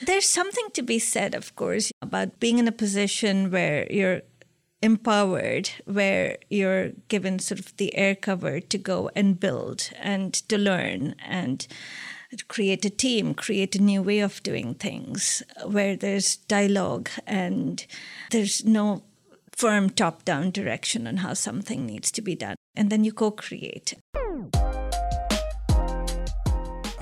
There's 0.00 0.28
something 0.28 0.68
to 0.74 0.82
be 0.82 0.98
said, 0.98 1.34
of 1.34 1.54
course, 1.54 1.92
about 2.02 2.40
being 2.40 2.58
in 2.58 2.66
a 2.66 2.72
position 2.72 3.50
where 3.50 3.86
you're 3.90 4.22
empowered, 4.82 5.70
where 5.86 6.36
you're 6.50 6.90
given 7.08 7.38
sort 7.38 7.60
of 7.60 7.76
the 7.76 7.94
air 7.96 8.14
cover 8.14 8.60
to 8.60 8.78
go 8.78 9.10
and 9.14 9.38
build 9.38 9.90
and 9.98 10.34
to 10.34 10.58
learn 10.58 11.14
and 11.24 11.66
create 12.48 12.84
a 12.84 12.90
team, 12.90 13.34
create 13.34 13.76
a 13.76 13.82
new 13.82 14.02
way 14.02 14.18
of 14.18 14.42
doing 14.42 14.74
things, 14.74 15.42
where 15.64 15.96
there's 15.96 16.36
dialogue 16.36 17.08
and 17.26 17.86
there's 18.30 18.64
no 18.64 19.04
firm 19.56 19.88
top 19.88 20.24
down 20.24 20.50
direction 20.50 21.06
on 21.06 21.18
how 21.18 21.32
something 21.32 21.86
needs 21.86 22.10
to 22.10 22.20
be 22.20 22.34
done. 22.34 22.56
And 22.74 22.90
then 22.90 23.04
you 23.04 23.12
co 23.12 23.30
create. 23.30 23.94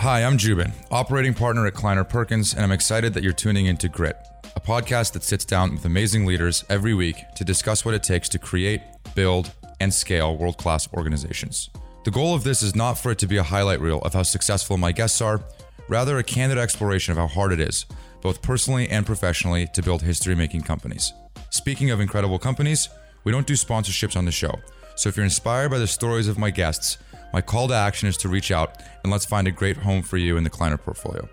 Hi, 0.03 0.25
I'm 0.25 0.37
Joubin, 0.37 0.73
operating 0.91 1.33
partner 1.33 1.65
at 1.65 1.75
Kleiner 1.75 2.03
Perkins, 2.03 2.55
and 2.55 2.65
I'm 2.65 2.73
excited 2.73 3.15
that 3.15 3.23
you're 3.23 3.33
tuning 3.33 3.67
into 3.67 3.89
Grit, 3.89 4.17
a 4.57 4.61
podcast 4.61 5.13
that 5.13 5.23
sits 5.23 5.45
down 5.45 5.75
with 5.75 5.85
amazing 5.85 6.27
leaders 6.27 6.65
every 6.69 6.93
week 6.93 7.19
to 7.37 7.45
discuss 7.45 7.85
what 7.85 7.95
it 7.95 8.03
takes 8.03 8.29
to 8.31 8.39
create, 8.41 8.81
build, 9.15 9.53
and 9.79 9.95
scale 9.95 10.37
world 10.37 10.59
class 10.59 10.93
organizations. 10.95 11.71
The 12.05 12.11
goal 12.11 12.35
of 12.35 12.43
this 12.43 12.65
is 12.65 12.75
not 12.75 12.95
for 12.95 13.13
it 13.13 13.19
to 13.21 13.29
be 13.29 13.37
a 13.37 13.45
highlight 13.45 13.81
reel 13.81 14.01
of 14.01 14.13
how 14.13 14.25
successful 14.25 14.77
my 14.77 14.91
guests 14.91 15.21
are, 15.21 15.41
rather, 15.87 16.19
a 16.19 16.25
candid 16.25 16.59
exploration 16.59 17.13
of 17.13 17.19
how 17.19 17.29
hard 17.29 17.53
it 17.53 17.61
is, 17.61 17.87
both 18.23 18.43
personally 18.43 18.89
and 18.89 19.07
professionally, 19.07 19.69
to 19.73 19.83
build 19.83 20.03
history 20.03 20.35
making 20.35 20.63
companies. 20.63 21.13
Speaking 21.51 21.93
of 21.93 22.01
incredible 22.01 22.41
companies, 22.41 22.89
we 23.23 23.31
don't 23.31 23.47
do 23.47 23.55
sponsorships 23.55 24.17
on 24.17 24.25
the 24.25 24.33
show. 24.33 24.59
So 24.97 25.09
if 25.09 25.17
you're 25.17 25.23
inspired 25.23 25.71
by 25.71 25.79
the 25.79 25.87
stories 25.87 26.27
of 26.27 26.39
my 26.39 26.51
guests, 26.51 26.99
my 27.33 27.41
call 27.41 27.69
to 27.69 27.75
action 27.75 28.09
is 28.09 28.17
to 28.19 28.29
reach 28.29 28.51
out 28.51 28.83
and 29.03 29.11
let's 29.13 29.25
find 29.25 29.47
a 29.49 29.51
great 29.51 29.79
home 29.79 30.03
for 30.03 30.17
you 30.17 30.37
in 30.37 30.45
the 30.45 30.51
Kleiner 30.51 30.77
portfolio. 30.77 31.29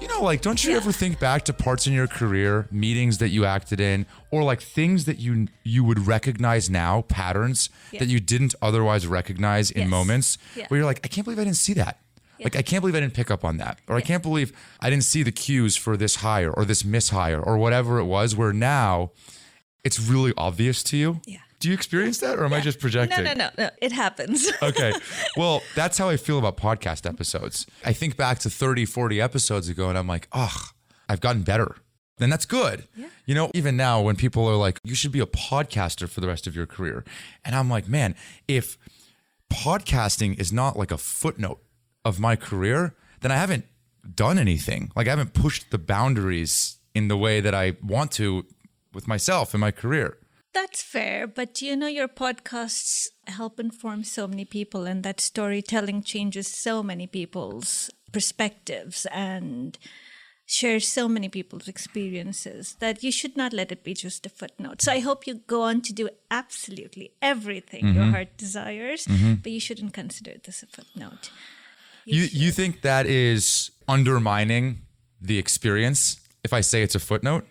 You 0.00 0.06
know, 0.06 0.22
like, 0.22 0.42
don't 0.42 0.62
you 0.62 0.70
Yeah. 0.72 0.76
ever 0.76 0.92
think 0.92 1.18
back 1.18 1.44
to 1.46 1.52
parts 1.52 1.86
in 1.86 1.92
your 1.92 2.06
career, 2.06 2.68
meetings 2.70 3.18
that 3.18 3.30
you 3.30 3.44
acted 3.44 3.80
in, 3.80 4.06
or 4.30 4.42
like 4.44 4.60
things 4.60 5.04
that 5.06 5.18
you 5.18 5.48
you 5.64 5.82
would 5.84 6.06
recognize 6.06 6.70
now, 6.70 7.02
patterns 7.02 7.68
Yeah. 7.90 8.00
that 8.00 8.08
you 8.08 8.20
didn't 8.20 8.54
otherwise 8.62 9.06
recognize 9.06 9.70
in 9.70 9.82
Yes. 9.82 9.90
moments 9.90 10.38
Yeah. 10.54 10.66
where 10.68 10.78
you're 10.78 10.86
like, 10.86 11.00
I 11.04 11.08
can't 11.08 11.24
believe 11.24 11.38
I 11.38 11.44
didn't 11.44 11.56
see 11.56 11.74
that. 11.74 11.98
Like, 12.40 12.54
I 12.54 12.62
can't 12.62 12.80
believe 12.82 12.94
I 12.94 13.00
didn't 13.00 13.14
pick 13.14 13.32
up 13.32 13.44
on 13.44 13.56
that. 13.56 13.80
Or 13.88 13.96
I 13.96 14.00
can't 14.00 14.22
believe 14.22 14.52
I 14.78 14.90
didn't 14.90 15.02
see 15.04 15.24
the 15.24 15.32
cues 15.32 15.74
for 15.74 15.96
this 15.96 16.16
hire 16.16 16.52
or 16.52 16.64
this 16.64 16.84
mishire 16.84 17.44
or 17.44 17.58
whatever 17.58 17.98
it 17.98 18.04
was, 18.04 18.36
where 18.36 18.52
now 18.52 19.10
it's 19.88 19.98
really 19.98 20.34
obvious 20.36 20.82
to 20.82 20.98
you. 20.98 21.22
Yeah. 21.24 21.38
Do 21.60 21.68
you 21.68 21.74
experience 21.74 22.18
that 22.18 22.38
or 22.38 22.44
am 22.44 22.52
I 22.52 22.60
just 22.60 22.78
projecting? 22.78 23.24
No, 23.24 23.32
no, 23.32 23.44
no, 23.44 23.50
no. 23.56 23.70
It 23.80 23.90
happens. 23.90 24.52
okay. 24.62 24.92
Well, 25.34 25.62
that's 25.74 25.96
how 25.96 26.10
I 26.10 26.18
feel 26.18 26.38
about 26.38 26.58
podcast 26.58 27.08
episodes. 27.08 27.66
I 27.86 27.94
think 27.94 28.18
back 28.18 28.38
to 28.40 28.50
30, 28.50 28.84
40 28.84 29.18
episodes 29.18 29.66
ago 29.70 29.88
and 29.88 29.96
I'm 29.96 30.06
like, 30.06 30.28
oh, 30.32 30.68
I've 31.08 31.22
gotten 31.22 31.40
better. 31.40 31.76
Then 32.18 32.28
that's 32.28 32.44
good. 32.44 32.86
Yeah. 32.94 33.08
You 33.24 33.34
know, 33.34 33.50
even 33.54 33.78
now 33.78 34.02
when 34.02 34.14
people 34.14 34.46
are 34.46 34.56
like, 34.56 34.78
you 34.84 34.94
should 34.94 35.10
be 35.10 35.20
a 35.20 35.26
podcaster 35.26 36.06
for 36.06 36.20
the 36.20 36.28
rest 36.28 36.46
of 36.46 36.54
your 36.54 36.66
career. 36.66 37.02
And 37.46 37.56
I'm 37.56 37.70
like, 37.70 37.88
man, 37.88 38.14
if 38.46 38.76
podcasting 39.50 40.38
is 40.38 40.52
not 40.52 40.76
like 40.76 40.90
a 40.90 40.98
footnote 40.98 41.62
of 42.04 42.20
my 42.20 42.36
career, 42.36 42.94
then 43.22 43.32
I 43.32 43.36
haven't 43.36 43.64
done 44.14 44.38
anything. 44.38 44.92
Like 44.94 45.06
I 45.06 45.10
haven't 45.10 45.32
pushed 45.32 45.70
the 45.70 45.78
boundaries 45.78 46.76
in 46.94 47.08
the 47.08 47.16
way 47.16 47.40
that 47.40 47.54
I 47.54 47.76
want 47.82 48.12
to 48.12 48.44
with 48.92 49.08
myself 49.08 49.54
in 49.54 49.60
my 49.60 49.70
career. 49.70 50.18
That's 50.54 50.82
fair, 50.82 51.26
but 51.26 51.60
you 51.62 51.76
know, 51.76 51.86
your 51.86 52.08
podcasts 52.08 53.08
help 53.26 53.60
inform 53.60 54.02
so 54.04 54.26
many 54.26 54.44
people, 54.44 54.86
and 54.86 55.02
that 55.02 55.20
storytelling 55.20 56.02
changes 56.02 56.48
so 56.48 56.82
many 56.82 57.06
people's 57.06 57.90
perspectives 58.12 59.06
and 59.12 59.78
shares 60.46 60.88
so 60.88 61.08
many 61.08 61.28
people's 61.28 61.68
experiences 61.68 62.76
that 62.80 63.04
you 63.04 63.12
should 63.12 63.36
not 63.36 63.52
let 63.52 63.70
it 63.70 63.84
be 63.84 63.92
just 63.92 64.24
a 64.24 64.30
footnote. 64.30 64.80
So 64.80 64.90
I 64.90 65.00
hope 65.00 65.26
you 65.26 65.34
go 65.46 65.62
on 65.62 65.82
to 65.82 65.92
do 65.92 66.08
absolutely 66.30 67.12
everything 67.20 67.84
your 67.88 68.04
mm-hmm. 68.04 68.12
heart 68.12 68.36
desires, 68.38 69.04
mm-hmm. 69.04 69.34
but 69.34 69.52
you 69.52 69.60
shouldn't 69.60 69.92
consider 69.92 70.32
this 70.42 70.62
a 70.62 70.66
footnote. 70.66 71.30
You 72.06 72.22
you 72.32 72.50
think 72.50 72.80
that 72.80 73.04
is 73.04 73.70
undermining 73.86 74.78
the 75.20 75.36
experience 75.36 76.18
if 76.42 76.54
I 76.54 76.62
say 76.62 76.82
it's 76.82 76.94
a 76.94 77.00
footnote? 77.00 77.44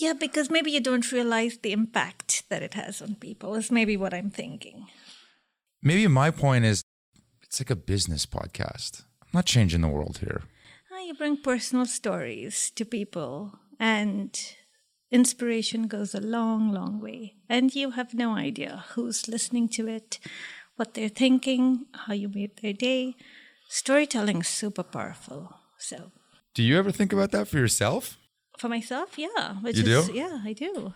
Yeah, 0.00 0.12
because 0.12 0.50
maybe 0.50 0.70
you 0.70 0.80
don't 0.80 1.10
realize 1.12 1.58
the 1.58 1.72
impact 1.72 2.44
that 2.50 2.62
it 2.62 2.74
has 2.74 3.00
on 3.00 3.14
people, 3.14 3.54
is 3.54 3.70
maybe 3.70 3.96
what 3.96 4.12
I'm 4.12 4.30
thinking. 4.30 4.86
Maybe 5.82 6.06
my 6.08 6.30
point 6.30 6.64
is 6.64 6.82
it's 7.42 7.60
like 7.60 7.70
a 7.70 7.76
business 7.76 8.26
podcast. 8.26 9.02
I'm 9.22 9.28
not 9.32 9.46
changing 9.46 9.80
the 9.80 9.88
world 9.88 10.18
here. 10.18 10.42
Ah, 10.92 11.00
You 11.00 11.14
bring 11.14 11.36
personal 11.42 11.86
stories 11.86 12.70
to 12.76 12.84
people, 12.84 13.58
and 13.78 14.38
inspiration 15.10 15.86
goes 15.86 16.14
a 16.14 16.20
long, 16.20 16.72
long 16.72 17.00
way. 17.00 17.34
And 17.48 17.74
you 17.74 17.92
have 17.92 18.12
no 18.14 18.34
idea 18.36 18.84
who's 18.94 19.28
listening 19.28 19.68
to 19.70 19.88
it, 19.88 20.18
what 20.76 20.94
they're 20.94 21.08
thinking, 21.08 21.86
how 21.94 22.12
you 22.12 22.28
made 22.28 22.58
their 22.60 22.74
day. 22.74 23.14
Storytelling 23.68 24.40
is 24.40 24.48
super 24.48 24.82
powerful. 24.82 25.54
So, 25.78 26.10
Do 26.54 26.62
you 26.62 26.76
ever 26.78 26.90
think 26.90 27.12
about 27.12 27.30
that 27.30 27.48
for 27.48 27.58
yourself? 27.58 28.17
For 28.58 28.68
myself, 28.68 29.18
yeah. 29.18 29.54
Which 29.60 29.78
You 29.78 29.98
is, 29.98 30.08
do? 30.08 30.12
Yeah, 30.14 30.40
I 30.44 30.52
do. 30.52 30.94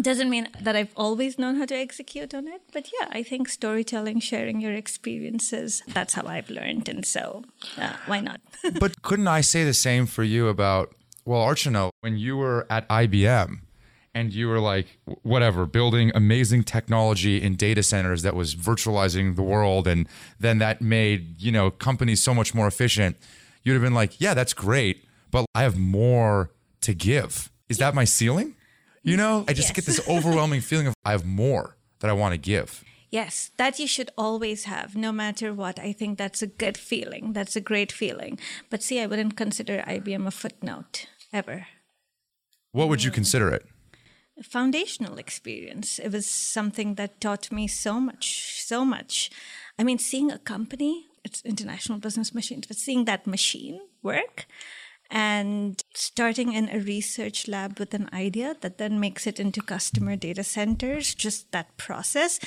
Doesn't 0.00 0.30
mean 0.30 0.48
that 0.58 0.74
I've 0.74 0.92
always 0.96 1.38
known 1.38 1.56
how 1.56 1.66
to 1.66 1.74
execute 1.74 2.32
on 2.32 2.48
it, 2.48 2.62
but 2.72 2.90
yeah, 2.98 3.08
I 3.10 3.22
think 3.22 3.50
storytelling, 3.50 4.20
sharing 4.20 4.58
your 4.58 4.72
experiences, 4.72 5.82
that's 5.86 6.14
how 6.14 6.26
I've 6.26 6.48
learned. 6.48 6.88
And 6.88 7.04
so, 7.04 7.44
uh, 7.76 7.92
why 8.06 8.20
not? 8.20 8.40
but 8.80 9.02
couldn't 9.02 9.28
I 9.28 9.42
say 9.42 9.64
the 9.64 9.74
same 9.74 10.06
for 10.06 10.22
you 10.22 10.48
about 10.48 10.94
well, 11.24 11.40
Archana, 11.46 11.90
when 12.00 12.16
you 12.16 12.36
were 12.36 12.66
at 12.68 12.88
IBM 12.88 13.60
and 14.14 14.32
you 14.32 14.48
were 14.48 14.58
like 14.60 14.98
whatever, 15.22 15.66
building 15.66 16.10
amazing 16.14 16.64
technology 16.64 17.40
in 17.40 17.54
data 17.54 17.82
centers 17.82 18.22
that 18.22 18.34
was 18.34 18.54
virtualizing 18.54 19.36
the 19.36 19.42
world 19.42 19.86
and 19.86 20.08
then 20.40 20.58
that 20.58 20.80
made, 20.80 21.40
you 21.40 21.52
know, 21.52 21.70
companies 21.70 22.22
so 22.22 22.34
much 22.34 22.54
more 22.54 22.66
efficient, 22.66 23.16
you'd 23.62 23.74
have 23.74 23.82
been 23.82 23.94
like, 23.94 24.20
Yeah, 24.20 24.34
that's 24.34 24.52
great, 24.54 25.04
but 25.32 25.46
I 25.54 25.62
have 25.62 25.76
more 25.76 26.52
to 26.82 26.94
give. 26.94 27.50
Is 27.68 27.78
that 27.78 27.94
my 27.94 28.04
ceiling? 28.04 28.54
You 29.02 29.16
know, 29.16 29.44
I 29.48 29.52
just 29.52 29.70
Yes. 29.70 29.76
get 29.76 29.86
this 29.86 30.08
overwhelming 30.16 30.60
feeling 30.60 30.86
of 30.86 30.94
I 31.04 31.10
have 31.10 31.24
more 31.24 31.76
that 31.98 32.08
I 32.08 32.12
want 32.12 32.34
to 32.34 32.38
give. 32.38 32.84
Yes, 33.10 33.50
that 33.58 33.78
you 33.78 33.86
should 33.86 34.10
always 34.16 34.64
have, 34.64 34.96
no 34.96 35.12
matter 35.12 35.52
what. 35.52 35.78
I 35.78 35.92
think 35.92 36.16
that's 36.16 36.40
a 36.40 36.46
good 36.46 36.78
feeling. 36.78 37.32
That's 37.34 37.56
a 37.56 37.60
great 37.60 37.92
feeling. 37.92 38.38
But 38.70 38.82
see, 38.82 39.00
I 39.00 39.06
wouldn't 39.06 39.36
consider 39.36 39.84
IBM 39.86 40.26
a 40.26 40.30
footnote 40.30 41.06
ever. 41.32 41.66
What 42.72 42.88
would 42.88 43.04
you 43.04 43.10
mm. 43.10 43.14
consider 43.14 43.50
it? 43.50 43.66
A 44.38 44.42
foundational 44.42 45.18
experience. 45.18 45.98
It 45.98 46.10
was 46.10 46.26
something 46.26 46.94
that 46.94 47.20
taught 47.20 47.52
me 47.52 47.66
so 47.68 48.00
much, 48.00 48.62
so 48.62 48.82
much. 48.82 49.30
I 49.78 49.84
mean, 49.84 49.98
seeing 49.98 50.30
a 50.30 50.38
company, 50.38 51.08
it's 51.22 51.42
international 51.42 51.98
business 51.98 52.34
machines, 52.34 52.66
but 52.66 52.78
seeing 52.78 53.04
that 53.04 53.26
machine 53.26 53.78
work 54.02 54.46
and 55.12 55.78
starting 55.94 56.54
in 56.54 56.70
a 56.70 56.80
research 56.80 57.46
lab 57.46 57.78
with 57.78 57.92
an 57.92 58.08
idea 58.14 58.56
that 58.62 58.78
then 58.78 58.98
makes 58.98 59.26
it 59.26 59.38
into 59.38 59.60
customer 59.60 60.16
data 60.16 60.42
centers, 60.42 61.14
just 61.14 61.52
that 61.52 61.76
process, 61.76 62.40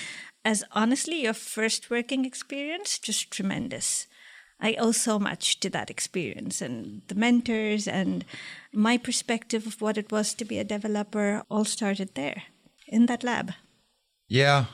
as 0.44 0.64
honestly 0.72 1.22
your 1.22 1.34
first 1.34 1.92
working 1.92 2.26
experience, 2.26 2.98
just 2.98 3.30
tremendous. 3.30 4.08
I 4.60 4.74
owe 4.80 4.94
so 4.94 5.20
much 5.20 5.60
to 5.60 5.70
that 5.70 5.92
experience 5.92 6.60
and 6.60 7.04
the 7.08 7.14
mentors 7.14 7.88
and 7.88 8.26
my 8.74 8.98
perspective 8.98 9.68
of 9.68 9.80
what 9.80 9.98
it 9.98 10.12
was 10.12 10.34
to 10.34 10.46
be 10.46 10.58
a 10.58 10.64
developer 10.64 11.44
all 11.52 11.66
started 11.66 12.16
there 12.16 12.44
in 12.88 13.06
that 13.06 13.24
lab. 13.24 13.52
Yeah. 14.28 14.66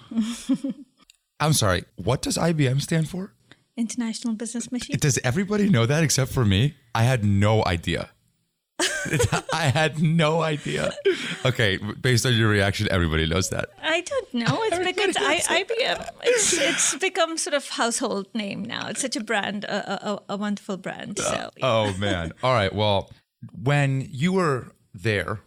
I'm 1.41 1.53
sorry. 1.53 1.83
What 1.97 2.21
does 2.21 2.37
IBM 2.37 2.81
stand 2.81 3.09
for? 3.09 3.33
International 3.77 4.33
Business 4.35 4.71
Machine. 4.71 4.97
Does 4.99 5.19
everybody 5.23 5.69
know 5.69 5.85
that 5.85 6.03
except 6.03 6.31
for 6.31 6.45
me? 6.45 6.75
I 6.93 7.03
had 7.03 7.23
no 7.23 7.63
idea. 7.65 8.09
I 9.53 9.71
had 9.73 10.01
no 10.01 10.41
idea. 10.41 10.91
Okay, 11.45 11.77
based 11.77 12.25
on 12.25 12.33
your 12.33 12.49
reaction, 12.49 12.87
everybody 12.91 13.27
knows 13.27 13.49
that. 13.49 13.69
I 13.81 14.01
don't 14.01 14.33
know. 14.33 14.57
It's 14.63 14.77
because 14.77 15.15
I, 15.19 15.63
IBM. 15.63 16.09
It's 16.23 16.53
it's 16.53 16.95
become 16.95 17.37
sort 17.37 17.53
of 17.53 17.67
household 17.67 18.27
name 18.33 18.63
now. 18.63 18.87
It's 18.87 19.01
such 19.01 19.15
a 19.15 19.23
brand, 19.23 19.65
a, 19.65 20.09
a, 20.09 20.23
a 20.29 20.37
wonderful 20.37 20.77
brand. 20.77 21.19
Uh, 21.19 21.23
so 21.23 21.49
Oh 21.61 21.97
man. 21.97 22.33
All 22.43 22.53
right. 22.53 22.73
Well, 22.73 23.11
when 23.51 24.07
you 24.09 24.33
were 24.33 24.71
there, 24.93 25.39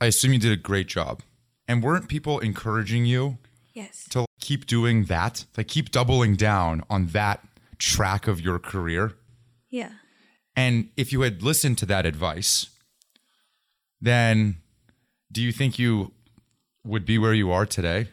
I 0.00 0.06
assume 0.06 0.32
you 0.32 0.38
did 0.38 0.52
a 0.52 0.56
great 0.56 0.86
job. 0.86 1.22
And 1.68 1.82
weren't 1.82 2.08
people 2.08 2.40
encouraging 2.40 3.06
you 3.06 3.38
yes, 3.74 4.06
to 4.10 4.26
keep 4.40 4.66
doing 4.66 5.04
that? 5.04 5.44
Like 5.56 5.68
keep 5.68 5.90
doubling 5.90 6.34
down 6.34 6.82
on 6.90 7.06
that 7.08 7.46
track 7.80 8.28
of 8.28 8.40
your 8.40 8.60
career? 8.60 9.14
yeah. 9.70 9.90
And 10.56 10.90
if 10.96 11.12
you 11.12 11.22
had 11.22 11.42
listened 11.42 11.78
to 11.78 11.86
that 11.86 12.04
advice, 12.04 12.68
then 14.00 14.56
do 15.32 15.40
you 15.40 15.52
think 15.52 15.78
you 15.78 16.12
would 16.84 17.06
be 17.06 17.18
where 17.18 17.34
you 17.34 17.50
are 17.50 17.66
today? 17.66 18.08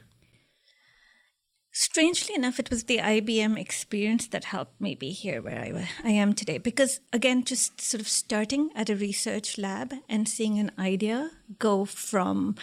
Strangely 1.72 2.34
enough, 2.36 2.60
it 2.60 2.70
was 2.70 2.86
the 2.86 2.98
IBM 2.98 3.60
experience 3.60 4.28
that 4.28 4.46
helped 4.46 4.80
me 4.82 4.96
be 4.96 5.12
here 5.12 5.42
where 5.42 5.60
I, 5.60 5.90
I 6.04 6.12
am 6.12 6.34
today. 6.34 6.58
Because, 6.58 7.00
again, 7.14 7.44
just 7.44 7.82
sort 7.82 8.02
of 8.02 8.08
starting 8.08 8.70
at 8.76 8.90
a 8.90 8.96
research 8.96 9.58
lab 9.58 9.94
and 10.10 10.28
seeing 10.28 10.58
an 10.58 10.72
idea 10.80 11.32
go 11.60 11.86
from 11.86 12.56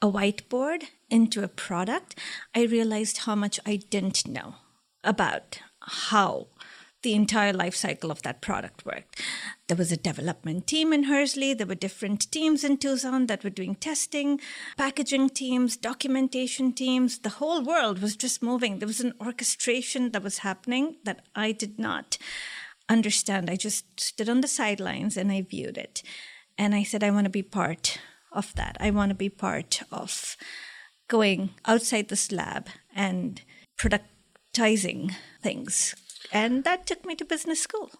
a 0.00 0.06
whiteboard 0.06 0.84
into 1.10 1.42
a 1.42 1.48
product, 1.48 2.18
I 2.54 2.62
realized 2.62 3.18
how 3.18 3.34
much 3.34 3.58
I 3.66 3.76
didn't 3.76 4.26
know 4.26 4.54
about 5.02 5.60
how 5.80 6.48
the 7.02 7.14
entire 7.14 7.52
life 7.52 7.74
cycle 7.74 8.10
of 8.10 8.22
that 8.22 8.42
product 8.42 8.84
worked. 8.84 9.22
There 9.68 9.76
was 9.76 9.90
a 9.90 9.96
development 9.96 10.66
team 10.66 10.92
in 10.92 11.04
Hursley, 11.04 11.54
there 11.54 11.66
were 11.66 11.74
different 11.74 12.30
teams 12.30 12.62
in 12.62 12.76
Tucson 12.76 13.26
that 13.26 13.42
were 13.42 13.50
doing 13.50 13.74
testing, 13.74 14.40
packaging 14.76 15.30
teams, 15.30 15.76
documentation 15.76 16.72
teams. 16.72 17.20
The 17.20 17.30
whole 17.30 17.62
world 17.62 18.02
was 18.02 18.16
just 18.16 18.42
moving. 18.42 18.78
There 18.78 18.86
was 18.86 19.00
an 19.00 19.14
orchestration 19.20 20.10
that 20.10 20.22
was 20.22 20.38
happening 20.38 20.96
that 21.04 21.24
I 21.34 21.52
did 21.52 21.78
not 21.78 22.18
understand. 22.88 23.48
I 23.48 23.56
just 23.56 23.98
stood 23.98 24.28
on 24.28 24.42
the 24.42 24.48
sidelines 24.48 25.16
and 25.16 25.32
I 25.32 25.42
viewed 25.42 25.78
it. 25.78 26.02
And 26.58 26.74
I 26.74 26.82
said, 26.82 27.02
I 27.02 27.10
want 27.10 27.24
to 27.24 27.30
be 27.30 27.42
part 27.42 27.98
of 28.32 28.54
that. 28.56 28.76
I 28.80 28.90
want 28.90 29.10
to 29.10 29.14
be 29.14 29.30
part 29.30 29.82
of 29.90 30.36
going 31.08 31.50
outside 31.64 32.08
this 32.08 32.30
lab 32.30 32.68
and 32.94 33.40
productizing 34.52 35.12
things 35.42 35.94
and 36.32 36.64
that 36.64 36.86
took 36.86 37.04
me 37.04 37.14
to 37.16 37.24
business 37.24 37.60
school. 37.60 37.90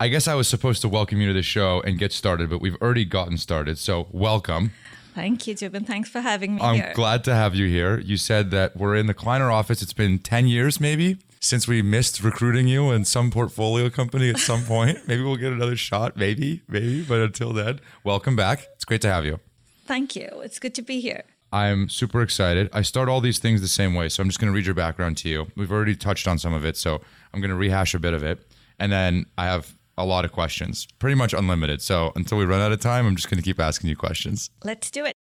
I 0.00 0.08
guess 0.08 0.26
I 0.26 0.34
was 0.34 0.48
supposed 0.48 0.82
to 0.82 0.88
welcome 0.88 1.20
you 1.20 1.28
to 1.28 1.34
the 1.34 1.42
show 1.42 1.80
and 1.82 1.98
get 1.98 2.12
started, 2.12 2.50
but 2.50 2.60
we've 2.60 2.76
already 2.82 3.04
gotten 3.04 3.38
started. 3.38 3.78
So, 3.78 4.08
welcome. 4.10 4.72
Thank 5.14 5.46
you, 5.46 5.54
Joubin. 5.54 5.84
Thanks 5.84 6.08
for 6.08 6.20
having 6.20 6.56
me 6.56 6.62
I'm 6.62 6.74
here. 6.74 6.92
glad 6.94 7.22
to 7.24 7.34
have 7.34 7.54
you 7.54 7.68
here. 7.68 8.00
You 8.00 8.16
said 8.16 8.50
that 8.50 8.76
we're 8.76 8.96
in 8.96 9.06
the 9.06 9.14
Kleiner 9.14 9.50
office. 9.52 9.82
It's 9.82 9.92
been 9.92 10.18
10 10.18 10.48
years, 10.48 10.80
maybe, 10.80 11.18
since 11.38 11.68
we 11.68 11.80
missed 11.82 12.22
recruiting 12.24 12.66
you 12.66 12.90
in 12.90 13.04
some 13.04 13.30
portfolio 13.30 13.88
company 13.88 14.28
at 14.30 14.38
some 14.38 14.64
point. 14.64 14.98
maybe 15.06 15.22
we'll 15.22 15.36
get 15.36 15.52
another 15.52 15.76
shot. 15.76 16.16
Maybe, 16.16 16.62
maybe. 16.68 17.02
But 17.04 17.20
until 17.20 17.52
then, 17.52 17.78
welcome 18.02 18.34
back. 18.34 18.66
It's 18.74 18.84
great 18.84 19.02
to 19.02 19.12
have 19.12 19.24
you. 19.24 19.38
Thank 19.86 20.16
you. 20.16 20.40
It's 20.42 20.58
good 20.58 20.74
to 20.74 20.82
be 20.82 21.00
here. 21.00 21.22
I'm 21.54 21.88
super 21.88 22.20
excited. 22.20 22.68
I 22.72 22.82
start 22.82 23.08
all 23.08 23.20
these 23.20 23.38
things 23.38 23.60
the 23.60 23.68
same 23.68 23.94
way. 23.94 24.08
So 24.08 24.20
I'm 24.20 24.28
just 24.28 24.40
going 24.40 24.52
to 24.52 24.56
read 24.56 24.66
your 24.66 24.74
background 24.74 25.16
to 25.18 25.28
you. 25.28 25.46
We've 25.54 25.70
already 25.70 25.94
touched 25.94 26.26
on 26.26 26.36
some 26.36 26.52
of 26.52 26.64
it. 26.64 26.76
So 26.76 27.00
I'm 27.32 27.40
going 27.40 27.50
to 27.50 27.56
rehash 27.56 27.94
a 27.94 28.00
bit 28.00 28.12
of 28.12 28.24
it. 28.24 28.44
And 28.80 28.90
then 28.90 29.26
I 29.38 29.44
have 29.44 29.76
a 29.96 30.04
lot 30.04 30.24
of 30.24 30.32
questions, 30.32 30.88
pretty 30.98 31.14
much 31.14 31.32
unlimited. 31.32 31.80
So 31.80 32.10
until 32.16 32.38
we 32.38 32.44
run 32.44 32.60
out 32.60 32.72
of 32.72 32.80
time, 32.80 33.06
I'm 33.06 33.14
just 33.14 33.30
going 33.30 33.38
to 33.38 33.44
keep 33.44 33.60
asking 33.60 33.88
you 33.88 33.94
questions. 33.94 34.50
Let's 34.64 34.90
do 34.90 35.04
it. 35.04 35.14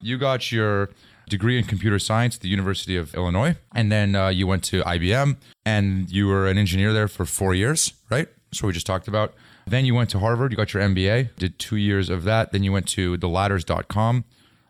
You 0.00 0.16
got 0.16 0.52
your 0.52 0.90
degree 1.28 1.58
in 1.58 1.64
computer 1.64 1.98
science 1.98 2.36
at 2.36 2.42
the 2.42 2.48
University 2.48 2.96
of 2.96 3.12
Illinois. 3.16 3.56
And 3.74 3.90
then 3.90 4.14
uh, 4.14 4.28
you 4.28 4.46
went 4.46 4.62
to 4.64 4.82
IBM 4.82 5.38
and 5.66 6.08
you 6.08 6.28
were 6.28 6.46
an 6.46 6.56
engineer 6.56 6.92
there 6.92 7.08
for 7.08 7.24
four 7.24 7.52
years, 7.52 7.94
right? 8.08 8.28
That's 8.52 8.62
what 8.62 8.68
we 8.68 8.74
just 8.74 8.86
talked 8.86 9.08
about. 9.08 9.34
Then 9.66 9.84
you 9.84 9.96
went 9.96 10.10
to 10.10 10.20
Harvard, 10.20 10.52
you 10.52 10.56
got 10.56 10.72
your 10.72 10.84
MBA, 10.84 11.34
did 11.34 11.58
two 11.58 11.76
years 11.76 12.10
of 12.10 12.22
that. 12.24 12.52
Then 12.52 12.62
you 12.62 12.70
went 12.70 12.86
to 12.90 13.18
theladders.com 13.18 14.24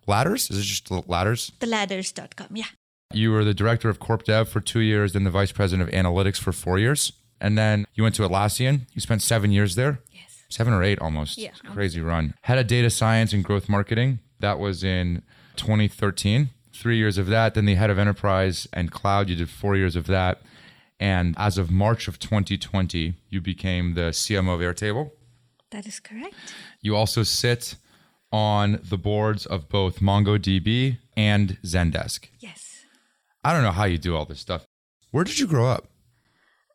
Ladders? 0.07 0.51
Is 0.51 0.59
it 0.59 0.63
just 0.63 0.91
Ladders? 1.09 1.53
Theladders.com, 1.61 2.49
yeah. 2.57 2.67
You 3.13 3.33
were 3.33 3.45
the 3.45 3.55
director 3.55 3.89
of 3.89 3.99
Corp 3.99 4.25
Dev 4.25 4.49
for 4.49 4.61
two 4.61 4.81
years, 4.81 5.13
then 5.13 5.25
the 5.25 5.31
vice 5.31 5.53
president 5.53 5.89
of 5.89 5.95
analytics 5.95 6.39
for 6.39 6.53
four 6.53 6.79
years. 6.79 7.13
And 7.41 7.57
then 7.57 7.87
you 7.95 8.03
went 8.03 8.15
to 8.17 8.23
Atlassian. 8.23 8.83
You 8.93 9.01
spent 9.01 9.23
seven 9.23 9.51
years 9.51 9.75
there. 9.75 10.01
Yes. 10.13 10.45
Seven 10.49 10.73
or 10.73 10.83
eight 10.83 11.01
almost. 11.01 11.39
Yeah. 11.39 11.51
Crazy 11.73 12.01
run. 12.01 12.35
Head 12.43 12.59
of 12.59 12.67
data 12.67 12.91
science 12.91 13.33
and 13.33 13.43
growth 13.43 13.69
marketing. 13.69 14.21
That 14.41 14.59
was 14.59 14.85
in 14.85 15.23
2013. 15.57 16.51
Three 16.73 16.99
years 16.99 17.19
of 17.19 17.27
that. 17.27 17.55
Then 17.55 17.65
the 17.65 17.75
head 17.75 17.91
of 17.91 17.99
enterprise 17.99 18.69
and 18.73 18.91
cloud. 18.91 19.29
You 19.29 19.37
did 19.37 19.51
four 19.51 19.77
years 19.77 19.97
of 19.97 20.07
that. 20.07 20.41
And 20.99 21.35
as 21.39 21.57
of 21.57 21.71
March 21.71 22.09
of 22.09 22.19
2020, 22.19 23.15
you 23.31 23.41
became 23.41 23.95
the 23.95 24.11
CMO 24.13 24.55
of 24.55 24.61
Airtable. 24.61 25.13
That 25.71 25.87
is 25.87 25.99
correct. 25.99 26.35
You 26.83 26.95
also 26.95 27.23
sit 27.23 27.77
on 28.33 28.81
the 28.83 28.99
boards 28.99 29.47
of 29.47 29.69
both 29.69 30.01
MongoDB 30.01 30.99
and 31.17 31.59
Zendesk. 31.63 32.29
Yes. 32.39 32.85
I 33.45 33.53
don't 33.53 33.63
know 33.63 33.73
how 33.73 33.85
you 33.85 33.99
do 33.99 34.17
all 34.17 34.25
this 34.25 34.41
stuff. 34.41 34.67
Where 35.11 35.25
did 35.25 35.39
you 35.39 35.47
grow 35.47 35.67
up? 35.67 35.89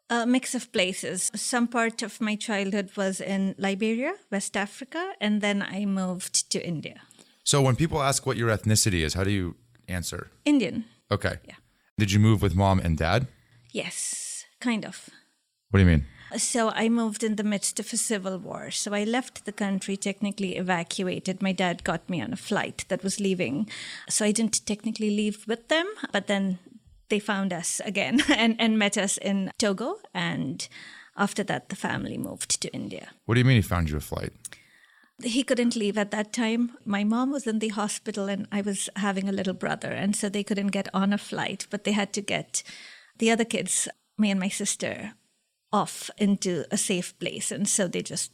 A 0.09 0.25
mix 0.25 0.53
of 0.53 0.71
places. 0.71 1.31
Some 1.35 1.67
part 1.67 2.03
of 2.03 2.21
my 2.21 2.35
childhood 2.35 2.91
was 2.95 3.19
in 3.19 3.55
Liberia, 3.57 4.13
West 4.31 4.55
Africa, 4.55 5.13
and 5.19 5.41
then 5.41 5.63
I 5.63 5.85
moved 5.85 6.51
to 6.51 6.65
India. 6.65 7.01
So 7.43 7.61
when 7.61 7.75
people 7.75 8.01
ask 8.01 8.25
what 8.25 8.37
your 8.37 8.49
ethnicity 8.49 9.03
is, 9.03 9.13
how 9.13 9.23
do 9.23 9.31
you 9.31 9.55
answer? 9.87 10.29
Indian. 10.45 10.85
Okay. 11.09 11.37
Yeah. 11.47 11.55
Did 11.97 12.11
you 12.11 12.19
move 12.19 12.41
with 12.41 12.55
mom 12.55 12.79
and 12.79 12.97
dad? 12.97 13.27
Yes, 13.71 14.45
kind 14.59 14.85
of. 14.85 15.09
What 15.69 15.79
do 15.79 15.83
you 15.83 15.89
mean? 15.89 16.05
So 16.37 16.71
I 16.71 16.89
moved 16.89 17.23
in 17.23 17.35
the 17.35 17.43
midst 17.43 17.79
of 17.79 17.93
a 17.93 17.97
civil 17.97 18.37
war. 18.37 18.71
So 18.71 18.93
I 18.93 19.03
left 19.03 19.45
the 19.45 19.51
country, 19.51 19.95
technically 19.95 20.57
evacuated. 20.57 21.41
My 21.41 21.51
dad 21.51 21.83
got 21.83 22.09
me 22.09 22.21
on 22.21 22.33
a 22.33 22.37
flight 22.37 22.85
that 22.89 23.03
was 23.03 23.19
leaving. 23.19 23.69
So 24.09 24.25
I 24.25 24.31
didn't 24.31 24.65
technically 24.65 25.09
leave 25.09 25.45
with 25.47 25.67
them, 25.67 25.87
but 26.11 26.27
then 26.27 26.59
they 27.09 27.19
found 27.19 27.53
us 27.53 27.79
again 27.85 28.21
and, 28.35 28.55
and 28.59 28.77
met 28.77 28.97
us 28.97 29.17
in 29.17 29.51
Togo. 29.57 29.99
And 30.13 30.67
after 31.15 31.43
that, 31.43 31.69
the 31.69 31.75
family 31.75 32.17
moved 32.17 32.61
to 32.61 32.73
India. 32.73 33.09
What 33.25 33.35
do 33.35 33.39
you 33.39 33.45
mean 33.45 33.57
he 33.57 33.61
found 33.61 33.89
you 33.89 33.97
a 33.97 34.01
flight? 34.01 34.33
He 35.23 35.43
couldn't 35.43 35.77
leave 35.77 35.97
at 35.97 36.11
that 36.11 36.33
time. 36.33 36.77
My 36.83 37.05
mom 37.05 37.31
was 37.31 37.47
in 37.47 37.59
the 37.59 37.69
hospital 37.69 38.27
and 38.27 38.47
I 38.51 38.61
was 38.61 38.89
having 38.97 39.29
a 39.29 39.31
little 39.31 39.53
brother. 39.53 39.91
And 39.91 40.13
so 40.13 40.27
they 40.27 40.43
couldn't 40.43 40.67
get 40.67 40.89
on 40.93 41.13
a 41.13 41.17
flight, 41.17 41.67
but 41.69 41.85
they 41.85 41.93
had 41.93 42.11
to 42.13 42.21
get 42.21 42.63
the 43.17 43.31
other 43.31 43.45
kids, 43.45 43.87
me 44.17 44.29
and 44.29 44.39
my 44.39 44.49
sister, 44.49 45.13
off 45.71 46.09
into 46.17 46.65
a 46.71 46.77
safe 46.77 47.17
place. 47.19 47.51
And 47.51 47.67
so 47.67 47.87
they 47.87 48.01
just 48.01 48.31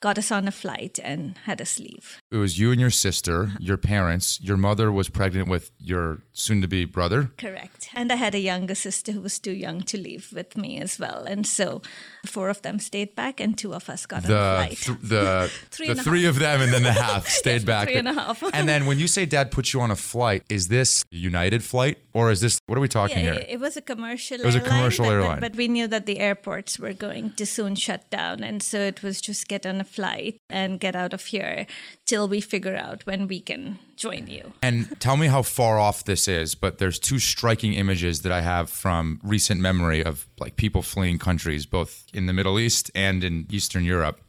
got 0.00 0.18
us 0.18 0.30
on 0.30 0.46
a 0.46 0.52
flight 0.52 0.98
and 1.02 1.38
had 1.44 1.60
us 1.60 1.78
leave. 1.78 2.20
It 2.32 2.38
was 2.38 2.58
you 2.58 2.72
and 2.72 2.80
your 2.80 2.90
sister, 2.90 3.52
your 3.60 3.76
parents. 3.76 4.40
Your 4.42 4.56
mother 4.56 4.90
was 4.90 5.08
pregnant 5.08 5.48
with 5.48 5.70
your 5.78 6.18
soon 6.32 6.60
to 6.60 6.66
be 6.66 6.84
brother. 6.84 7.30
Correct. 7.38 7.88
And 7.94 8.10
I 8.10 8.16
had 8.16 8.34
a 8.34 8.40
younger 8.40 8.74
sister 8.74 9.12
who 9.12 9.20
was 9.20 9.38
too 9.38 9.52
young 9.52 9.80
to 9.82 9.96
leave 9.96 10.32
with 10.34 10.56
me 10.56 10.80
as 10.80 10.98
well. 10.98 11.22
And 11.24 11.46
so 11.46 11.82
four 12.26 12.48
of 12.48 12.62
them 12.62 12.80
stayed 12.80 13.14
back 13.14 13.38
and 13.38 13.56
two 13.56 13.72
of 13.74 13.88
us 13.88 14.06
got 14.06 14.24
the 14.24 14.36
on 14.36 14.62
a 14.62 14.66
flight. 14.66 14.78
th- 14.78 14.98
the 15.02 15.50
Three 15.70 15.86
the 15.86 16.00
a 16.00 16.02
three 16.02 16.26
of 16.26 16.38
them 16.40 16.60
and 16.62 16.72
then 16.72 16.82
the 16.82 16.92
half 16.92 17.28
stayed 17.40 17.52
Yes, 17.62 17.64
back. 17.64 17.86
three 17.88 17.96
and 17.96 18.08
a 18.08 18.12
half. 18.12 18.42
and 18.52 18.68
then 18.68 18.86
when 18.86 18.98
you 18.98 19.06
say 19.06 19.24
dad 19.24 19.52
put 19.52 19.72
you 19.72 19.80
on 19.80 19.92
a 19.92 19.96
flight, 19.96 20.42
is 20.48 20.66
this 20.66 21.04
a 21.12 21.16
United 21.16 21.62
flight 21.62 21.98
or 22.12 22.32
is 22.32 22.40
this 22.40 22.58
what 22.66 22.76
are 22.76 22.80
we 22.80 22.88
talking 22.88 23.18
Yeah, 23.18 23.34
here? 23.34 23.42
it, 23.42 23.46
it 23.50 23.60
was 23.60 23.76
a 23.76 23.82
commercial. 23.82 24.40
It 24.40 24.44
was 24.44 24.56
a 24.56 24.58
airline, 24.58 24.70
commercial 24.78 25.04
but, 25.04 25.10
but- 25.10 25.14
airline. 25.22 25.40
but 25.40 25.54
we 25.56 25.68
knew 25.68 25.86
that 25.86 26.06
the 26.06 26.18
airports 26.18 26.76
were 26.80 26.92
going 26.92 27.34
to 27.34 27.46
soon 27.46 27.76
shut 27.76 28.10
down, 28.10 28.42
and 28.42 28.60
so 28.64 28.80
it 28.80 29.02
was 29.04 29.20
just 29.20 29.46
get 29.46 29.64
on 29.64 29.80
a 29.80 29.84
flight 29.84 30.40
and 30.50 30.80
get 30.80 30.96
out 30.96 31.14
of 31.14 31.26
here 31.26 31.66
till 32.04 32.15
we 32.24 32.40
figure 32.40 32.74
out 32.76 33.04
when 33.04 33.26
we 33.28 33.40
can 33.40 33.78
join 33.96 34.26
you. 34.28 34.52
And 34.62 34.98
tell 35.00 35.16
me 35.18 35.26
how 35.26 35.42
far 35.42 35.78
off 35.78 36.04
this 36.04 36.26
is, 36.28 36.54
but 36.54 36.78
there's 36.78 36.98
two 36.98 37.18
striking 37.18 37.74
images 37.74 38.22
that 38.22 38.32
I 38.32 38.40
have 38.40 38.70
from 38.70 39.20
recent 39.22 39.60
memory 39.60 40.02
of 40.02 40.26
like 40.40 40.56
people 40.56 40.80
fleeing 40.82 41.18
countries, 41.18 41.66
both 41.66 42.06
in 42.14 42.24
the 42.26 42.32
Middle 42.32 42.58
East 42.58 42.90
and 42.94 43.22
in 43.22 43.46
Eastern 43.50 43.84
Europe. 43.84 44.20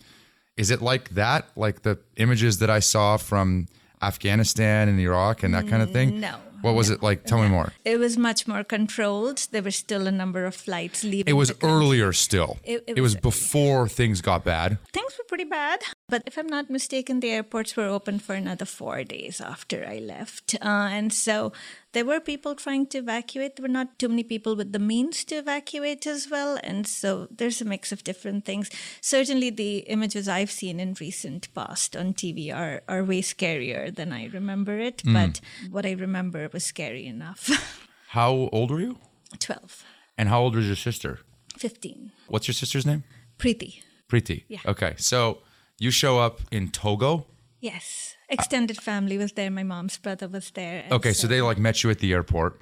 Is 0.57 0.71
it 0.71 0.81
like 0.81 1.11
that? 1.11 1.47
Like 1.55 1.83
the 1.83 1.99
images 2.17 2.57
that 2.59 2.69
I 2.69 2.79
saw 2.79 3.15
from 3.17 3.67
Afghanistan 4.01 4.89
and 4.89 4.99
Iraq 4.99 5.43
and 5.43 5.53
that 5.53 5.67
kind 5.67 5.81
of 5.83 5.91
thing? 5.91 6.19
No, 6.19 6.35
What 6.61 6.73
was 6.73 6.89
it 6.89 7.03
like? 7.03 7.23
Tell 7.25 7.39
me 7.41 7.49
more. 7.49 7.71
It 7.85 7.99
was 7.99 8.17
much 8.17 8.47
more 8.47 8.63
controlled. 8.63 9.37
There 9.51 9.61
were 9.61 9.69
still 9.85 10.07
a 10.07 10.11
number 10.11 10.45
of 10.45 10.55
flights 10.55 11.03
leaving. 11.03 11.27
It 11.27 11.33
was 11.37 11.51
earlier 11.61 12.11
still. 12.13 12.57
It- 12.63 12.83
it 12.87 12.97
it 12.97 13.01
was 13.01 13.13
was- 13.13 13.21
before 13.21 13.87
things 13.87 14.21
got 14.21 14.43
bad. 14.43 14.79
Things 14.91 15.11
were 15.17 15.25
pretty 15.27 15.43
bad. 15.43 15.79
But 16.09 16.23
if 16.25 16.37
I'm 16.37 16.47
not 16.47 16.69
mistaken, 16.69 17.19
the 17.19 17.31
airports 17.31 17.75
were 17.75 17.83
open 17.87 18.19
for 18.19 18.33
another 18.33 18.63
four 18.63 19.03
days 19.03 19.41
after 19.41 19.85
I 19.85 19.97
left. 19.99 20.55
Uh, 20.61 20.87
and 20.89 21.11
so 21.11 21.51
there 21.91 22.05
were 22.05 22.21
people 22.21 22.55
trying 22.55 22.87
to 22.87 22.99
evacuate. 22.99 23.57
There 23.57 23.63
were 23.63 23.67
not 23.67 23.99
too 23.99 24.07
many 24.07 24.23
people 24.23 24.55
with 24.55 24.71
the 24.71 24.79
means 24.79 25.25
to 25.25 25.35
evacuate 25.35 26.07
as 26.07 26.29
well. 26.31 26.57
And 26.63 26.87
so 26.87 27.27
there's 27.29 27.59
a 27.59 27.65
mix 27.65 27.91
of 27.91 28.05
different 28.05 28.45
things. 28.45 28.69
Certainly, 29.01 29.49
the 29.49 29.79
images 29.79 30.29
I've 30.29 30.49
seen 30.49 30.79
in 30.79 30.95
recent 30.97 31.53
past 31.53 31.97
on 31.97 32.13
TV 32.13 32.55
are, 32.55 32.83
are 32.87 33.03
way 33.03 33.21
scarier 33.21 33.93
than 33.93 34.13
I 34.13 34.27
remember 34.27 34.79
it. 34.79 35.01
But 35.03 35.41
what 35.69 35.85
I 35.85 35.91
remember 35.91 36.49
was 36.53 36.63
scary 36.63 37.05
enough. 37.05 37.49
How 38.09 38.47
old 38.53 38.71
were 38.71 38.79
you? 38.79 38.97
12, 39.39 39.83
And 40.17 40.29
how 40.29 40.39
old 40.39 40.55
was 40.55 40.67
your 40.67 40.77
sister? 40.77 41.19
15. 41.57 42.13
What's 42.29 42.47
your 42.47 42.55
sister's 42.55 42.85
name? 42.85 43.03
Preeti. 43.37 43.81
Preeti. 44.07 44.45
Yeah. 44.47 44.59
Okay. 44.65 44.93
So 44.97 45.39
you 45.79 45.91
show 45.91 46.19
up 46.19 46.41
in 46.51 46.69
Togo. 46.69 47.25
Yes. 47.59 48.15
Extended 48.29 48.77
family 48.81 49.17
was 49.17 49.33
there. 49.33 49.49
My 49.49 49.63
mom's 49.63 49.97
brother 49.97 50.27
was 50.27 50.51
there. 50.51 50.85
Okay, 50.91 51.13
so 51.13 51.27
they 51.27 51.41
like 51.41 51.57
met 51.57 51.83
you 51.83 51.89
at 51.89 51.99
the 51.99 52.13
airport. 52.13 52.59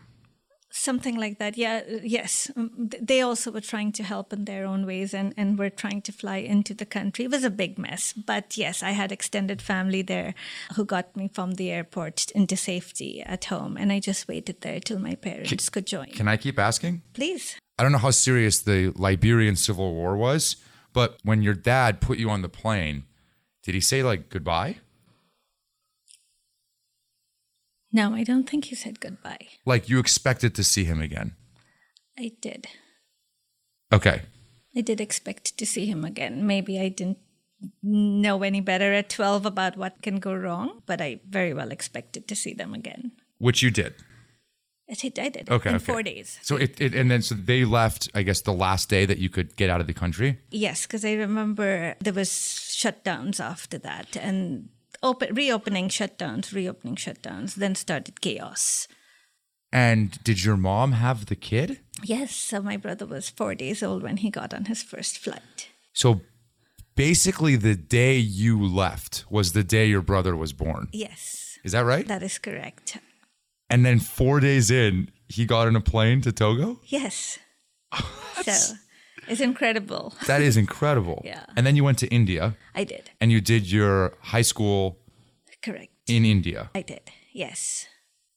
Something 0.77 1.15
like 1.15 1.39
that. 1.39 1.57
Yeah. 1.57 1.83
Yes. 2.03 2.51
Um, 2.57 2.89
They 3.01 3.21
also 3.21 3.49
were 3.51 3.61
trying 3.61 3.93
to 3.93 4.03
help 4.03 4.33
in 4.33 4.43
their 4.43 4.65
own 4.65 4.85
ways 4.85 5.13
and, 5.13 5.33
and 5.37 5.57
were 5.57 5.69
trying 5.69 6.01
to 6.01 6.11
fly 6.11 6.37
into 6.37 6.73
the 6.73 6.85
country. 6.85 7.23
It 7.25 7.31
was 7.31 7.45
a 7.45 7.49
big 7.49 7.77
mess. 7.79 8.11
But 8.13 8.57
yes, 8.57 8.83
I 8.83 8.91
had 8.91 9.11
extended 9.11 9.61
family 9.61 10.01
there 10.01 10.33
who 10.75 10.83
got 10.83 11.15
me 11.15 11.29
from 11.33 11.53
the 11.53 11.71
airport 11.71 12.29
into 12.31 12.57
safety 12.57 13.21
at 13.21 13.45
home. 13.45 13.77
And 13.77 13.91
I 13.91 14.01
just 14.01 14.27
waited 14.27 14.61
there 14.61 14.81
till 14.81 14.99
my 14.99 15.15
parents 15.15 15.69
could 15.69 15.87
join. 15.87 16.07
Can 16.07 16.27
I 16.27 16.35
keep 16.35 16.59
asking? 16.59 17.03
Please. 17.13 17.55
I 17.79 17.83
don't 17.83 17.93
know 17.93 17.97
how 17.97 18.11
serious 18.11 18.59
the 18.59 18.91
Liberian 18.95 19.55
Civil 19.55 19.93
War 19.93 20.17
was, 20.17 20.57
but 20.95 21.17
when 21.23 21.41
your 21.41 21.53
dad 21.53 21.99
put 21.99 22.17
you 22.17 22.29
on 22.29 22.41
the 22.41 22.47
plane, 22.47 23.03
did 23.63 23.75
he 23.75 23.81
say 23.81 24.01
like 24.01 24.29
goodbye? 24.29 24.77
No, 27.91 28.15
I 28.15 28.23
don't 28.23 28.49
think 28.49 28.65
he 28.65 28.75
said 28.75 29.01
goodbye. 29.01 29.47
Like 29.65 29.89
you 29.89 29.99
expected 29.99 30.55
to 30.55 30.63
see 30.63 30.85
him 30.85 31.01
again? 31.01 31.35
I 32.17 32.31
did. 32.41 32.67
Okay. 33.91 34.21
I 34.75 34.81
did 34.81 35.01
expect 35.01 35.57
to 35.57 35.65
see 35.65 35.85
him 35.85 36.05
again. 36.05 36.47
Maybe 36.47 36.79
I 36.79 36.87
didn't 36.87 37.19
know 37.83 38.41
any 38.41 38.61
better 38.61 38.93
at 38.93 39.09
12 39.09 39.45
about 39.45 39.75
what 39.75 40.01
can 40.01 40.19
go 40.19 40.33
wrong, 40.33 40.81
but 40.85 41.01
I 41.01 41.19
very 41.27 41.53
well 41.53 41.71
expected 41.71 42.25
to 42.29 42.35
see 42.35 42.53
them 42.53 42.73
again. 42.73 43.11
Which 43.37 43.61
you 43.61 43.69
did. 43.69 43.95
I 44.89 44.93
did. 44.93 45.17
I 45.17 45.29
did. 45.29 45.49
Okay. 45.49 45.69
In 45.69 45.75
okay. 45.75 45.83
four 45.83 46.03
days. 46.03 46.39
So 46.43 46.57
it, 46.57 46.79
it 46.79 46.93
and 46.93 47.09
then 47.09 47.21
so 47.21 47.35
they 47.35 47.65
left, 47.65 48.09
I 48.13 48.21
guess, 48.21 48.41
the 48.41 48.53
last 48.53 48.87
day 48.89 49.05
that 49.05 49.17
you 49.17 49.29
could 49.29 49.55
get 49.55 49.69
out 49.69 49.81
of 49.81 49.87
the 49.87 49.93
country. 49.93 50.39
Yes, 50.51 50.85
because 50.85 51.03
I 51.03 51.13
remember 51.13 51.95
there 51.99 52.13
was 52.13 52.29
shutdowns 52.29 53.39
after 53.39 53.79
that, 53.79 54.15
and 54.15 54.69
open, 55.01 55.33
reopening 55.33 55.89
shutdowns, 55.89 56.53
reopening 56.53 56.95
shutdowns. 56.95 57.55
Then 57.55 57.73
started 57.75 58.21
chaos. 58.21 58.87
And 59.71 60.23
did 60.23 60.45
your 60.45 60.55
mom 60.55 60.93
have 60.93 61.25
the 61.25 61.35
kid? 61.35 61.79
Yes, 62.03 62.33
so 62.35 62.61
my 62.61 62.77
brother 62.77 63.05
was 63.05 63.29
four 63.29 63.55
days 63.55 63.81
old 63.81 64.03
when 64.03 64.17
he 64.17 64.29
got 64.29 64.53
on 64.53 64.65
his 64.65 64.83
first 64.83 65.17
flight. 65.17 65.69
So 65.93 66.21
basically, 66.95 67.55
the 67.55 67.75
day 67.75 68.17
you 68.17 68.63
left 68.63 69.25
was 69.29 69.53
the 69.53 69.63
day 69.63 69.87
your 69.87 70.01
brother 70.03 70.35
was 70.35 70.53
born. 70.53 70.87
Yes, 70.93 71.57
Is 71.63 71.71
that 71.71 71.85
right? 71.85 72.07
that 72.07 72.23
is 72.23 72.37
correct. 72.37 72.99
And 73.69 73.85
then 73.85 73.99
four 73.99 74.39
days 74.39 74.69
in, 74.71 75.09
he 75.27 75.45
got 75.45 75.67
on 75.67 75.75
a 75.75 75.81
plane 75.81 76.21
to 76.21 76.31
Togo? 76.31 76.79
Yes. 76.85 77.39
so 78.43 78.75
it's 79.27 79.41
incredible. 79.41 80.13
That 80.27 80.41
is 80.41 80.57
incredible. 80.57 81.21
Yeah. 81.25 81.45
And 81.55 81.65
then 81.65 81.75
you 81.75 81.83
went 81.83 81.97
to 81.99 82.07
India 82.07 82.55
I 82.75 82.83
did. 82.83 83.09
and 83.19 83.31
you 83.31 83.41
did 83.41 83.71
your 83.71 84.13
high 84.21 84.43
school 84.43 84.99
Correct. 85.63 85.91
in 86.07 86.25
India 86.25 86.69
I 86.75 86.81
did. 86.83 87.09
Yes. 87.33 87.87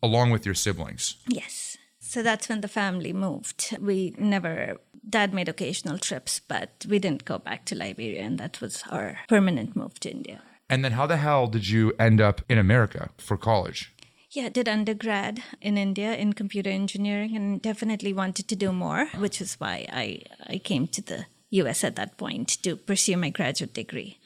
along 0.02 0.30
with 0.30 0.46
your 0.46 0.54
siblings. 0.54 1.16
Yes. 1.28 1.76
So 2.00 2.22
that's 2.22 2.48
when 2.48 2.62
the 2.62 2.68
family 2.68 3.12
moved. 3.12 3.76
We 3.80 4.14
never, 4.16 4.76
dad 5.08 5.34
made 5.34 5.48
occasional 5.48 5.98
trips, 5.98 6.40
but 6.48 6.86
we 6.88 6.98
didn't 6.98 7.24
go 7.26 7.38
back 7.38 7.66
to 7.66 7.74
Liberia, 7.74 8.22
and 8.22 8.38
that 8.38 8.60
was 8.62 8.82
our 8.90 9.18
permanent 9.28 9.76
move 9.76 10.00
to 10.00 10.10
India. 10.10 10.40
And 10.70 10.82
then 10.82 10.92
how 10.92 11.06
the 11.06 11.18
hell 11.18 11.46
did 11.48 11.68
you 11.68 11.92
end 11.98 12.20
up 12.20 12.40
in 12.48 12.56
America 12.58 13.10
for 13.18 13.36
college? 13.36 13.92
Yeah, 14.30 14.50
did 14.50 14.68
undergrad 14.68 15.42
in 15.60 15.78
India 15.78 16.14
in 16.14 16.34
computer 16.34 16.68
engineering 16.68 17.34
and 17.34 17.62
definitely 17.62 18.12
wanted 18.12 18.46
to 18.48 18.56
do 18.56 18.72
more, 18.72 19.06
which 19.16 19.40
is 19.40 19.54
why 19.54 19.86
I, 19.90 20.22
I 20.46 20.58
came 20.58 20.86
to 20.88 21.02
the 21.02 21.26
US 21.50 21.82
at 21.82 21.96
that 21.96 22.18
point 22.18 22.62
to 22.62 22.76
pursue 22.76 23.16
my 23.16 23.30
graduate 23.30 23.72
degree. 23.72 24.18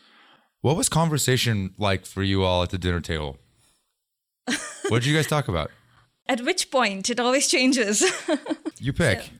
What 0.60 0.76
was 0.76 0.88
conversation 0.88 1.74
like 1.78 2.04
for 2.04 2.22
you 2.22 2.42
all 2.42 2.62
at 2.62 2.70
the 2.70 2.78
dinner 2.78 3.00
table? 3.00 3.36
what 4.88 5.02
did 5.02 5.06
you 5.06 5.14
guys 5.14 5.28
talk 5.28 5.46
about? 5.46 5.70
At 6.28 6.40
which 6.40 6.70
point 6.70 7.08
it 7.10 7.20
always 7.20 7.48
changes. 7.48 8.04
You 8.78 8.92
pick. 8.92 9.30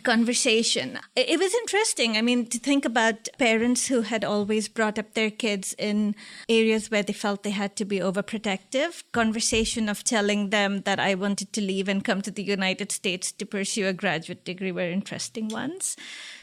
Conversation. 0.00 0.98
It 1.14 1.38
was 1.38 1.54
interesting. 1.54 2.16
I 2.16 2.22
mean, 2.22 2.46
to 2.46 2.58
think 2.58 2.84
about 2.84 3.28
parents 3.38 3.88
who 3.88 4.02
had 4.02 4.24
always 4.24 4.68
brought 4.68 4.98
up 4.98 5.14
their 5.14 5.30
kids 5.30 5.74
in 5.78 6.14
areas 6.48 6.90
where 6.90 7.02
they 7.02 7.12
felt 7.12 7.42
they 7.42 7.50
had 7.50 7.76
to 7.76 7.84
be 7.84 7.98
overprotective. 7.98 9.02
Conversation 9.12 9.88
of 9.88 10.04
telling 10.04 10.50
them 10.50 10.82
that 10.82 11.00
I 11.00 11.14
wanted 11.14 11.52
to 11.54 11.60
leave 11.60 11.88
and 11.88 12.04
come 12.04 12.22
to 12.22 12.30
the 12.30 12.42
United 12.42 12.92
States 12.92 13.32
to 13.32 13.46
pursue 13.46 13.86
a 13.86 13.92
graduate 13.92 14.44
degree 14.44 14.72
were 14.72 14.90
interesting 14.90 15.48
ones. 15.48 15.96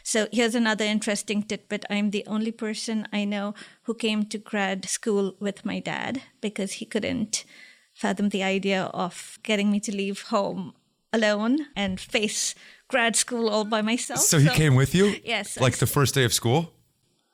So 0.03 0.27
here's 0.31 0.55
another 0.55 0.85
interesting 0.85 1.43
tidbit. 1.43 1.85
I'm 1.89 2.09
the 2.09 2.25
only 2.27 2.51
person 2.51 3.07
I 3.13 3.25
know 3.25 3.53
who 3.83 3.93
came 3.93 4.25
to 4.25 4.37
grad 4.37 4.89
school 4.89 5.35
with 5.39 5.65
my 5.65 5.79
dad 5.79 6.21
because 6.41 6.73
he 6.73 6.85
couldn't 6.85 7.45
fathom 7.93 8.29
the 8.29 8.43
idea 8.43 8.83
of 8.93 9.39
getting 9.43 9.71
me 9.71 9.79
to 9.81 9.95
leave 9.95 10.23
home 10.23 10.73
alone 11.13 11.67
and 11.75 11.99
face 11.99 12.55
grad 12.93 13.15
school 13.15 13.49
all 13.49 13.65
by 13.65 13.81
myself. 13.81 14.19
So 14.19 14.37
he 14.37 14.49
came 14.61 14.75
with 14.75 14.93
you? 14.93 15.05
Yes, 15.25 15.59
Like 15.59 15.77
the 15.77 15.87
first 15.87 16.13
day 16.13 16.25
of 16.25 16.33
school? 16.33 16.61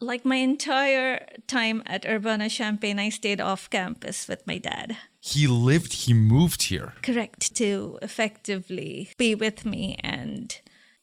Like 0.01 0.23
my 0.23 0.37
entire 0.37 1.11
time 1.47 1.83
at 1.85 2.05
Urbana 2.05 2.47
Champaign, 2.49 2.97
I 2.99 3.09
stayed 3.09 3.41
off 3.41 3.69
campus 3.69 4.27
with 4.29 4.41
my 4.47 4.57
dad. 4.57 4.95
He 5.19 5.45
lived, 5.47 5.91
he 6.05 6.13
moved 6.13 6.61
here. 6.71 6.93
Correct 7.01 7.53
to 7.57 7.99
effectively 8.01 9.09
be 9.17 9.35
with 9.35 9.65
me 9.65 9.97
and 10.01 10.45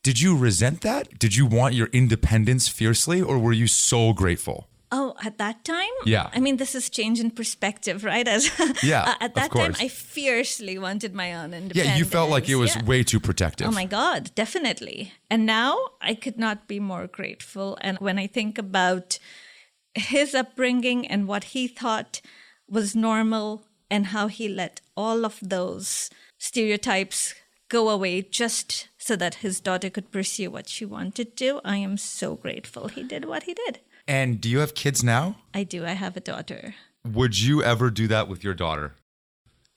Did 0.03 0.21
you 0.23 0.31
resent 0.49 0.81
that? 0.81 1.19
Did 1.19 1.37
you 1.37 1.45
want 1.59 1.75
your 1.75 1.91
independence 1.93 2.69
fiercely 2.69 3.21
or 3.21 3.39
were 3.39 3.53
you 3.63 3.67
so 3.67 4.15
grateful? 4.15 4.59
Oh, 4.93 5.15
at 5.25 5.39
that 5.39 5.65
time? 5.65 5.91
Yeah. 6.05 6.31
I 6.33 6.39
mean, 6.39 6.59
this 6.59 6.75
is 6.75 6.89
change 6.89 7.19
in 7.19 7.31
perspective, 7.33 8.05
right? 8.05 8.27
As 8.29 8.51
Yeah, 8.83 9.03
uh, 9.03 9.15
at 9.21 9.35
that 9.35 9.51
time. 9.51 9.75
I 9.81 9.89
fiercely 9.89 10.79
wanted 10.79 11.13
my 11.15 11.35
own 11.35 11.53
independence. 11.55 11.89
Yeah, 11.89 11.97
you 11.97 12.05
felt 12.05 12.31
like 12.31 12.49
it 12.49 12.55
was 12.55 12.77
Yeah. 12.77 12.85
way 12.85 13.03
too 13.03 13.19
protective. 13.19 13.67
Oh 13.67 13.73
my 13.73 13.85
God, 13.87 14.31
definitely. 14.37 15.13
And 15.29 15.45
now 15.45 15.77
I 16.01 16.15
could 16.15 16.39
not 16.39 16.69
be 16.69 16.79
more 16.79 17.07
grateful. 17.09 17.77
And 17.81 17.99
when 17.99 18.17
I 18.19 18.29
think 18.29 18.59
about 18.59 19.19
his 19.95 20.35
upbringing 20.35 21.07
and 21.07 21.27
what 21.27 21.45
he 21.45 21.67
thought 21.67 22.21
was 22.69 22.95
normal 22.95 23.65
and 23.91 24.07
how 24.07 24.29
he 24.29 24.49
let 24.49 24.81
all 24.97 25.25
of 25.25 25.39
those 25.43 26.11
stereotypes 26.39 27.35
go 27.69 27.89
away 27.89 28.23
just 28.23 28.89
so 28.99 29.17
that 29.17 29.37
his 29.37 29.59
daughter 29.61 29.91
could 29.91 30.13
pursue 30.13 30.51
what 30.51 30.69
she 30.69 30.85
wanted 30.85 31.37
to, 31.39 31.61
I 31.65 31.79
am 31.79 31.97
so 31.97 32.37
grateful 32.37 32.89
he 32.89 33.03
did 33.03 33.25
what 33.25 33.45
he 33.45 33.55
did. 33.55 33.81
And 34.09 34.41
do 34.41 34.49
you 34.49 34.59
have 34.61 34.75
kids 34.75 35.03
now? 35.03 35.37
I 35.53 35.65
do. 35.65 35.85
I 35.85 35.93
have 35.93 36.17
a 36.17 36.21
daughter. 36.21 36.75
Would 37.05 37.41
you 37.41 37.63
ever 37.63 37.91
do 37.91 38.07
that 38.09 38.29
with 38.29 38.45
your 38.45 38.55
daughter? 38.55 38.95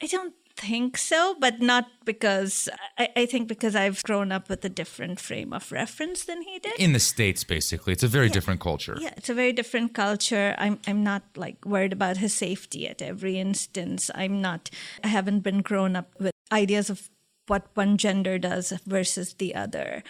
I 0.01 0.07
don't 0.07 0.33
think 0.59 0.97
so, 0.97 1.35
but 1.39 1.61
not 1.61 1.85
because 2.05 2.67
I, 2.97 3.09
I 3.15 3.25
think 3.25 3.47
because 3.47 3.75
I've 3.75 4.03
grown 4.03 4.31
up 4.31 4.49
with 4.49 4.63
a 4.65 4.69
different 4.69 5.19
frame 5.19 5.53
of 5.53 5.71
reference 5.71 6.25
than 6.25 6.41
he 6.41 6.59
did. 6.59 6.73
In 6.79 6.93
the 6.93 6.99
States, 6.99 7.43
basically. 7.43 7.93
It's 7.93 8.03
a 8.03 8.07
very 8.07 8.29
different 8.29 8.59
culture. 8.59 8.97
Yeah, 8.99 9.13
it's 9.15 9.29
a 9.29 9.33
very 9.33 9.53
different 9.53 9.93
culture. 9.93 10.55
I'm 10.57 10.79
I'm 10.85 11.03
not 11.03 11.23
like 11.35 11.65
worried 11.65 11.93
about 11.93 12.17
his 12.17 12.33
safety 12.33 12.87
at 12.87 13.01
every 13.01 13.39
instance. 13.39 14.11
I'm 14.13 14.41
not 14.41 14.69
I 15.03 15.07
haven't 15.07 15.39
been 15.41 15.61
grown 15.61 15.95
up 15.95 16.13
with 16.19 16.33
ideas 16.51 16.89
of 16.89 17.09
what 17.47 17.67
one 17.73 17.97
gender 17.97 18.37
does 18.37 18.73
versus 18.85 19.33
the 19.35 19.55
other. 19.55 20.03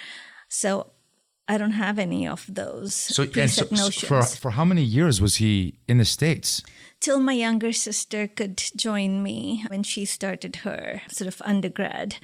So 0.50 0.92
I 1.50 1.58
don't 1.58 1.72
have 1.86 1.98
any 2.00 2.28
of 2.28 2.46
those 2.48 2.94
So, 2.94 3.26
so, 3.26 3.66
notions. 3.72 4.04
for, 4.06 4.22
for 4.24 4.52
how 4.52 4.64
many 4.66 4.84
years 4.84 5.20
was 5.20 5.36
he 5.38 5.74
in 5.88 5.98
the 5.98 6.06
States? 6.06 6.64
Till 7.02 7.20
my 7.20 7.34
younger 7.34 7.74
sister 7.74 8.28
could 8.28 8.58
join 8.76 9.24
me 9.24 9.66
when 9.70 9.84
she 9.84 10.06
started 10.06 10.58
her 10.58 11.02
sort 11.10 11.28
of 11.28 11.42
undergrad. 11.46 12.16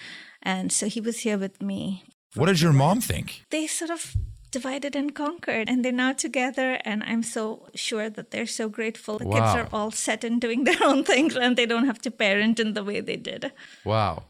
And 0.43 0.71
so 0.71 0.87
he 0.87 1.01
was 1.01 1.19
here 1.25 1.37
with 1.39 1.61
me 1.61 2.03
What 2.35 2.47
did 2.47 2.61
your 2.61 2.73
mom 2.73 3.01
think? 3.01 3.41
they 3.49 3.67
sort 3.67 3.89
of 3.91 4.15
divided 4.51 4.95
and 4.95 5.13
conquered 5.15 5.67
and 5.69 5.83
they're 5.83 5.91
now 6.05 6.13
together 6.13 6.79
and 6.85 7.03
i'm 7.03 7.23
so 7.23 7.67
sure 7.75 8.09
that 8.09 8.31
they're 8.31 8.45
so 8.47 8.69
grateful 8.69 9.17
the 9.17 9.25
kids 9.25 9.51
are 9.59 9.67
all 9.73 9.91
set 9.91 10.23
and 10.23 10.39
doing 10.39 10.63
their 10.67 10.81
own 10.81 11.03
things 11.03 11.35
and 11.35 11.57
they 11.57 11.65
don't 11.65 11.85
have 11.87 11.99
to 11.99 12.09
parent 12.09 12.57
in 12.59 12.73
the 12.73 12.81
way 12.83 13.01
they 13.01 13.17
did 13.17 13.51
Wow. 13.83 14.23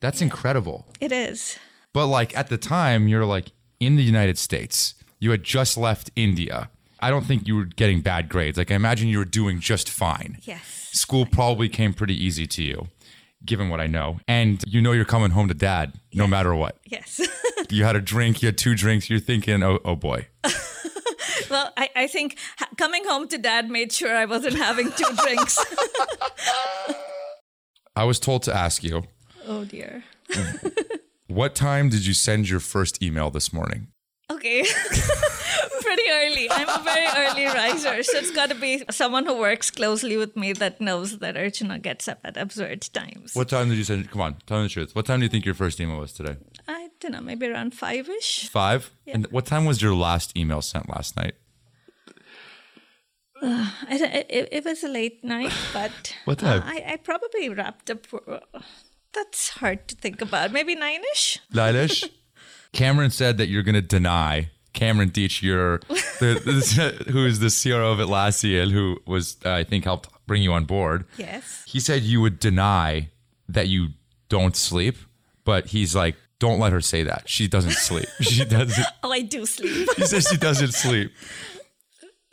That's 0.00 0.20
incredible. 0.22 0.86
it 1.00 1.12
is 1.12 1.56
But 1.92 2.06
like 2.06 2.36
at 2.36 2.48
the 2.48 2.58
time, 2.58 3.06
you're 3.06 3.26
like 3.36 3.52
in 3.80 3.96
the 3.96 4.02
United 4.02 4.38
States. 4.38 4.94
You 5.18 5.30
had 5.32 5.42
just 5.42 5.76
left 5.76 6.10
India. 6.14 6.70
I 7.00 7.10
don't 7.10 7.24
think 7.24 7.48
you 7.48 7.56
were 7.56 7.64
getting 7.64 8.02
bad 8.02 8.28
grades. 8.28 8.58
Like 8.58 8.70
I 8.70 8.74
imagine 8.74 9.08
you 9.08 9.18
were 9.18 9.24
doing 9.24 9.58
just 9.58 9.88
fine. 9.88 10.38
yes 10.42 10.88
School 10.92 11.24
probably 11.26 11.68
came 11.68 11.94
pretty 11.94 12.14
easy 12.14 12.46
to 12.48 12.62
you, 12.62 12.88
given 13.44 13.68
what 13.70 13.80
I 13.80 13.86
know. 13.86 14.20
And 14.28 14.62
you 14.66 14.80
know 14.82 14.92
you're 14.92 15.04
coming 15.04 15.30
home 15.30 15.48
to 15.48 15.54
dad 15.54 15.94
no 16.14 16.26
matter 16.26 16.54
what. 16.54 16.78
yes 16.84 17.20
You 17.70 17.84
had 17.84 17.94
a 17.94 18.00
drink, 18.00 18.42
you 18.42 18.46
had 18.46 18.58
two 18.58 18.74
drinks, 18.74 19.08
you're 19.08 19.20
thinking, 19.20 19.62
oh, 19.62 19.78
oh 19.84 19.94
boy. 19.94 20.26
well 21.50 21.72
I, 21.76 21.88
I 21.94 22.06
think 22.08 22.36
ha- 22.58 22.68
coming 22.76 23.04
home 23.06 23.28
to 23.28 23.38
dad 23.38 23.70
made 23.70 23.92
sure 23.92 24.14
i 24.16 24.24
wasn't 24.24 24.56
having 24.56 24.90
two 24.92 25.04
drinks 25.22 25.58
I 27.96 28.04
was 28.04 28.18
told 28.20 28.42
to 28.44 28.54
ask 28.54 28.82
you, 28.84 29.04
oh 29.46 29.64
dear 29.64 30.04
mm. 30.30 30.99
What 31.30 31.54
time 31.54 31.88
did 31.88 32.06
you 32.06 32.14
send 32.14 32.48
your 32.48 32.60
first 32.60 33.02
email 33.02 33.30
this 33.30 33.52
morning? 33.52 33.88
okay. 34.30 34.64
Pretty 35.82 36.02
early. 36.10 36.48
I'm 36.50 36.68
a 36.68 36.82
very 36.84 37.06
early 37.26 37.46
riser, 37.46 38.02
so 38.04 38.18
it's 38.18 38.30
got 38.30 38.48
to 38.50 38.54
be 38.54 38.84
someone 38.90 39.24
who 39.26 39.36
works 39.36 39.70
closely 39.72 40.16
with 40.16 40.36
me 40.36 40.52
that 40.52 40.80
knows 40.80 41.18
that 41.18 41.34
Archana 41.34 41.82
gets 41.82 42.06
up 42.06 42.20
at 42.22 42.36
absurd 42.36 42.82
times. 42.92 43.34
What 43.34 43.48
time 43.48 43.68
did 43.70 43.78
you 43.78 43.82
send? 43.84 44.08
Come 44.10 44.20
on, 44.20 44.36
tell 44.46 44.58
me 44.58 44.64
the 44.64 44.68
truth. 44.68 44.94
What 44.94 45.06
time 45.06 45.18
do 45.18 45.24
you 45.24 45.28
think 45.30 45.44
your 45.44 45.54
first 45.54 45.80
email 45.80 45.98
was 45.98 46.12
today? 46.12 46.36
I 46.68 46.90
don't 47.00 47.10
know, 47.12 47.20
maybe 47.20 47.46
around 47.48 47.74
five 47.74 48.08
ish. 48.08 48.48
Five. 48.48 48.92
And 49.06 49.26
what 49.32 49.46
time 49.46 49.64
was 49.64 49.82
your 49.82 49.94
last 49.94 50.36
email 50.36 50.62
sent 50.62 50.88
last 50.88 51.16
night? 51.16 51.34
It, 53.90 54.26
it, 54.30 54.48
it 54.52 54.64
was 54.64 54.84
a 54.84 54.88
late 54.88 55.24
night, 55.24 55.52
but 55.72 56.14
What 56.26 56.38
time? 56.38 56.60
uh, 56.62 56.66
I, 56.66 56.84
I 56.92 56.96
probably 56.98 57.48
wrapped 57.48 57.90
up. 57.90 58.06
For, 58.06 58.20
that's 59.12 59.50
hard 59.50 59.88
to 59.88 59.94
think 59.96 60.20
about. 60.20 60.52
Maybe 60.52 60.74
nine 60.74 61.00
ish. 61.12 61.38
Lailish, 61.52 62.08
Cameron 62.72 63.10
said 63.10 63.38
that 63.38 63.48
you're 63.48 63.62
going 63.62 63.74
to 63.74 63.82
deny 63.82 64.50
Cameron 64.72 65.10
Deatsch, 65.10 65.42
you're 65.42 65.78
the, 66.20 66.40
the, 66.44 67.04
who 67.10 67.26
is 67.26 67.40
the 67.40 67.50
CRO 67.50 67.92
of 67.92 67.98
Atlassian, 67.98 68.70
who 68.70 68.98
was 69.06 69.36
uh, 69.44 69.52
I 69.52 69.64
think 69.64 69.84
helped 69.84 70.08
bring 70.26 70.42
you 70.42 70.52
on 70.52 70.64
board. 70.64 71.04
Yes. 71.16 71.64
He 71.66 71.80
said 71.80 72.02
you 72.02 72.20
would 72.20 72.38
deny 72.38 73.10
that 73.48 73.68
you 73.68 73.88
don't 74.28 74.54
sleep, 74.54 74.96
but 75.44 75.66
he's 75.66 75.94
like, 75.96 76.14
don't 76.38 76.58
let 76.60 76.72
her 76.72 76.80
say 76.80 77.02
that. 77.02 77.28
She 77.28 77.48
doesn't 77.48 77.72
sleep. 77.72 78.06
She 78.20 78.44
doesn't. 78.44 78.86
Oh, 79.02 79.12
I 79.12 79.22
do 79.22 79.44
sleep. 79.44 79.88
He 79.96 80.06
says 80.06 80.26
she 80.30 80.36
doesn't 80.36 80.72
sleep. 80.72 81.12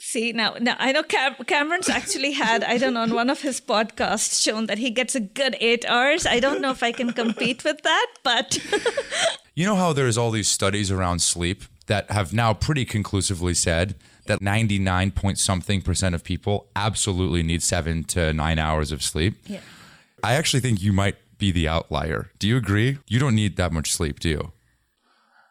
See 0.08 0.32
now, 0.32 0.56
now 0.62 0.78
I 0.80 0.94
know 0.94 1.04
Cam- 1.04 1.36
Cameron's 1.48 1.90
actually 1.90 2.32
had 2.32 2.64
I 2.64 2.78
don't 2.78 2.94
know 2.94 3.02
on 3.02 3.14
one 3.14 3.30
of 3.30 3.42
his 3.42 3.60
podcasts 3.60 4.42
shown 4.42 4.68
that 4.68 4.78
he 4.78 4.90
gets 4.90 5.16
a 5.16 5.20
good 5.20 5.58
eight 5.60 5.84
hours. 5.84 6.26
I 6.26 6.40
don't 6.40 6.62
know 6.62 6.72
if 6.72 6.82
I 6.82 6.94
can 6.94 7.12
compete 7.12 7.66
with 7.66 7.82
that, 7.82 8.08
but 8.24 8.58
You 9.54 9.66
know 9.66 9.76
how 9.76 9.92
there's 9.92 10.18
all 10.18 10.32
these 10.32 10.48
studies 10.48 10.92
around 10.92 11.20
sleep 11.20 11.64
that 11.88 12.10
have 12.10 12.32
now 12.32 12.54
pretty 12.54 12.86
conclusively 12.86 13.54
said 13.54 13.96
that 14.28 14.42
99 14.42 15.12
point 15.12 15.40
something 15.40 15.82
percent 15.82 16.16
of 16.16 16.24
people 16.24 16.68
absolutely 16.74 17.44
need 17.44 17.62
seven 17.62 18.06
to 18.06 18.32
nine 18.32 18.60
hours 18.60 18.94
of 18.94 19.04
sleep. 19.04 19.36
Yeah. 19.46 19.60
I 20.24 20.36
actually 20.36 20.62
think 20.62 20.82
you 20.82 20.94
might 20.94 21.18
be 21.38 21.52
the 21.52 21.68
outlier. 21.68 22.32
Do 22.40 22.48
you 22.48 22.56
agree? 22.56 23.00
You 23.08 23.20
don't 23.20 23.36
need 23.36 23.58
that 23.58 23.74
much 23.74 23.92
sleep, 23.92 24.22
do 24.22 24.30
you? 24.30 24.52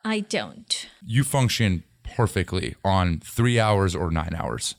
I 0.02 0.20
don't. 0.20 0.88
You 1.04 1.24
function 1.24 1.82
perfectly 2.16 2.74
on 2.84 3.20
three 3.20 3.60
hours 3.60 3.94
or 3.94 4.10
nine 4.10 4.34
hours. 4.34 4.74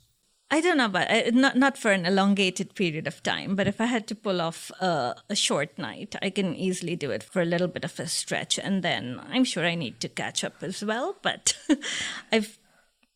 I 0.50 0.62
don't 0.62 0.78
know, 0.78 0.88
but 0.88 1.12
uh, 1.12 1.32
not 1.34 1.58
not 1.58 1.78
for 1.78 1.92
an 1.92 2.06
elongated 2.06 2.74
period 2.74 3.06
of 3.08 3.22
time. 3.22 3.56
But 3.58 3.68
if 3.68 3.82
I 3.82 3.86
had 3.86 4.08
to 4.08 4.16
pull 4.16 4.40
off 4.42 4.72
a, 4.80 5.14
a 5.30 5.36
short 5.36 5.78
night, 5.78 6.16
I 6.22 6.30
can 6.30 6.56
easily 6.56 6.96
do 6.96 7.12
it 7.12 7.22
for 7.22 7.42
a 7.42 7.46
little 7.46 7.68
bit 7.68 7.84
of 7.84 8.00
a 8.00 8.08
stretch, 8.08 8.58
and 8.58 8.82
then 8.82 9.20
I'm 9.30 9.44
sure 9.44 9.66
I 9.66 9.76
need 9.76 10.00
to 10.00 10.10
catch 10.10 10.44
up 10.46 10.64
as 10.64 10.84
well. 10.86 11.16
But 11.22 11.54
I've 12.32 12.58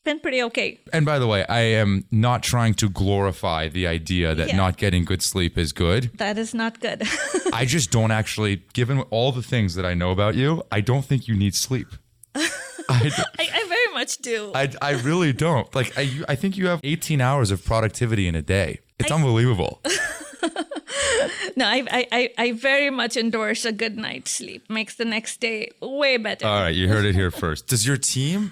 been 0.04 0.20
pretty 0.20 0.44
okay. 0.44 0.80
And 0.92 1.06
by 1.06 1.20
the 1.20 1.28
way, 1.28 1.46
I 1.48 1.62
am 1.80 2.04
not 2.12 2.44
trying 2.44 2.74
to 2.74 2.90
glorify 2.90 3.70
the 3.70 3.88
idea 3.88 4.36
that 4.36 4.50
Yeah. 4.50 4.58
not 4.58 4.76
getting 4.78 5.06
good 5.06 5.22
sleep 5.22 5.58
is 5.58 5.72
good. 5.72 6.12
That 6.18 6.38
is 6.38 6.54
not 6.54 6.82
good. 6.82 7.04
I 7.54 7.64
just 7.66 7.92
don't 7.92 8.12
actually, 8.12 8.64
given 8.74 9.00
all 9.10 9.32
the 9.32 9.44
things 9.44 9.76
that 9.76 9.86
I 9.86 9.94
know 9.94 10.12
about 10.12 10.36
you, 10.36 10.64
I 10.72 10.82
don't 10.82 11.06
think 11.06 11.28
you 11.30 11.36
need 11.38 11.56
sleep. 11.56 11.88
I, 12.36 13.12
I, 13.40 13.50
I 13.60 13.64
much 14.02 14.18
do. 14.18 14.52
I, 14.56 14.70
I 14.82 14.92
really 15.10 15.34
don't. 15.34 15.68
Like, 15.76 15.98
I, 15.98 16.02
you- 16.02 16.26
I 16.28 16.36
think 16.36 16.58
you 16.58 16.68
have 16.68 16.80
18 16.84 17.22
hours 17.22 17.52
of 17.52 17.64
productivity 17.64 18.28
in 18.28 18.36
a 18.36 18.42
day. 18.42 18.80
It's 19.00 19.12
unbelievable. 19.12 19.82
no, 21.56 21.66
I, 21.66 21.84
I, 21.92 22.08
I, 22.12 22.30
I 22.38 22.52
very 22.54 22.90
much 22.90 23.18
endorse 23.18 23.66
a 23.66 23.72
good 23.72 23.98
night's 23.98 24.32
sleep. 24.32 24.70
Makes 24.70 24.96
the 24.96 25.06
next 25.06 25.40
day 25.40 25.70
way 25.82 26.18
better. 26.18 26.46
All 26.48 26.62
right, 26.62 26.76
you 26.76 26.88
heard 26.88 27.06
it 27.06 27.16
here 27.16 27.32
first. 27.32 27.68
Does 27.68 27.86
your 27.88 27.98
team, 27.98 28.52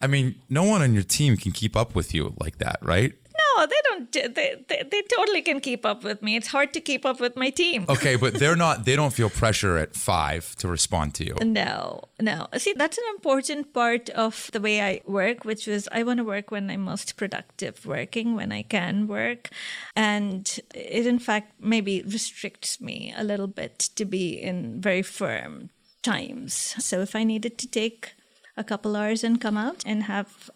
I 0.00 0.06
mean, 0.06 0.34
no 0.48 0.64
one 0.64 0.82
on 0.82 0.94
your 0.94 1.02
team 1.02 1.36
can 1.36 1.52
keep 1.52 1.76
up 1.76 1.94
with 1.94 2.14
you 2.14 2.34
like 2.40 2.58
that, 2.58 2.78
right? 2.82 3.12
No, 3.40 3.66
they 3.66 3.80
don't. 3.84 4.12
They, 4.12 4.64
they, 4.68 4.82
they 4.90 5.02
totally 5.16 5.42
can 5.42 5.60
keep 5.60 5.84
up 5.84 6.04
with 6.04 6.22
me. 6.22 6.36
It's 6.36 6.48
hard 6.48 6.72
to 6.74 6.80
keep 6.80 7.04
up 7.04 7.20
with 7.20 7.36
my 7.36 7.50
team. 7.50 7.86
Okay, 7.88 8.16
but 8.16 8.34
they're 8.34 8.56
not, 8.66 8.84
they 8.84 8.96
don't 8.96 9.12
feel 9.12 9.30
pressure 9.30 9.78
at 9.78 9.94
five 9.94 10.54
to 10.56 10.68
respond 10.68 11.14
to 11.14 11.24
you. 11.24 11.36
No, 11.42 12.02
no. 12.20 12.46
See, 12.56 12.72
that's 12.72 12.98
an 12.98 13.04
important 13.14 13.72
part 13.72 14.10
of 14.10 14.50
the 14.52 14.60
way 14.60 14.80
I 14.80 15.00
work, 15.06 15.44
which 15.44 15.66
was 15.66 15.88
I 15.92 16.02
want 16.02 16.18
to 16.18 16.24
work 16.24 16.50
when 16.50 16.70
I'm 16.70 16.82
most 16.82 17.16
productive 17.16 17.86
working, 17.86 18.34
when 18.34 18.52
I 18.52 18.62
can 18.62 19.06
work. 19.06 19.50
And 19.96 20.58
it, 20.74 21.06
in 21.06 21.18
fact, 21.18 21.54
maybe 21.60 22.02
restricts 22.02 22.80
me 22.80 23.14
a 23.16 23.24
little 23.24 23.48
bit 23.48 23.78
to 23.96 24.04
be 24.04 24.40
in 24.40 24.80
very 24.80 25.02
firm 25.02 25.70
times. 26.02 26.74
So 26.78 27.00
if 27.00 27.14
I 27.14 27.24
needed 27.24 27.58
to 27.58 27.68
take 27.68 28.14
a 28.56 28.64
couple 28.64 28.96
hours 28.96 29.24
and 29.24 29.40
come 29.40 29.56
out 29.56 29.82
and 29.86 30.04
have 30.04 30.50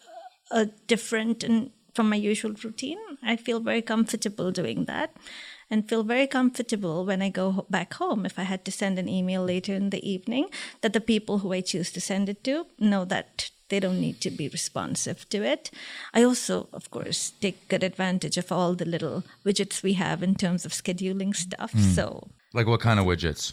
a 0.50 0.66
different 0.86 1.42
and 1.44 1.70
from 1.94 2.08
my 2.10 2.16
usual 2.16 2.54
routine, 2.62 2.98
I 3.22 3.36
feel 3.36 3.60
very 3.60 3.82
comfortable 3.82 4.50
doing 4.50 4.84
that 4.86 5.16
and 5.70 5.88
feel 5.88 6.02
very 6.02 6.26
comfortable 6.26 7.04
when 7.04 7.22
I 7.22 7.30
go 7.30 7.66
back 7.70 7.94
home. 7.94 8.26
If 8.26 8.38
I 8.38 8.42
had 8.42 8.64
to 8.64 8.72
send 8.72 8.98
an 8.98 9.08
email 9.08 9.44
later 9.44 9.74
in 9.74 9.90
the 9.90 10.08
evening, 10.08 10.48
that 10.82 10.92
the 10.92 11.00
people 11.00 11.38
who 11.38 11.52
I 11.52 11.60
choose 11.60 11.90
to 11.92 12.00
send 12.00 12.28
it 12.28 12.44
to 12.44 12.66
know 12.78 13.04
that 13.06 13.50
they 13.70 13.80
don't 13.80 14.00
need 14.00 14.20
to 14.20 14.30
be 14.30 14.48
responsive 14.48 15.28
to 15.30 15.42
it. 15.42 15.70
I 16.12 16.22
also, 16.22 16.68
of 16.72 16.90
course, 16.90 17.32
take 17.40 17.68
good 17.68 17.82
advantage 17.82 18.36
of 18.36 18.52
all 18.52 18.74
the 18.74 18.84
little 18.84 19.24
widgets 19.44 19.82
we 19.82 19.94
have 19.94 20.22
in 20.22 20.34
terms 20.34 20.64
of 20.64 20.72
scheduling 20.72 21.34
stuff. 21.34 21.72
Hmm. 21.72 21.80
So 21.80 22.28
Like 22.52 22.66
what 22.66 22.80
kind 22.80 23.00
of 23.00 23.06
widgets? 23.06 23.52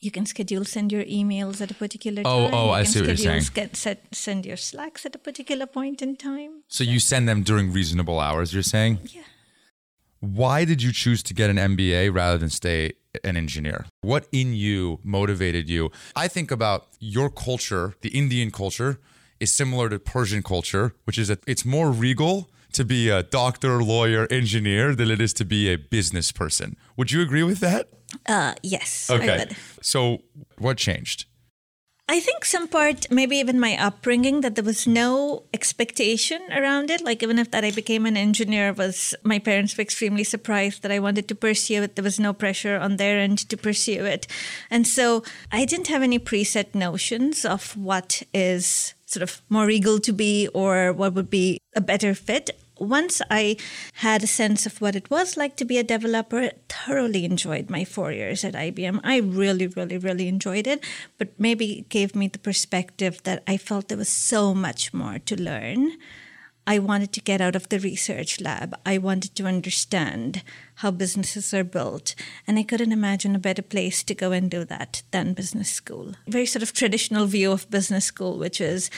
You 0.00 0.10
can 0.10 0.26
schedule 0.26 0.64
send 0.64 0.92
your 0.92 1.04
emails 1.04 1.60
at 1.60 1.70
a 1.70 1.74
particular 1.74 2.22
Oh, 2.24 2.44
time. 2.44 2.54
oh, 2.54 2.66
you 2.66 2.70
I 2.72 2.82
can 2.82 2.92
see 2.92 3.00
what 3.00 3.06
you're 3.08 3.40
saying. 3.40 3.70
Set, 3.74 4.04
send 4.12 4.46
your 4.46 4.56
slacks 4.56 5.06
at 5.06 5.14
a 5.14 5.18
particular 5.18 5.66
point 5.66 6.02
in 6.02 6.16
time. 6.16 6.62
So 6.68 6.84
you 6.84 7.00
send 7.00 7.28
them 7.28 7.42
during 7.42 7.72
reasonable 7.72 8.20
hours, 8.20 8.52
you're 8.52 8.62
saying? 8.62 8.98
Yeah. 9.04 9.22
Why 10.20 10.64
did 10.64 10.82
you 10.82 10.92
choose 10.92 11.22
to 11.24 11.34
get 11.34 11.50
an 11.50 11.56
MBA 11.56 12.12
rather 12.14 12.38
than 12.38 12.48
stay 12.50 12.92
an 13.22 13.36
engineer? 13.36 13.86
What 14.00 14.26
in 14.32 14.54
you 14.54 14.98
motivated 15.02 15.68
you? 15.68 15.90
I 16.14 16.28
think 16.28 16.50
about 16.50 16.86
your 17.00 17.30
culture, 17.30 17.94
the 18.00 18.08
Indian 18.10 18.50
culture 18.50 18.98
is 19.38 19.52
similar 19.52 19.88
to 19.90 19.98
Persian 19.98 20.42
culture, 20.42 20.94
which 21.04 21.18
is 21.18 21.28
that 21.28 21.40
it's 21.46 21.64
more 21.64 21.90
regal 21.92 22.48
to 22.72 22.84
be 22.84 23.08
a 23.08 23.22
doctor, 23.22 23.82
lawyer, 23.82 24.26
engineer 24.30 24.94
than 24.94 25.10
it 25.10 25.20
is 25.20 25.32
to 25.34 25.44
be 25.44 25.68
a 25.72 25.76
business 25.76 26.32
person. 26.32 26.76
Would 26.96 27.12
you 27.12 27.20
agree 27.22 27.42
with 27.42 27.60
that? 27.60 27.88
Uh, 28.26 28.54
yes, 28.62 29.10
Okay. 29.10 29.46
So 29.82 30.22
what 30.58 30.76
changed? 30.76 31.26
I 32.08 32.20
think 32.20 32.44
some 32.44 32.68
part, 32.68 33.10
maybe 33.10 33.36
even 33.36 33.58
my 33.58 33.76
upbringing, 33.76 34.40
that 34.42 34.54
there 34.54 34.62
was 34.62 34.86
no 34.86 35.42
expectation 35.52 36.40
around 36.52 36.88
it. 36.88 37.00
Like 37.00 37.20
even 37.20 37.36
if 37.36 37.50
that 37.50 37.64
I 37.64 37.72
became 37.72 38.06
an 38.06 38.16
engineer, 38.16 38.72
was 38.72 39.12
my 39.24 39.40
parents 39.40 39.76
were 39.76 39.82
extremely 39.82 40.22
surprised 40.22 40.82
that 40.82 40.92
I 40.92 41.00
wanted 41.00 41.26
to 41.28 41.34
pursue 41.34 41.82
it. 41.82 41.96
There 41.96 42.04
was 42.04 42.20
no 42.20 42.32
pressure 42.32 42.78
on 42.78 42.96
their 42.96 43.18
end 43.18 43.38
to 43.48 43.56
pursue 43.56 44.04
it, 44.04 44.28
and 44.70 44.86
so 44.86 45.24
I 45.50 45.64
didn't 45.64 45.88
have 45.88 46.02
any 46.02 46.20
preset 46.20 46.76
notions 46.76 47.44
of 47.44 47.76
what 47.76 48.22
is 48.32 48.94
sort 49.06 49.24
of 49.24 49.42
more 49.48 49.66
regal 49.66 49.98
to 50.00 50.12
be 50.12 50.48
or 50.54 50.92
what 50.92 51.14
would 51.14 51.30
be 51.30 51.58
a 51.74 51.80
better 51.80 52.14
fit 52.14 52.50
once 52.78 53.22
I 53.30 53.56
had 53.94 54.22
a 54.22 54.26
sense 54.26 54.66
of 54.66 54.80
what 54.80 54.96
it 54.96 55.10
was 55.10 55.36
like 55.36 55.56
to 55.56 55.64
be 55.64 55.78
a 55.78 55.84
developer, 55.84 56.40
I 56.40 56.52
thoroughly 56.68 57.24
enjoyed 57.24 57.70
my 57.70 57.84
four 57.84 58.12
years 58.12 58.44
at 58.44 58.54
IBM. 58.54 59.00
I 59.02 59.18
really, 59.18 59.66
really, 59.66 59.98
really 59.98 60.28
enjoyed 60.28 60.66
it, 60.66 60.84
but 61.18 61.28
maybe 61.38 61.80
it 61.80 61.88
gave 61.88 62.14
me 62.14 62.28
the 62.28 62.38
perspective 62.38 63.22
that 63.24 63.42
I 63.46 63.56
felt 63.56 63.88
there 63.88 63.98
was 63.98 64.08
so 64.08 64.54
much 64.54 64.92
more 64.92 65.18
to 65.18 65.40
learn. 65.40 65.92
I 66.68 66.80
wanted 66.80 67.12
to 67.12 67.20
get 67.20 67.40
out 67.40 67.54
of 67.54 67.68
the 67.68 67.78
research 67.78 68.40
lab. 68.40 68.76
I 68.84 68.98
wanted 68.98 69.36
to 69.36 69.46
understand 69.46 70.42
how 70.76 70.90
businesses 70.90 71.54
are 71.54 71.62
built. 71.62 72.16
And 72.44 72.58
I 72.58 72.64
couldn't 72.64 72.90
imagine 72.90 73.36
a 73.36 73.38
better 73.38 73.62
place 73.62 74.02
to 74.02 74.14
go 74.16 74.32
and 74.32 74.50
do 74.50 74.64
that 74.64 75.02
than 75.12 75.32
business 75.32 75.70
school. 75.70 76.14
Very 76.26 76.44
sort 76.44 76.64
of 76.64 76.72
traditional 76.72 77.26
view 77.26 77.52
of 77.52 77.70
business 77.70 78.06
school, 78.06 78.36
which 78.36 78.60
is 78.60 78.90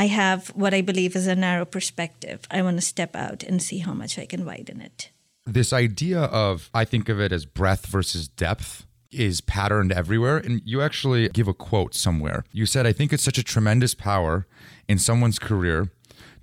I 0.00 0.06
have 0.06 0.48
what 0.56 0.72
I 0.72 0.80
believe 0.80 1.14
is 1.14 1.26
a 1.26 1.36
narrow 1.36 1.66
perspective. 1.66 2.40
I 2.50 2.62
want 2.62 2.78
to 2.78 2.86
step 2.94 3.14
out 3.14 3.42
and 3.42 3.62
see 3.62 3.78
how 3.78 3.92
much 3.92 4.18
I 4.18 4.24
can 4.24 4.46
widen 4.46 4.80
it. 4.80 5.10
this 5.44 5.74
idea 5.74 6.20
of 6.22 6.70
I 6.72 6.86
think 6.86 7.10
of 7.10 7.20
it 7.20 7.32
as 7.32 7.44
breadth 7.44 7.84
versus 7.84 8.26
depth 8.28 8.86
is 9.10 9.42
patterned 9.42 9.92
everywhere 9.92 10.38
and 10.38 10.62
you 10.64 10.80
actually 10.80 11.28
give 11.28 11.48
a 11.48 11.52
quote 11.52 11.94
somewhere. 11.94 12.44
You 12.50 12.64
said 12.64 12.86
I 12.86 12.94
think 12.94 13.12
it's 13.12 13.22
such 13.22 13.36
a 13.36 13.42
tremendous 13.42 13.94
power 13.94 14.46
in 14.88 14.98
someone's 14.98 15.38
career 15.38 15.90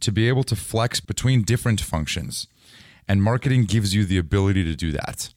to 0.02 0.12
be 0.12 0.28
able 0.28 0.44
to 0.44 0.56
flex 0.56 1.00
between 1.00 1.42
different 1.42 1.82
functions 1.82 2.48
and 3.08 3.24
marketing 3.24 3.64
gives 3.64 3.96
you 3.96 4.06
the 4.06 4.20
ability 4.20 4.64
to 4.66 4.76
do 4.76 4.92
that. 4.92 5.34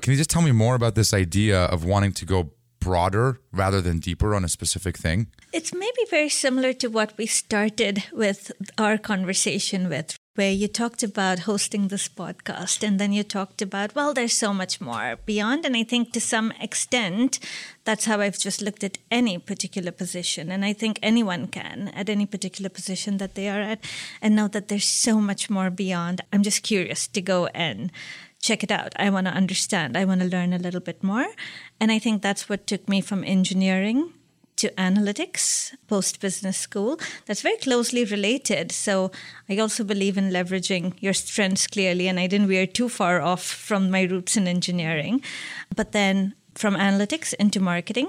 Can 0.00 0.10
you 0.12 0.16
just 0.16 0.30
tell 0.30 0.42
me 0.42 0.52
more 0.52 0.74
about 0.74 0.96
this 0.96 1.14
idea 1.14 1.58
of 1.66 1.84
wanting 1.84 2.14
to 2.14 2.24
go 2.24 2.50
broader 2.80 3.38
rather 3.52 3.80
than 3.80 4.00
deeper 4.00 4.34
on 4.34 4.44
a 4.44 4.48
specific 4.48 4.98
thing? 4.98 5.28
It's 5.54 5.72
maybe 5.72 6.04
very 6.10 6.30
similar 6.30 6.72
to 6.72 6.88
what 6.88 7.16
we 7.16 7.26
started 7.26 8.02
with 8.12 8.50
our 8.76 8.98
conversation 8.98 9.88
with. 9.88 10.18
where 10.34 10.50
you 10.50 10.66
talked 10.66 11.04
about 11.04 11.46
hosting 11.50 11.86
this 11.86 12.08
podcast 12.08 12.82
and 12.82 12.98
then 12.98 13.12
you 13.12 13.22
talked 13.22 13.62
about 13.62 13.94
well 13.94 14.12
there's 14.12 14.36
so 14.36 14.52
much 14.52 14.80
more 14.80 15.16
beyond 15.24 15.64
and 15.64 15.76
i 15.76 15.84
think 15.84 16.10
to 16.10 16.20
some 16.20 16.50
extent 16.66 17.38
that's 17.84 18.06
how 18.06 18.20
i've 18.20 18.40
just 18.46 18.60
looked 18.60 18.82
at 18.82 18.98
any 19.12 19.38
particular 19.38 19.92
position 19.92 20.50
and 20.50 20.64
i 20.64 20.72
think 20.72 20.98
anyone 21.02 21.46
can 21.46 21.86
at 22.00 22.08
any 22.08 22.26
particular 22.26 22.68
position 22.68 23.18
that 23.18 23.36
they 23.36 23.48
are 23.48 23.60
at 23.60 23.80
and 24.20 24.34
know 24.34 24.48
that 24.48 24.66
there's 24.66 24.90
so 25.06 25.20
much 25.20 25.48
more 25.48 25.70
beyond 25.70 26.20
i'm 26.32 26.42
just 26.42 26.64
curious 26.64 27.06
to 27.06 27.20
go 27.20 27.46
and 27.68 27.92
check 28.42 28.64
it 28.64 28.72
out 28.72 28.92
i 28.96 29.08
want 29.08 29.28
to 29.28 29.40
understand 29.42 29.96
i 29.96 30.04
want 30.04 30.20
to 30.20 30.34
learn 30.36 30.52
a 30.52 30.64
little 30.66 30.84
bit 30.90 31.00
more 31.12 31.28
and 31.80 31.92
i 31.92 31.98
think 32.00 32.22
that's 32.22 32.48
what 32.48 32.66
took 32.66 32.88
me 32.88 33.00
from 33.00 33.22
engineering 33.22 34.12
to 34.56 34.68
analytics 34.70 35.74
post 35.88 36.20
business 36.20 36.58
school 36.58 36.98
that's 37.26 37.42
very 37.42 37.56
closely 37.56 38.04
related. 38.04 38.72
So 38.72 39.10
i 39.48 39.58
also 39.58 39.84
believe 39.84 40.16
in 40.16 40.30
leveraging 40.30 40.94
your 41.00 41.12
strengths 41.12 41.66
clearly 41.66 42.08
and 42.08 42.20
i 42.20 42.26
didn't 42.26 42.48
veer 42.48 42.66
too 42.66 42.88
far 42.88 43.20
off 43.20 43.42
from 43.42 43.90
my 43.90 44.02
roots 44.02 44.36
in 44.36 44.48
engineering. 44.48 45.22
But 45.74 45.92
then 45.92 46.34
from 46.54 46.74
analytics 46.74 47.34
into 47.34 47.60
marketing 47.60 48.08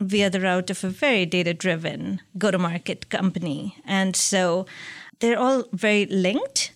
via 0.00 0.28
the 0.28 0.40
route 0.40 0.70
of 0.70 0.84
a 0.84 0.90
very 0.90 1.24
data 1.24 1.54
driven 1.54 2.20
go 2.36 2.50
to 2.50 2.58
market 2.58 3.08
company. 3.08 3.76
And 3.84 4.14
so 4.14 4.66
they're 5.20 5.38
all 5.38 5.64
very 5.72 6.06
linked 6.06 6.72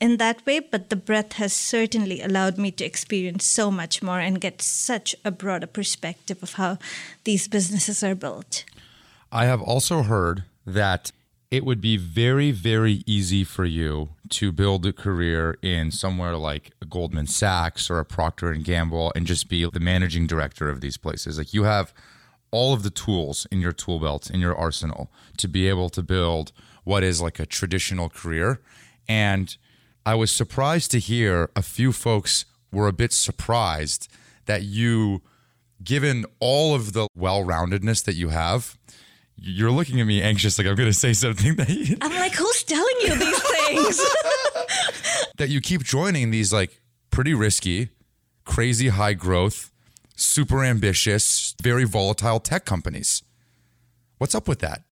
in 0.00 0.18
that 0.18 0.44
way, 0.46 0.60
but 0.60 0.90
the 0.90 0.96
breadth 0.96 1.34
has 1.34 1.52
certainly 1.52 2.20
allowed 2.20 2.58
me 2.58 2.70
to 2.72 2.84
experience 2.84 3.46
so 3.46 3.70
much 3.70 4.02
more 4.02 4.20
and 4.20 4.40
get 4.40 4.62
such 4.62 5.14
a 5.24 5.30
broader 5.30 5.66
perspective 5.66 6.42
of 6.42 6.54
how 6.54 6.78
these 7.24 7.48
businesses 7.48 8.02
are 8.02 8.14
built. 8.14 8.64
I 9.32 9.46
have 9.46 9.62
also 9.62 10.02
heard 10.02 10.44
that 10.66 11.12
it 11.50 11.64
would 11.64 11.80
be 11.80 11.96
very, 11.96 12.50
very 12.50 13.02
easy 13.06 13.44
for 13.44 13.64
you 13.64 14.10
to 14.30 14.50
build 14.50 14.84
a 14.84 14.92
career 14.92 15.56
in 15.62 15.90
somewhere 15.90 16.36
like 16.36 16.72
Goldman 16.90 17.28
Sachs 17.28 17.88
or 17.88 17.98
a 17.98 18.04
Procter 18.04 18.50
and 18.50 18.64
Gamble 18.64 19.12
and 19.14 19.26
just 19.26 19.48
be 19.48 19.64
the 19.64 19.80
managing 19.80 20.26
director 20.26 20.68
of 20.68 20.80
these 20.80 20.96
places. 20.96 21.38
Like 21.38 21.54
you 21.54 21.62
have 21.62 21.94
all 22.50 22.74
of 22.74 22.82
the 22.82 22.90
tools 22.90 23.46
in 23.50 23.60
your 23.60 23.72
tool 23.72 24.00
belt, 24.00 24.28
in 24.30 24.40
your 24.40 24.56
arsenal 24.56 25.10
to 25.36 25.48
be 25.48 25.68
able 25.68 25.88
to 25.90 26.02
build 26.02 26.52
what 26.84 27.02
is 27.02 27.20
like 27.20 27.38
a 27.38 27.46
traditional 27.46 28.08
career. 28.08 28.60
And 29.08 29.56
I 30.06 30.14
was 30.14 30.30
surprised 30.30 30.92
to 30.92 31.00
hear 31.00 31.50
a 31.56 31.62
few 31.62 31.92
folks 31.92 32.44
were 32.70 32.86
a 32.86 32.92
bit 32.92 33.12
surprised 33.12 34.06
that 34.44 34.62
you, 34.62 35.20
given 35.82 36.24
all 36.38 36.76
of 36.76 36.92
the 36.92 37.08
well 37.16 37.44
roundedness 37.44 38.04
that 38.04 38.14
you 38.14 38.28
have, 38.28 38.78
you're 39.34 39.72
looking 39.72 40.00
at 40.00 40.06
me 40.06 40.22
anxious, 40.22 40.58
like 40.58 40.68
I'm 40.68 40.76
going 40.76 40.88
to 40.88 40.96
say 40.96 41.12
something 41.12 41.56
that 41.56 41.68
you, 41.68 41.96
I'm 42.00 42.14
like, 42.14 42.36
who's 42.36 42.62
telling 42.62 42.94
you 43.00 43.18
these 43.18 43.42
things? 43.66 43.98
that 45.38 45.48
you 45.48 45.60
keep 45.60 45.82
joining 45.82 46.30
these 46.30 46.52
like 46.52 46.80
pretty 47.10 47.34
risky, 47.34 47.88
crazy 48.44 48.88
high 48.88 49.14
growth, 49.14 49.72
super 50.14 50.62
ambitious, 50.62 51.56
very 51.60 51.82
volatile 51.82 52.38
tech 52.38 52.64
companies. 52.64 53.24
What's 54.18 54.36
up 54.36 54.46
with 54.46 54.60
that? 54.60 54.85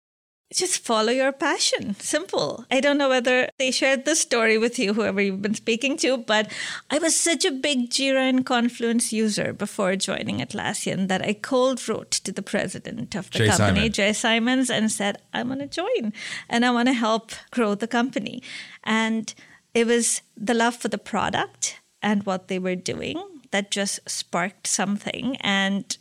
Just 0.53 0.79
follow 0.79 1.11
your 1.11 1.31
passion. 1.31 1.95
Simple. 1.99 2.65
I 2.69 2.79
don't 2.79 2.97
know 2.97 3.09
whether 3.09 3.49
they 3.57 3.71
shared 3.71 4.05
this 4.05 4.21
story 4.21 4.57
with 4.57 4.77
you, 4.77 4.93
whoever 4.93 5.21
you've 5.21 5.41
been 5.41 5.55
speaking 5.55 5.97
to, 5.97 6.17
but 6.17 6.51
I 6.89 6.99
was 6.99 7.17
such 7.17 7.45
a 7.45 7.51
big 7.51 7.89
Jira 7.89 8.29
and 8.29 8.45
Confluence 8.45 9.13
user 9.13 9.53
before 9.53 9.95
joining 9.95 10.39
Atlassian 10.39 11.07
that 11.07 11.21
I 11.21 11.33
cold 11.33 11.87
wrote 11.87 12.11
to 12.11 12.31
the 12.31 12.41
president 12.41 13.15
of 13.15 13.31
the 13.31 13.39
Jay 13.39 13.47
company, 13.47 13.79
Simon. 13.79 13.91
Jay 13.91 14.13
Simons, 14.13 14.69
and 14.69 14.91
said, 14.91 15.17
I 15.33 15.43
want 15.43 15.61
to 15.61 15.67
join 15.67 16.13
and 16.49 16.65
I 16.65 16.71
want 16.71 16.87
to 16.87 16.93
help 16.93 17.31
grow 17.51 17.75
the 17.75 17.87
company. 17.87 18.43
And 18.83 19.33
it 19.73 19.87
was 19.87 20.21
the 20.35 20.53
love 20.53 20.75
for 20.75 20.89
the 20.89 20.97
product 20.97 21.79
and 22.01 22.25
what 22.25 22.47
they 22.47 22.59
were 22.59 22.75
doing 22.75 23.21
that 23.51 23.71
just 23.71 23.99
sparked 24.09 24.67
something. 24.67 25.37
And 25.37 25.97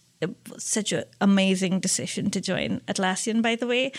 such 0.59 0.93
an 0.93 1.05
amazing 1.21 1.81
decision 1.81 2.31
to 2.31 2.41
join 2.41 2.81
Atlassian, 2.87 3.43
by 3.43 3.57
the 3.57 3.67
way. 3.67 3.93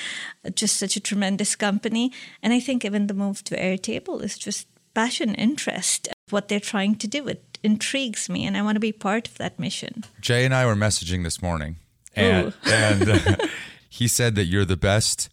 Just 0.53 0.77
such 0.77 0.95
a 0.95 0.99
tremendous 0.99 1.55
company. 1.55 2.12
And 2.43 2.53
I 2.53 2.60
think 2.60 2.86
even 2.86 3.07
the 3.07 3.13
move 3.13 3.43
to 3.45 3.57
Airtable 3.57 4.21
is 4.23 4.38
just 4.38 4.67
passion, 4.93 5.36
interest, 5.36 6.10
what 6.29 6.47
they're 6.47 6.60
trying 6.60 6.95
to 6.95 7.07
do. 7.07 7.27
It 7.27 7.60
intrigues 7.63 8.29
me, 8.29 8.45
and 8.45 8.57
I 8.57 8.62
want 8.62 8.75
to 8.75 8.79
be 8.79 8.91
part 8.91 9.27
of 9.27 9.38
that 9.38 9.60
mission. 9.60 10.03
Jay 10.19 10.45
and 10.45 10.53
I 10.53 10.65
were 10.65 10.75
messaging 10.75 11.23
this 11.23 11.41
morning, 11.41 11.77
and, 12.15 12.53
and 12.65 13.10
uh, 13.10 13.36
he 13.89 14.07
said 14.07 14.36
that 14.36 14.45
you're 14.45 14.65
the 14.65 14.77
best 14.77 15.29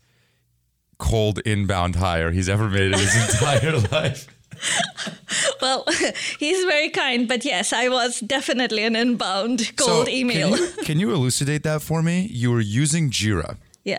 cold 0.99 1.39
inbound 1.41 1.97
hire 1.97 2.33
he's 2.33 2.49
ever 2.49 2.69
made 2.69 2.93
in 2.93 2.99
his 2.99 3.17
entire 3.35 3.79
life. 3.79 4.27
Well, 5.61 5.85
he's 6.39 6.65
very 6.65 6.91
kind, 6.91 7.29
but 7.29 7.45
yes, 7.45 7.73
I 7.73 7.89
was 7.89 8.21
definitely 8.21 8.85
an 8.85 8.97
inbound 8.97 9.73
cold 9.77 10.07
So, 10.07 10.13
email. 10.13 10.51
Can 10.51 10.59
you, 10.59 10.73
can 10.85 11.01
you 11.01 11.11
elucidate 11.13 11.63
that 11.65 11.83
for 11.83 12.03
me? 12.03 12.29
You 12.31 12.51
were 12.53 12.61
using 12.61 13.11
Jira 13.11 13.57
yeah. 13.85 13.99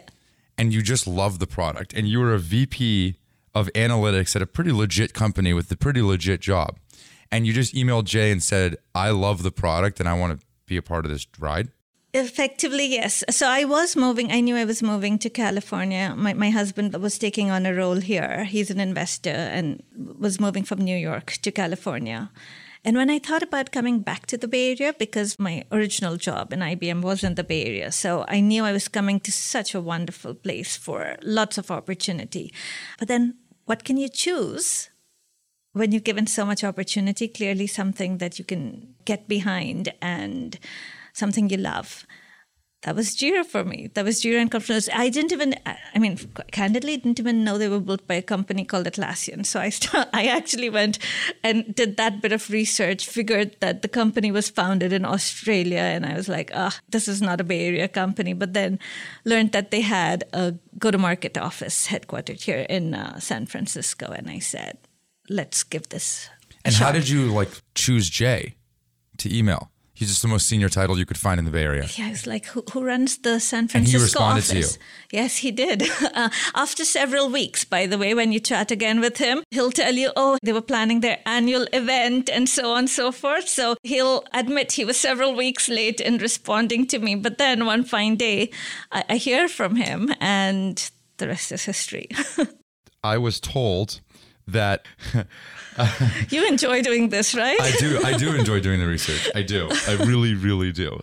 and 0.58 0.74
you 0.74 0.82
just 0.82 1.08
love 1.08 1.40
the 1.40 1.48
product, 1.48 1.94
and 1.94 2.08
you 2.08 2.20
were 2.20 2.34
a 2.34 2.40
VP 2.40 3.16
of 3.54 3.70
analytics 3.74 4.36
at 4.36 4.42
a 4.42 4.46
pretty 4.46 4.72
legit 4.72 5.14
company 5.14 5.54
with 5.54 5.72
a 5.72 5.78
pretty 5.78 6.02
legit 6.02 6.40
job. 6.40 6.78
And 7.32 7.46
you 7.46 7.54
just 7.54 7.74
emailed 7.76 8.06
Jay 8.06 8.32
and 8.32 8.42
said, 8.42 8.78
I 8.96 9.10
love 9.12 9.44
the 9.44 9.52
product 9.52 10.00
and 10.00 10.10
I 10.10 10.14
want 10.14 10.40
to 10.40 10.46
be 10.66 10.78
a 10.78 10.82
part 10.82 11.06
of 11.06 11.12
this 11.12 11.28
ride. 11.40 11.70
Effectively, 12.14 12.88
yes. 12.88 13.24
So 13.30 13.48
I 13.48 13.66
was 13.66 13.96
moving, 13.96 14.32
I 14.32 14.40
knew 14.40 14.56
I 14.56 14.66
was 14.66 14.82
moving 14.82 15.20
to 15.20 15.30
California. 15.30 16.16
My, 16.18 16.34
my 16.34 16.50
husband 16.50 16.96
was 16.96 17.20
taking 17.20 17.52
on 17.52 17.68
a 17.68 17.74
role 17.74 17.98
here. 17.98 18.46
He's 18.46 18.72
an 18.72 18.80
investor 18.80 19.30
and 19.30 19.84
was 19.96 20.40
moving 20.40 20.64
from 20.64 20.80
New 20.80 20.98
York 20.98 21.34
to 21.44 21.52
California. 21.52 22.32
And 22.84 22.98
when 22.98 23.12
I 23.12 23.20
thought 23.20 23.44
about 23.44 23.72
coming 23.72 24.00
back 24.00 24.26
to 24.28 24.38
the 24.38 24.48
Bay 24.48 24.72
Area, 24.72 24.96
because 24.98 25.38
my 25.38 25.66
original 25.72 26.18
job 26.18 26.52
in 26.52 26.60
IBM 26.62 27.02
was 27.02 27.24
in 27.24 27.36
the 27.36 27.44
Bay 27.44 27.66
Area, 27.66 27.92
so 27.92 28.26
I 28.28 28.40
knew 28.40 28.64
I 28.64 28.72
was 28.72 28.88
coming 28.88 29.20
to 29.20 29.32
such 29.32 29.76
a 29.76 29.82
wonderful 29.82 30.34
place 30.34 30.78
for 30.78 31.18
lots 31.22 31.58
of 31.58 31.70
opportunity. 31.70 32.54
But 32.98 33.10
then 33.10 33.36
what 33.66 33.84
can 33.84 33.98
you 33.98 34.10
choose? 34.10 34.90
when 35.74 35.92
you're 35.92 36.02
given 36.02 36.28
so 36.28 36.46
much 36.46 36.64
opportunity, 36.64 37.28
clearly 37.28 37.68
something 37.68 38.18
that 38.18 38.40
you 38.40 38.46
can 38.46 38.96
get 39.06 39.28
behind 39.28 39.94
and 40.02 40.58
something 41.20 41.50
you 41.50 41.58
love. 41.58 42.06
That 42.84 42.96
was 42.96 43.14
Jira 43.14 43.46
for 43.46 43.66
me. 43.66 43.90
That 43.94 44.06
was 44.06 44.22
Jira 44.22 44.40
and 44.40 44.50
Confluence. 44.50 44.88
I 44.94 45.10
didn't 45.10 45.34
even, 45.34 45.54
I 45.66 46.00
mean, 46.00 46.18
candidly, 46.54 46.96
didn't 46.96 47.20
even 47.20 47.44
know 47.44 47.58
they 47.58 47.68
were 47.68 47.82
built 47.82 48.08
by 48.08 48.14
a 48.14 48.22
company 48.22 48.64
called 48.64 48.86
Atlassian. 48.86 49.46
So 49.46 49.60
I, 49.60 49.68
st- 49.68 50.08
I 50.14 50.28
actually 50.28 50.70
went 50.70 50.98
and 51.44 51.76
did 51.76 51.98
that 51.98 52.22
bit 52.22 52.32
of 52.32 52.50
research, 52.50 53.06
figured 53.06 53.58
that 53.60 53.82
the 53.82 53.90
company 53.90 54.32
was 54.32 54.50
founded 54.50 54.94
in 54.94 55.04
Australia. 55.04 55.80
And 55.80 56.06
I 56.06 56.14
was 56.14 56.30
like, 56.30 56.52
ah, 56.54 56.80
this 56.88 57.10
is 57.10 57.22
not 57.22 57.42
a 57.42 57.44
Bay 57.44 57.68
Area 57.68 57.90
company. 57.90 58.32
But 58.32 58.54
then 58.54 58.80
learned 59.26 59.52
that 59.52 59.72
they 59.72 59.82
had 59.82 60.24
a 60.32 60.56
go 60.78 60.90
to 60.90 60.98
market 60.98 61.38
office 61.38 61.88
headquartered 61.88 62.42
here 62.42 62.66
in 62.70 62.94
uh, 62.94 63.20
San 63.20 63.46
Francisco. 63.46 64.06
And 64.06 64.30
I 64.30 64.40
said, 64.40 64.78
let's 65.30 65.64
give 65.64 65.90
this. 65.90 66.30
And 66.64 66.74
how 66.74 66.94
did 66.94 67.10
you 67.10 67.26
like 67.26 67.50
choose 67.76 68.10
Jay 68.10 68.56
to 69.18 69.36
email? 69.36 69.70
He's 70.00 70.08
just 70.08 70.22
the 70.22 70.30
most 70.30 70.48
senior 70.48 70.70
title 70.70 70.98
you 70.98 71.06
could 71.06 71.18
find 71.18 71.40
in 71.40 71.44
the 71.44 71.52
Bay 71.52 71.64
Area. 71.64 71.86
Yeah, 71.98 72.10
it's 72.10 72.26
like 72.26 72.46
who, 72.46 72.64
who 72.72 72.86
runs 72.86 73.18
the 73.18 73.38
San 73.42 73.64
And 73.64 73.72
Francisco 73.72 73.98
he 73.98 74.04
responded 74.04 74.44
to 74.46 74.52
office? 74.54 74.78
you. 74.78 74.82
Yes, 75.20 75.38
he 75.38 75.52
did. 75.52 75.84
Uh, 76.16 76.30
after 76.56 76.86
several 76.86 77.30
weeks, 77.30 77.66
by 77.66 77.86
the 77.86 77.98
way, 77.98 78.14
when 78.14 78.32
you 78.32 78.40
chat 78.40 78.72
again 78.72 79.00
with 79.02 79.18
him, 79.18 79.44
he'll 79.52 79.72
tell 79.72 79.94
you, 79.94 80.12
oh, 80.16 80.38
they 80.42 80.54
were 80.54 80.62
planning 80.62 81.02
their 81.02 81.20
annual 81.26 81.68
event 81.74 82.30
and 82.30 82.48
so 82.48 82.72
on 82.72 82.80
and 82.80 82.90
so 82.90 83.12
forth. 83.12 83.48
So 83.50 83.76
he'll 83.84 84.24
admit 84.34 84.72
he 84.72 84.86
was 84.86 84.98
several 84.98 85.36
weeks 85.36 85.68
late 85.70 86.00
in 86.02 86.18
responding 86.18 86.88
to 86.88 87.00
me. 87.00 87.16
But 87.16 87.38
then 87.38 87.66
one 87.66 87.84
fine 87.84 88.16
day, 88.16 88.50
I, 88.92 89.04
I 89.10 89.16
hear 89.18 89.48
from 89.50 89.76
him, 89.76 90.14
and 90.22 90.90
the 91.18 91.28
rest 91.28 91.52
is 91.52 91.66
history. 91.66 92.08
I 93.04 93.18
was 93.18 93.40
told 93.40 94.00
that 94.48 94.86
you 96.30 96.48
enjoy 96.48 96.82
doing 96.82 97.10
this, 97.10 97.36
right? 97.36 97.60
I 97.60 97.72
do 97.72 98.02
I 98.04 98.18
do 98.18 98.36
enjoy 98.36 98.60
doing 98.60 98.80
the 98.80 98.88
research. 98.88 99.30
I 99.36 99.42
do. 99.42 99.70
I 99.88 99.96
really 99.96 100.36
really 100.36 100.72
do. 100.72 101.00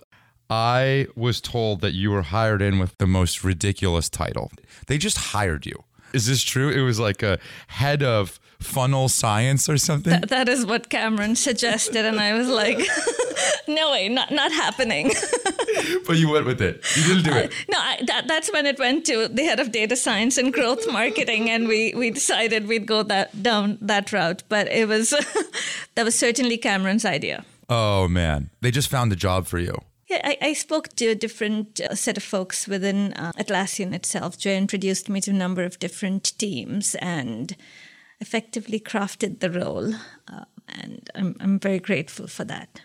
I 0.49 1.09
was 1.17 1.41
told 1.41 1.81
that 1.81 1.95
you 1.95 2.11
were 2.11 2.23
hired 2.23 2.63
in 2.63 2.79
with 2.79 2.97
the 2.99 3.07
most 3.07 3.43
ridiculous 3.43 4.09
title. 4.09 4.51
They 4.87 4.99
just 4.99 5.19
hired 5.19 5.67
you. 5.67 5.85
Is 6.13 6.27
this 6.27 6.43
true? 6.43 6.71
It 6.71 6.83
was 6.83 7.01
like 7.01 7.23
a 7.23 7.39
head 7.67 8.03
of 8.03 8.39
funnel 8.61 9.09
science 9.09 9.69
or 9.69 9.79
something. 9.79 10.21
that 10.21 10.49
is 10.49 10.67
what 10.67 10.89
Cameron 10.89 11.37
suggested, 11.37 12.05
and 12.05 12.21
I 12.21 12.35
was 12.35 12.49
like, 12.49 12.79
"No 13.69 13.91
way, 13.93 14.09
not 14.09 14.31
not 14.31 14.53
happening." 14.53 15.13
but 16.07 16.17
you 16.17 16.31
went 16.31 16.47
with 16.47 16.61
it. 16.61 16.85
You 16.97 17.03
didn't 17.05 17.25
do 17.25 17.33
it. 17.37 17.53
No, 17.69 17.79
I, 17.79 18.01
that, 18.07 18.27
that's 18.27 18.53
when 18.53 18.67
it 18.67 18.79
went 18.79 19.05
to 19.07 19.29
the 19.29 19.45
head 19.45 19.61
of 19.61 19.73
data 19.73 19.97
science 19.97 20.39
and 20.39 20.53
growth 20.53 20.91
marketing, 20.91 21.51
and 21.51 21.69
we, 21.69 21.95
we 21.95 22.11
decided 22.11 22.67
we'd 22.67 22.87
go 22.87 23.03
that 23.05 23.43
down 23.43 23.79
that 23.81 24.13
route. 24.13 24.43
But 24.49 24.69
it 24.69 24.89
was 24.89 25.11
that 25.95 26.05
was 26.05 26.19
certainly 26.19 26.57
Cameron's 26.57 27.05
idea. 27.05 27.45
Oh 27.69 28.09
man, 28.09 28.51
they 28.61 28.71
just 28.71 28.89
found 28.89 29.13
a 29.13 29.17
job 29.17 29.47
for 29.47 29.59
you. 29.59 29.77
Yeah, 30.09 30.21
I, 30.23 30.39
I 30.41 30.53
spoke 30.53 30.95
to 30.97 31.07
a 31.09 31.15
different 31.17 31.81
uh, 31.81 31.97
set 31.97 32.17
of 32.17 32.23
folks 32.23 32.69
within 32.69 33.13
uh, 33.15 33.33
Atlassian 33.39 33.93
itself. 33.93 34.39
Jay 34.39 34.57
introduced 34.57 35.09
me 35.09 35.21
to 35.23 35.33
a 35.33 35.35
number 35.35 35.65
of 35.65 35.81
different 35.81 36.39
teams, 36.39 36.95
and 36.97 37.57
effectively 38.21 38.81
crafted 38.81 39.41
the 39.41 39.51
role. 39.51 39.95
Uh, 40.29 40.45
and 40.69 41.11
I'm, 41.15 41.37
I'm 41.41 41.59
very 41.59 41.79
grateful 41.79 42.27
for 42.27 42.45
that. 42.45 42.81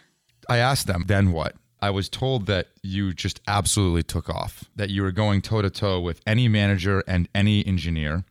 I 0.49 0.57
asked 0.57 0.87
them, 0.87 1.05
then 1.07 1.31
what? 1.31 1.55
I 1.81 1.89
was 1.89 2.09
told 2.09 2.45
that 2.45 2.67
you 2.83 3.13
just 3.13 3.41
absolutely 3.47 4.03
took 4.03 4.29
off, 4.29 4.65
that 4.75 4.91
you 4.91 5.01
were 5.01 5.11
going 5.11 5.41
toe 5.41 5.61
to 5.61 5.69
toe 5.69 5.99
with 5.99 6.21
any 6.27 6.47
manager 6.47 7.03
and 7.07 7.27
any 7.33 7.65
engineer. 7.65 8.23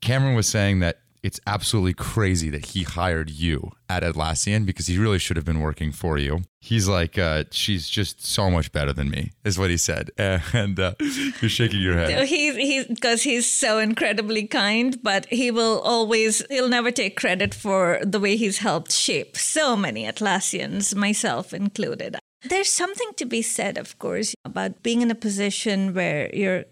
Cameron 0.00 0.34
was 0.34 0.48
saying 0.48 0.80
that 0.80 1.00
it's 1.22 1.40
absolutely 1.46 1.94
crazy 1.94 2.50
that 2.50 2.66
he 2.66 2.82
hired 2.82 3.30
you 3.30 3.72
at 3.88 4.02
Atlassian 4.02 4.66
because 4.66 4.86
he 4.86 4.98
really 4.98 5.18
should 5.18 5.36
have 5.36 5.44
been 5.44 5.60
working 5.60 5.92
for 5.92 6.18
you. 6.18 6.42
He's 6.60 6.88
like, 6.88 7.18
uh, 7.18 7.44
she's 7.50 7.88
just 7.88 8.26
so 8.26 8.50
much 8.50 8.72
better 8.72 8.92
than 8.92 9.08
me, 9.10 9.32
is 9.44 9.58
what 9.58 9.70
he 9.70 9.76
said. 9.76 10.10
And 10.52 10.78
uh, 10.80 10.94
you're 11.40 11.48
shaking 11.48 11.80
your 11.80 11.94
head. 11.94 12.26
He's 12.26 12.56
he's 12.56 12.86
because 12.86 13.22
he's 13.22 13.50
so 13.50 13.78
incredibly 13.78 14.46
kind, 14.46 15.00
but 15.02 15.26
he 15.26 15.50
will 15.50 15.80
always 15.80 16.44
he'll 16.48 16.68
never 16.68 16.90
take 16.90 17.16
credit 17.16 17.54
for 17.54 18.00
the 18.02 18.20
way 18.20 18.36
he's 18.36 18.58
helped 18.58 18.92
shape 18.92 19.36
so 19.36 19.76
many 19.76 20.04
Atlassians, 20.04 20.94
myself 20.94 21.52
included. 21.52 22.16
There's 22.48 22.70
something 22.70 23.12
to 23.16 23.24
be 23.24 23.42
said, 23.42 23.76
of 23.78 23.98
course, 23.98 24.34
about 24.44 24.82
being 24.82 25.02
in 25.02 25.10
a 25.10 25.14
position 25.16 25.94
where 25.94 26.34
you're 26.34 26.64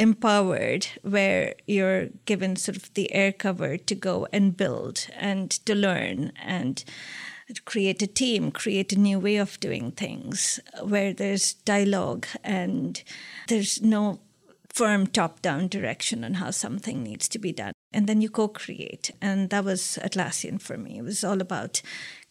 empowered, 0.00 0.86
where 1.02 1.54
you're 1.66 2.06
given 2.24 2.56
sort 2.56 2.76
of 2.76 2.92
the 2.94 3.12
air 3.12 3.32
cover 3.32 3.76
to 3.76 3.94
go 3.94 4.26
and 4.32 4.56
build 4.56 5.06
and 5.14 5.50
to 5.50 5.74
learn 5.74 6.32
and 6.42 6.82
create 7.66 8.00
a 8.00 8.06
team, 8.06 8.50
create 8.50 8.92
a 8.92 8.98
new 8.98 9.18
way 9.18 9.36
of 9.36 9.60
doing 9.60 9.92
things, 9.92 10.58
where 10.82 11.12
there's 11.12 11.52
dialogue 11.52 12.26
and 12.42 13.02
there's 13.48 13.82
no 13.82 14.20
firm 14.72 15.06
top 15.06 15.42
down 15.42 15.68
direction 15.68 16.24
on 16.24 16.34
how 16.34 16.50
something 16.50 17.02
needs 17.02 17.28
to 17.28 17.38
be 17.38 17.52
done. 17.52 17.72
And 17.92 18.06
then 18.06 18.20
you 18.20 18.30
co 18.30 18.48
create. 18.48 19.10
And 19.20 19.50
that 19.50 19.64
was 19.64 19.98
Atlassian 20.02 20.62
for 20.62 20.78
me. 20.78 20.98
It 20.98 21.02
was 21.02 21.24
all 21.24 21.40
about 21.40 21.82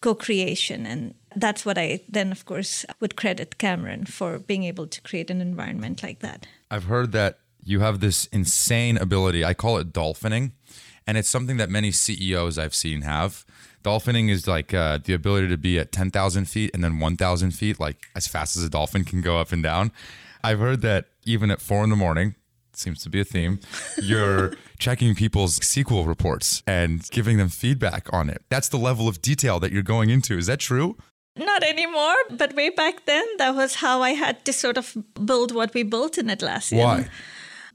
co 0.01 0.15
creation. 0.15 0.85
And 0.85 1.15
that's 1.35 1.65
what 1.65 1.77
I 1.77 1.99
then, 2.07 2.31
of 2.31 2.45
course, 2.45 2.85
would 3.01 3.17
credit 3.17 3.57
Cameron 3.57 4.05
for 4.05 4.39
being 4.39 4.63
able 4.63 4.87
to 4.87 5.01
create 5.01 5.29
an 5.29 5.41
environment 5.41 6.01
like 6.01 6.19
that. 6.19 6.47
I've 6.71 6.85
heard 6.85 7.11
that 7.11 7.38
you 7.63 7.79
have 7.81 7.99
this 7.99 8.25
insane 8.27 8.97
ability. 8.97 9.43
I 9.43 9.53
call 9.53 9.77
it 9.77 9.93
dolphining. 9.93 10.51
And 11.07 11.17
it's 11.17 11.29
something 11.29 11.57
that 11.57 11.69
many 11.69 11.91
CEOs 11.91 12.57
I've 12.57 12.75
seen 12.75 13.01
have. 13.01 13.45
Dolphining 13.83 14.29
is 14.29 14.47
like 14.47 14.73
uh, 14.73 14.99
the 15.03 15.13
ability 15.13 15.47
to 15.47 15.57
be 15.57 15.79
at 15.79 15.91
10,000 15.91 16.45
feet 16.45 16.71
and 16.73 16.83
then 16.83 16.99
1,000 16.99 17.51
feet, 17.51 17.79
like 17.79 18.07
as 18.15 18.27
fast 18.27 18.57
as 18.57 18.63
a 18.63 18.69
dolphin 18.69 19.03
can 19.03 19.21
go 19.21 19.39
up 19.39 19.51
and 19.51 19.63
down. 19.63 19.91
I've 20.43 20.59
heard 20.59 20.81
that 20.81 21.05
even 21.25 21.49
at 21.49 21.61
four 21.61 21.83
in 21.83 21.89
the 21.89 21.95
morning, 21.95 22.35
seems 22.73 23.03
to 23.03 23.09
be 23.09 23.19
a 23.19 23.25
theme, 23.25 23.59
you're 24.01 24.53
checking 24.79 25.15
people's 25.15 25.59
SQL 25.59 26.07
reports 26.07 26.63
and 26.65 27.07
giving 27.11 27.37
them 27.37 27.49
feedback 27.49 28.07
on 28.13 28.29
it. 28.29 28.43
That's 28.49 28.69
the 28.69 28.77
level 28.77 29.07
of 29.07 29.21
detail 29.21 29.59
that 29.59 29.71
you're 29.71 29.83
going 29.83 30.09
into. 30.09 30.37
Is 30.37 30.47
that 30.47 30.59
true? 30.59 30.97
Not 31.35 31.63
anymore, 31.63 32.15
but 32.31 32.55
way 32.55 32.69
back 32.69 33.05
then, 33.05 33.25
that 33.37 33.55
was 33.55 33.75
how 33.75 34.01
I 34.01 34.11
had 34.11 34.43
to 34.45 34.53
sort 34.53 34.77
of 34.77 34.95
build 35.25 35.53
what 35.53 35.73
we 35.73 35.83
built 35.83 36.17
in 36.17 36.27
Atlassian. 36.27 36.79
Why? 36.79 37.07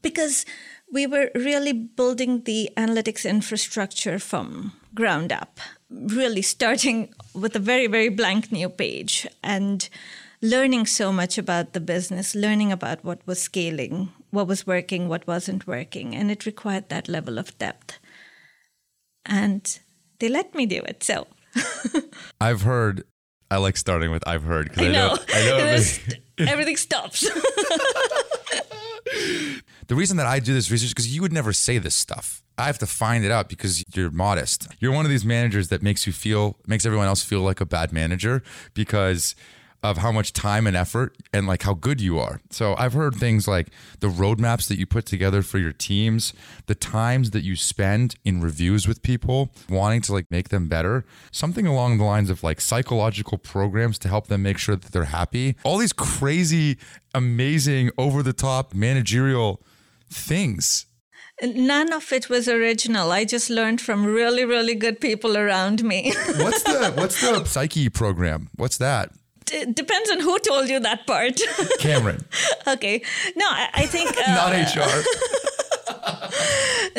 Because 0.05 0.47
we 0.93 1.07
were 1.09 1.31
really 1.35 1.73
building 1.73 2.43
the 2.45 2.71
analytics 2.77 3.29
infrastructure 3.29 4.21
from 4.21 4.73
ground 4.95 5.33
up, 5.33 5.59
really 5.90 6.43
starting 6.43 7.12
with 7.35 7.57
a 7.57 7.59
very, 7.59 7.88
very 7.88 8.09
blank 8.09 8.53
new 8.53 8.69
page 8.69 9.27
and 9.43 9.88
learning 10.40 10.87
so 10.87 11.11
much 11.11 11.38
about 11.38 11.73
the 11.73 11.81
business, 11.81 12.35
learning 12.35 12.71
about 12.71 13.03
what 13.03 13.27
was 13.27 13.40
scaling, 13.40 14.11
what 14.31 14.47
was 14.47 14.67
working, 14.67 15.09
what 15.09 15.27
wasn't 15.27 15.67
working. 15.67 16.14
And 16.14 16.31
it 16.31 16.47
required 16.47 16.90
that 16.90 17.09
level 17.09 17.38
of 17.38 17.57
depth. 17.59 17.99
And 19.27 19.79
they 20.19 20.29
let 20.29 20.55
me 20.55 20.67
do 20.67 20.83
it. 20.87 21.03
So 21.03 21.27
I've 22.40 22.62
heard, 22.62 23.05
I 23.51 23.57
like 23.57 23.77
starting 23.77 24.11
with 24.11 24.23
I've 24.29 24.45
heard 24.45 24.69
because 24.69 24.87
I, 24.87 24.90
I, 24.90 24.93
know, 24.93 25.17
I 25.29 25.45
know 25.47 26.47
everything 26.47 26.77
stops. 26.77 27.27
the 29.88 29.94
reason 29.94 30.16
that 30.16 30.27
I 30.27 30.38
do 30.38 30.55
this 30.55 30.70
research 30.70 30.90
because 30.90 31.14
you 31.14 31.23
would 31.23 31.33
never 31.33 31.53
say 31.53 31.79
this 31.79 31.94
stuff. 31.94 32.42
I 32.57 32.66
have 32.66 32.79
to 32.79 32.87
find 32.87 33.25
it 33.25 33.31
out 33.31 33.49
because 33.49 33.85
you're 33.94 34.11
modest. 34.11 34.68
You're 34.79 34.92
one 34.92 35.05
of 35.05 35.11
these 35.11 35.25
managers 35.25 35.68
that 35.68 35.83
makes 35.83 36.07
you 36.07 36.12
feel, 36.12 36.57
makes 36.66 36.87
everyone 36.87 37.07
else 37.09 37.23
feel 37.23 37.40
like 37.40 37.61
a 37.61 37.66
bad 37.66 37.92
manager 37.92 38.42
because 38.75 39.35
of 39.85 39.99
how 39.99 40.11
much 40.11 40.33
time 40.33 40.66
and 40.66 40.75
effort 40.75 41.14
and 41.31 41.47
like 41.47 41.62
how 41.62 41.75
good 41.75 42.01
you 42.01 42.18
are. 42.18 42.40
So 42.49 42.75
I've 42.79 42.94
heard 42.94 43.16
things 43.16 43.47
like 43.47 43.68
the 44.01 44.09
roadmaps 44.09 44.66
that 44.68 44.79
you 44.79 44.87
put 44.87 45.05
together 45.05 45.42
for 45.42 45.59
your 45.59 45.73
teams, 45.73 46.33
the 46.64 46.75
times 46.75 47.33
that 47.33 47.44
you 47.44 47.55
spend 47.55 48.14
in 48.25 48.40
reviews 48.40 48.88
with 48.88 49.03
people, 49.03 49.51
wanting 49.68 50.01
to 50.03 50.14
like 50.14 50.31
make 50.31 50.49
them 50.49 50.68
better, 50.68 51.05
something 51.31 51.66
along 51.66 51.99
the 51.99 52.05
lines 52.05 52.31
of 52.31 52.42
like 52.42 52.62
psychological 52.62 53.37
programs 53.37 53.99
to 53.99 54.09
help 54.09 54.29
them 54.29 54.42
make 54.42 54.57
sure 54.57 54.75
that 54.75 54.90
they're 54.92 55.05
happy. 55.05 55.55
All 55.64 55.77
these 55.77 55.92
crazy, 55.92 56.79
amazing, 57.12 57.90
over 57.99 58.23
the 58.23 58.33
top 58.33 58.73
managerial 58.73 59.61
things. 60.14 60.87
None 61.42 61.92
of 61.92 62.12
it 62.12 62.29
was 62.29 62.48
original. 62.48 63.11
I 63.11 63.24
just 63.24 63.50
learned 63.50 63.81
from 63.81 64.05
really, 64.07 64.44
really 64.44 64.77
good 64.77 65.00
people 65.00 65.37
around 65.37 65.83
me. 65.83 66.12
what's 66.37 66.62
the 66.62 66.92
what's 66.96 67.20
the 67.20 67.44
psyche 67.44 67.88
program? 67.88 68.50
What's 68.57 68.79
that? 68.79 69.11
it 69.53 69.74
depends 69.74 70.11
on 70.11 70.20
who 70.20 70.38
told 70.38 70.68
you 70.68 70.81
that 70.81 71.07
part. 71.07 71.40
Cameron. 71.79 72.24
okay. 72.66 73.03
No, 73.37 73.46
I, 73.46 73.68
I 73.74 73.87
think. 73.87 74.14
Uh, 74.27 74.35
Not 74.35 74.53
HR. 74.74 75.03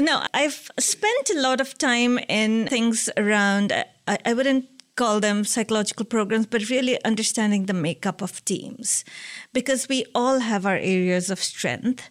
no, 0.01 0.21
I've 0.33 0.69
spent 0.79 1.29
a 1.31 1.39
lot 1.41 1.61
of 1.61 1.77
time 1.77 2.19
in 2.29 2.67
things 2.67 3.09
around, 3.17 3.71
I, 4.07 4.17
I 4.25 4.33
wouldn't 4.33 4.65
call 4.95 5.19
them 5.19 5.43
psychological 5.43 6.05
programs, 6.05 6.45
but 6.45 6.69
really 6.69 7.03
understanding 7.03 7.65
the 7.65 7.73
makeup 7.73 8.21
of 8.21 8.43
teams. 8.45 9.03
Because 9.53 9.87
we 9.89 10.05
all 10.13 10.39
have 10.39 10.65
our 10.65 10.77
areas 10.77 11.29
of 11.29 11.39
strength 11.39 12.09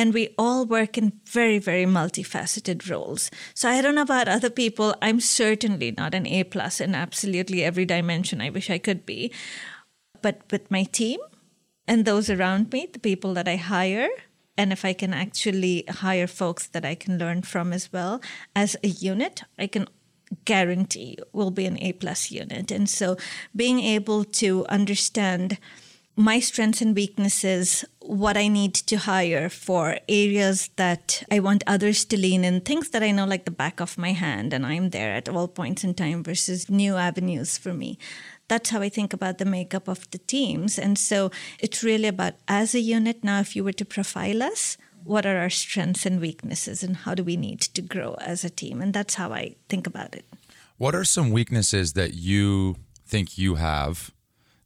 and 0.00 0.14
we 0.14 0.34
all 0.38 0.64
work 0.64 0.96
in 0.96 1.12
very 1.26 1.58
very 1.58 1.84
multifaceted 1.84 2.88
roles. 2.90 3.30
So 3.54 3.68
i 3.68 3.82
don't 3.82 3.96
know 3.96 4.08
about 4.08 4.28
other 4.28 4.48
people. 4.62 4.94
I'm 5.02 5.20
certainly 5.20 5.90
not 5.92 6.14
an 6.14 6.26
a 6.26 6.44
plus 6.44 6.80
in 6.80 6.94
absolutely 6.94 7.62
every 7.62 7.84
dimension 7.84 8.40
i 8.40 8.48
wish 8.56 8.70
i 8.70 8.78
could 8.78 9.04
be. 9.04 9.30
But 10.22 10.40
with 10.50 10.70
my 10.70 10.84
team 10.84 11.20
and 11.86 12.04
those 12.04 12.30
around 12.30 12.72
me, 12.72 12.88
the 12.90 13.06
people 13.10 13.34
that 13.34 13.48
I 13.48 13.56
hire, 13.56 14.08
and 14.56 14.72
if 14.72 14.84
I 14.84 14.94
can 14.94 15.12
actually 15.12 15.84
hire 15.88 16.26
folks 16.26 16.66
that 16.68 16.84
I 16.84 16.94
can 16.94 17.18
learn 17.18 17.42
from 17.42 17.72
as 17.72 17.92
well 17.92 18.20
as 18.54 18.76
a 18.82 18.88
unit, 18.88 19.42
I 19.58 19.66
can 19.66 19.86
guarantee 20.44 21.18
will 21.32 21.50
be 21.50 21.66
an 21.66 21.78
A 21.82 21.92
plus 21.92 22.30
unit. 22.30 22.70
And 22.70 22.88
so 22.88 23.16
being 23.54 23.80
able 23.80 24.24
to 24.40 24.64
understand 24.68 25.58
my 26.20 26.38
strengths 26.38 26.82
and 26.82 26.94
weaknesses, 26.94 27.84
what 28.00 28.36
I 28.36 28.48
need 28.48 28.74
to 28.74 28.96
hire 28.98 29.48
for 29.48 29.98
areas 30.08 30.68
that 30.76 31.22
I 31.30 31.40
want 31.40 31.64
others 31.66 32.04
to 32.06 32.18
lean 32.18 32.44
in, 32.44 32.60
things 32.60 32.90
that 32.90 33.02
I 33.02 33.10
know 33.10 33.24
like 33.24 33.46
the 33.46 33.50
back 33.50 33.80
of 33.80 33.96
my 33.96 34.12
hand, 34.12 34.52
and 34.52 34.66
I'm 34.66 34.90
there 34.90 35.14
at 35.14 35.30
all 35.30 35.48
points 35.48 35.82
in 35.82 35.94
time 35.94 36.22
versus 36.22 36.68
new 36.68 36.96
avenues 36.96 37.56
for 37.56 37.72
me 37.72 37.98
that's 38.48 38.70
how 38.70 38.82
I 38.82 38.88
think 38.88 39.12
about 39.12 39.38
the 39.38 39.44
makeup 39.44 39.86
of 39.86 40.10
the 40.10 40.18
teams. 40.18 40.76
And 40.76 40.98
so 40.98 41.30
it's 41.60 41.84
really 41.84 42.08
about 42.08 42.34
as 42.48 42.74
a 42.74 42.80
unit 42.80 43.22
now, 43.22 43.38
if 43.38 43.54
you 43.54 43.62
were 43.62 43.72
to 43.74 43.84
profile 43.84 44.42
us, 44.42 44.76
what 45.04 45.24
are 45.24 45.38
our 45.38 45.48
strengths 45.48 46.04
and 46.04 46.20
weaknesses, 46.20 46.82
and 46.82 46.96
how 46.96 47.14
do 47.14 47.22
we 47.22 47.36
need 47.36 47.60
to 47.60 47.80
grow 47.80 48.14
as 48.14 48.44
a 48.44 48.50
team? 48.50 48.82
And 48.82 48.92
that's 48.92 49.14
how 49.14 49.32
I 49.32 49.54
think 49.68 49.86
about 49.86 50.16
it. 50.16 50.24
What 50.78 50.96
are 50.96 51.04
some 51.04 51.30
weaknesses 51.30 51.92
that 51.92 52.14
you 52.14 52.76
think 53.06 53.38
you 53.38 53.54
have 53.54 54.10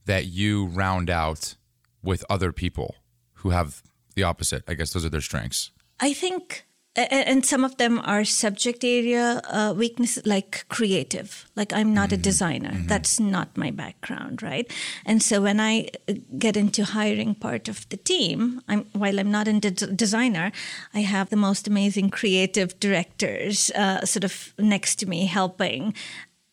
that 0.07 0.27
you 0.27 0.67
round 0.67 1.11
out 1.11 1.57
with 2.03 2.25
other 2.29 2.53
people 2.53 2.97
who 3.35 3.51
have 3.51 3.83
the 4.15 4.23
opposite? 4.23 4.65
I 4.69 4.75
guess 4.75 4.93
those 4.93 5.05
are 5.05 5.11
their 5.11 5.21
strengths. 5.21 5.71
I 6.01 6.13
think 6.13 6.67
and 6.97 7.45
some 7.45 7.65
of 7.65 7.77
them 7.77 8.01
are 8.05 8.25
subject 8.25 8.85
area 8.85 9.41
uh, 9.51 9.75
weaknesses 9.77 10.25
like 10.27 10.65
creative 10.69 11.47
like 11.57 11.73
i'm 11.73 11.93
not 11.93 12.11
mm-hmm. 12.11 12.21
a 12.21 12.23
designer 12.23 12.71
mm-hmm. 12.71 12.87
that's 12.87 13.19
not 13.19 13.57
my 13.57 13.71
background 13.71 14.43
right 14.43 14.73
and 15.05 15.23
so 15.23 15.43
when 15.43 15.59
i 15.59 15.89
uh, 16.09 16.15
get 16.39 16.57
into 16.57 16.85
hiring 16.85 17.35
part 17.35 17.69
of 17.69 17.89
the 17.89 17.97
team 17.97 18.61
i'm 18.69 18.85
while 18.93 19.19
i'm 19.19 19.31
not 19.31 19.49
a 19.49 19.59
de- 19.59 19.71
designer 19.71 20.53
i 20.95 21.01
have 21.01 21.31
the 21.31 21.37
most 21.37 21.67
amazing 21.67 22.11
creative 22.11 22.79
directors 22.79 23.71
uh, 23.73 24.05
sort 24.05 24.25
of 24.25 24.55
next 24.59 24.97
to 24.97 25.07
me 25.07 25.27
helping 25.27 25.93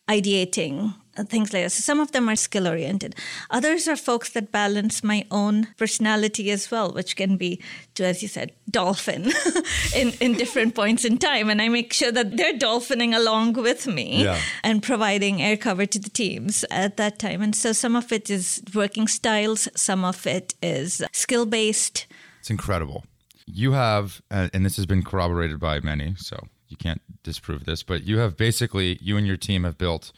ideating 0.08 0.94
things 1.16 1.52
like 1.52 1.64
that. 1.64 1.70
So 1.70 1.80
some 1.80 2.00
of 2.00 2.12
them 2.12 2.28
are 2.28 2.36
skill 2.36 2.66
oriented. 2.66 3.14
Others 3.50 3.88
are 3.88 3.96
folks 3.96 4.30
that 4.30 4.52
balance 4.52 5.04
my 5.04 5.26
own 5.30 5.68
personality 5.76 6.50
as 6.50 6.70
well, 6.70 6.92
which 6.92 7.16
can 7.16 7.36
be, 7.36 7.60
to 7.94 8.04
as 8.04 8.22
you 8.22 8.28
said, 8.28 8.52
dolphin 8.70 9.32
in, 9.94 10.12
in 10.20 10.34
different 10.34 10.74
points 10.82 11.04
in 11.04 11.18
time. 11.18 11.50
And 11.50 11.60
I 11.60 11.68
make 11.68 11.92
sure 11.92 12.12
that 12.12 12.36
they're 12.36 12.58
dolphining 12.58 13.14
along 13.14 13.54
with 13.54 13.86
me 13.86 14.24
yeah. 14.24 14.40
and 14.62 14.82
providing 14.82 15.42
air 15.42 15.56
cover 15.56 15.86
to 15.86 15.98
the 15.98 16.10
teams 16.10 16.64
at 16.70 16.96
that 16.96 17.18
time. 17.18 17.42
And 17.42 17.54
so 17.54 17.72
some 17.72 17.96
of 17.96 18.12
it 18.12 18.30
is 18.30 18.62
working 18.74 19.08
styles, 19.08 19.68
some 19.74 20.04
of 20.04 20.26
it 20.26 20.54
is 20.62 21.02
skill 21.12 21.46
based. 21.46 22.06
It's 22.40 22.50
incredible. 22.50 23.04
You 23.46 23.72
have, 23.72 24.22
uh, 24.30 24.48
and 24.54 24.64
this 24.64 24.76
has 24.76 24.86
been 24.86 25.02
corroborated 25.02 25.60
by 25.60 25.80
many, 25.80 26.14
so 26.16 26.46
you 26.68 26.76
can't 26.76 27.02
disprove 27.22 27.64
this, 27.64 27.82
but 27.82 28.04
you 28.04 28.18
have 28.18 28.36
basically 28.36 28.98
you 29.00 29.16
and 29.16 29.26
your 29.26 29.36
team 29.36 29.64
have 29.64 29.78
built 29.78 30.12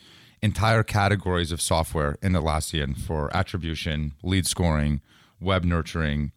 entire 0.44 0.82
categories 0.82 1.50
of 1.50 1.60
software 1.60 2.18
in 2.20 2.34
Atlassian 2.34 2.96
for 2.96 3.34
attribution, 3.34 4.12
lead 4.22 4.46
scoring, 4.46 5.00
web 5.40 5.64
nurturing, 5.64 6.32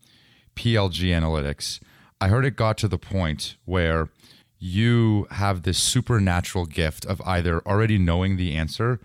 PLG 0.55 1.09
analytics. 1.09 1.81
I 2.21 2.29
heard 2.29 2.45
it 2.45 2.55
got 2.55 2.77
to 2.77 2.87
the 2.87 2.97
point 2.97 3.57
where 3.65 4.07
you 4.59 5.27
have 5.31 5.63
this 5.63 5.77
supernatural 5.77 6.65
gift 6.65 7.05
of 7.05 7.21
either 7.25 7.59
already 7.67 7.97
knowing 7.97 8.37
the 8.37 8.55
answer 8.55 9.01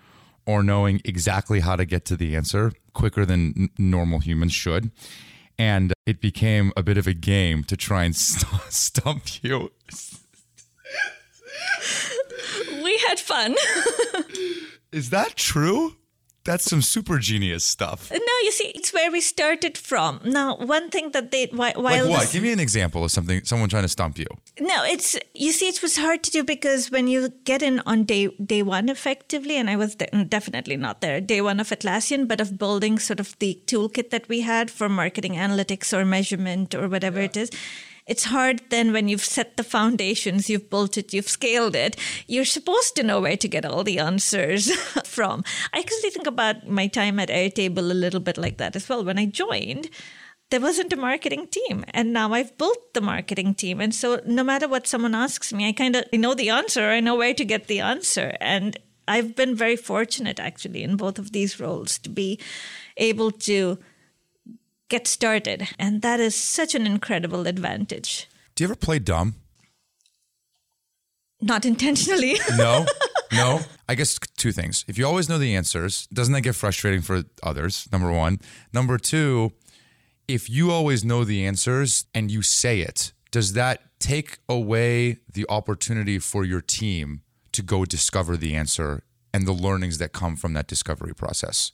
or 0.47 0.63
knowing 0.63 1.01
exactly 1.05 1.61
how 1.61 1.75
to 1.75 1.85
get 1.85 2.05
to 2.05 2.17
the 2.17 2.37
answer 2.37 2.73
quicker 2.95 3.27
than 3.27 3.55
n- 3.57 3.71
normal 3.77 4.21
humans 4.21 4.53
should. 4.53 4.93
And 5.59 5.93
it 6.07 6.21
became 6.21 6.73
a 6.77 6.83
bit 6.83 6.97
of 6.97 7.09
a 7.09 7.13
game 7.13 7.65
to 7.65 7.77
try 7.77 8.05
and 8.05 8.15
st- 8.17 8.73
stump 8.73 9.43
you. 9.43 9.73
had 13.13 13.21
fun. 13.21 13.55
Is 14.93 15.11
that 15.11 15.37
true? 15.37 15.97
That's 16.45 16.65
some 16.65 16.83
super 16.83 17.19
genius 17.21 17.65
stuff. 17.65 18.11
No, 18.11 18.35
you 18.43 18.51
see, 18.51 18.73
it's 18.75 18.93
where 18.93 19.13
we 19.13 19.21
started 19.21 19.79
from. 19.79 20.21
Now, 20.25 20.57
one 20.57 20.91
thing 20.91 21.13
that 21.13 21.31
they 21.31 21.47
while 21.53 21.73
Like 21.77 22.03
what? 22.05 22.21
this- 22.23 22.33
Give 22.33 22.43
me 22.43 22.51
an 22.53 22.59
example 22.59 23.05
of 23.05 23.13
something 23.13 23.45
someone 23.45 23.69
trying 23.69 23.85
to 23.85 23.89
stump 23.89 24.19
you. 24.19 24.27
no, 24.59 24.83
it's 24.85 25.17
you 25.35 25.53
see, 25.53 25.69
it 25.69 25.81
was 25.83 25.97
hard 25.97 26.25
to 26.25 26.31
do 26.33 26.43
because 26.43 26.91
when 26.91 27.07
you 27.07 27.29
get 27.45 27.63
in 27.63 27.81
on 27.87 28.03
day 28.03 28.27
day 28.45 28.63
one, 28.65 28.89
effectively, 28.89 29.57
and 29.57 29.71
I 29.71 29.77
was 29.77 29.95
de- 29.95 30.07
mm, 30.13 30.29
definitely 30.29 30.77
not 30.77 31.01
there 31.01 31.21
day 31.21 31.41
one 31.41 31.61
of 31.61 31.69
Atlassian, 31.71 32.27
but 32.27 32.41
of 32.41 32.59
building 32.59 32.99
sort 32.99 33.21
of 33.21 33.39
the 33.39 33.53
toolkit 33.67 34.11
that 34.11 34.29
we 34.29 34.41
had 34.41 34.69
for 34.69 34.89
marketing 34.89 35.35
analytics 35.35 35.93
or 35.97 36.05
measurement 36.05 36.75
or 36.75 36.89
whatever 36.89 37.21
it 37.21 37.37
is. 37.37 37.51
It's 38.13 38.25
hard 38.25 38.61
then 38.69 38.93
when 38.93 39.09
you've 39.09 39.25
set 39.25 39.57
the 39.57 39.65
foundations, 39.65 40.51
you've 40.51 40.69
built 40.69 40.99
it, 40.99 41.15
you've 41.15 41.31
scaled 41.31 41.75
it. 41.75 41.97
You're 42.27 42.45
supposed 42.45 42.95
to 42.97 43.03
know 43.03 43.23
where 43.23 43.39
to 43.39 43.49
get 43.49 43.65
all 43.65 43.85
the 43.85 43.99
answers 43.99 44.71
from. 45.07 45.43
I 45.73 45.79
actually 45.79 46.11
think 46.11 46.27
about 46.27 46.69
my 46.69 46.89
time 46.89 47.19
at 47.19 47.31
Airtable 47.31 47.79
a 47.79 47.95
little 48.05 48.21
bit 48.21 48.37
like 48.37 48.59
that 48.59 48.77
as 48.77 48.87
well. 48.87 49.03
When 49.03 49.19
I 49.19 49.25
joined, 49.25 49.89
there 50.51 50.61
wasn't 50.61 50.93
a 50.93 50.97
marketing 50.97 51.47
team 51.47 51.87
and 51.95 52.13
now 52.13 52.35
i've 52.35 52.59
built 52.59 52.93
the 52.93 53.01
marketing 53.01 53.55
team 53.55 53.81
and 53.81 53.95
so 53.95 54.21
no 54.27 54.45
matter 54.45 54.69
what 54.69 54.87
someone 54.87 55.15
asks 55.15 55.51
me 55.51 55.67
i 55.67 55.73
kind 55.73 55.97
of 55.97 56.05
know 56.13 56.35
the 56.35 56.51
answer 56.51 56.91
i 56.91 57.01
know 57.01 57.17
where 57.17 57.33
to 57.33 57.47
get 57.53 57.69
the 57.69 57.81
answer 57.81 58.37
and 58.39 58.77
i've 59.09 59.35
been 59.35 59.55
very 59.55 59.77
fortunate 59.77 60.39
actually 60.39 60.83
in 60.83 60.95
both 60.95 61.19
of 61.19 61.33
these 61.33 61.59
roles 61.59 61.97
to 61.97 62.11
be 62.11 62.39
able 62.99 63.31
to 63.31 63.79
get 64.95 65.07
started 65.09 65.61
and 65.79 66.03
that 66.03 66.19
is 66.21 66.35
such 66.59 66.73
an 66.79 66.85
incredible 66.95 67.47
advantage 67.55 68.11
Do 68.55 68.59
you 68.65 68.69
ever 68.71 68.77
play 68.87 68.99
dumb? 69.13 69.35
not 71.41 71.65
intentionally 71.65 72.35
No. 72.57 72.87
no. 73.33 73.61
I 73.89 73.95
guess 73.95 74.19
two 74.37 74.53
things. 74.53 74.85
If 74.87 74.97
you 74.99 75.07
always 75.07 75.29
know 75.29 75.39
the 75.39 75.57
answers, 75.57 76.07
doesn't 76.13 76.33
that 76.35 76.43
get 76.43 76.55
frustrating 76.55 77.03
for 77.03 77.25
others? 77.43 77.89
Number 77.91 78.11
one. 78.13 78.39
Number 78.73 78.97
two, 78.99 79.53
if 80.29 80.49
you 80.49 80.71
always 80.71 81.05
know 81.05 81.25
the 81.25 81.45
answers 81.45 82.07
and 82.15 82.31
you 82.31 82.43
say 82.43 82.81
it, 82.81 83.13
does 83.33 83.49
that 83.55 83.81
take 83.99 84.39
away 84.49 85.19
the 85.33 85.45
opportunity 85.49 86.19
for 86.21 86.45
your 86.45 86.61
team 86.61 87.23
to 87.57 87.63
go 87.63 87.85
discover 87.85 88.37
the 88.37 88.55
answer 88.55 89.03
and 89.35 89.47
the 89.47 89.53
learnings 89.67 89.99
that 89.99 90.13
come 90.13 90.37
from 90.37 90.53
that 90.55 90.69
discovery 90.69 91.15
process? 91.15 91.73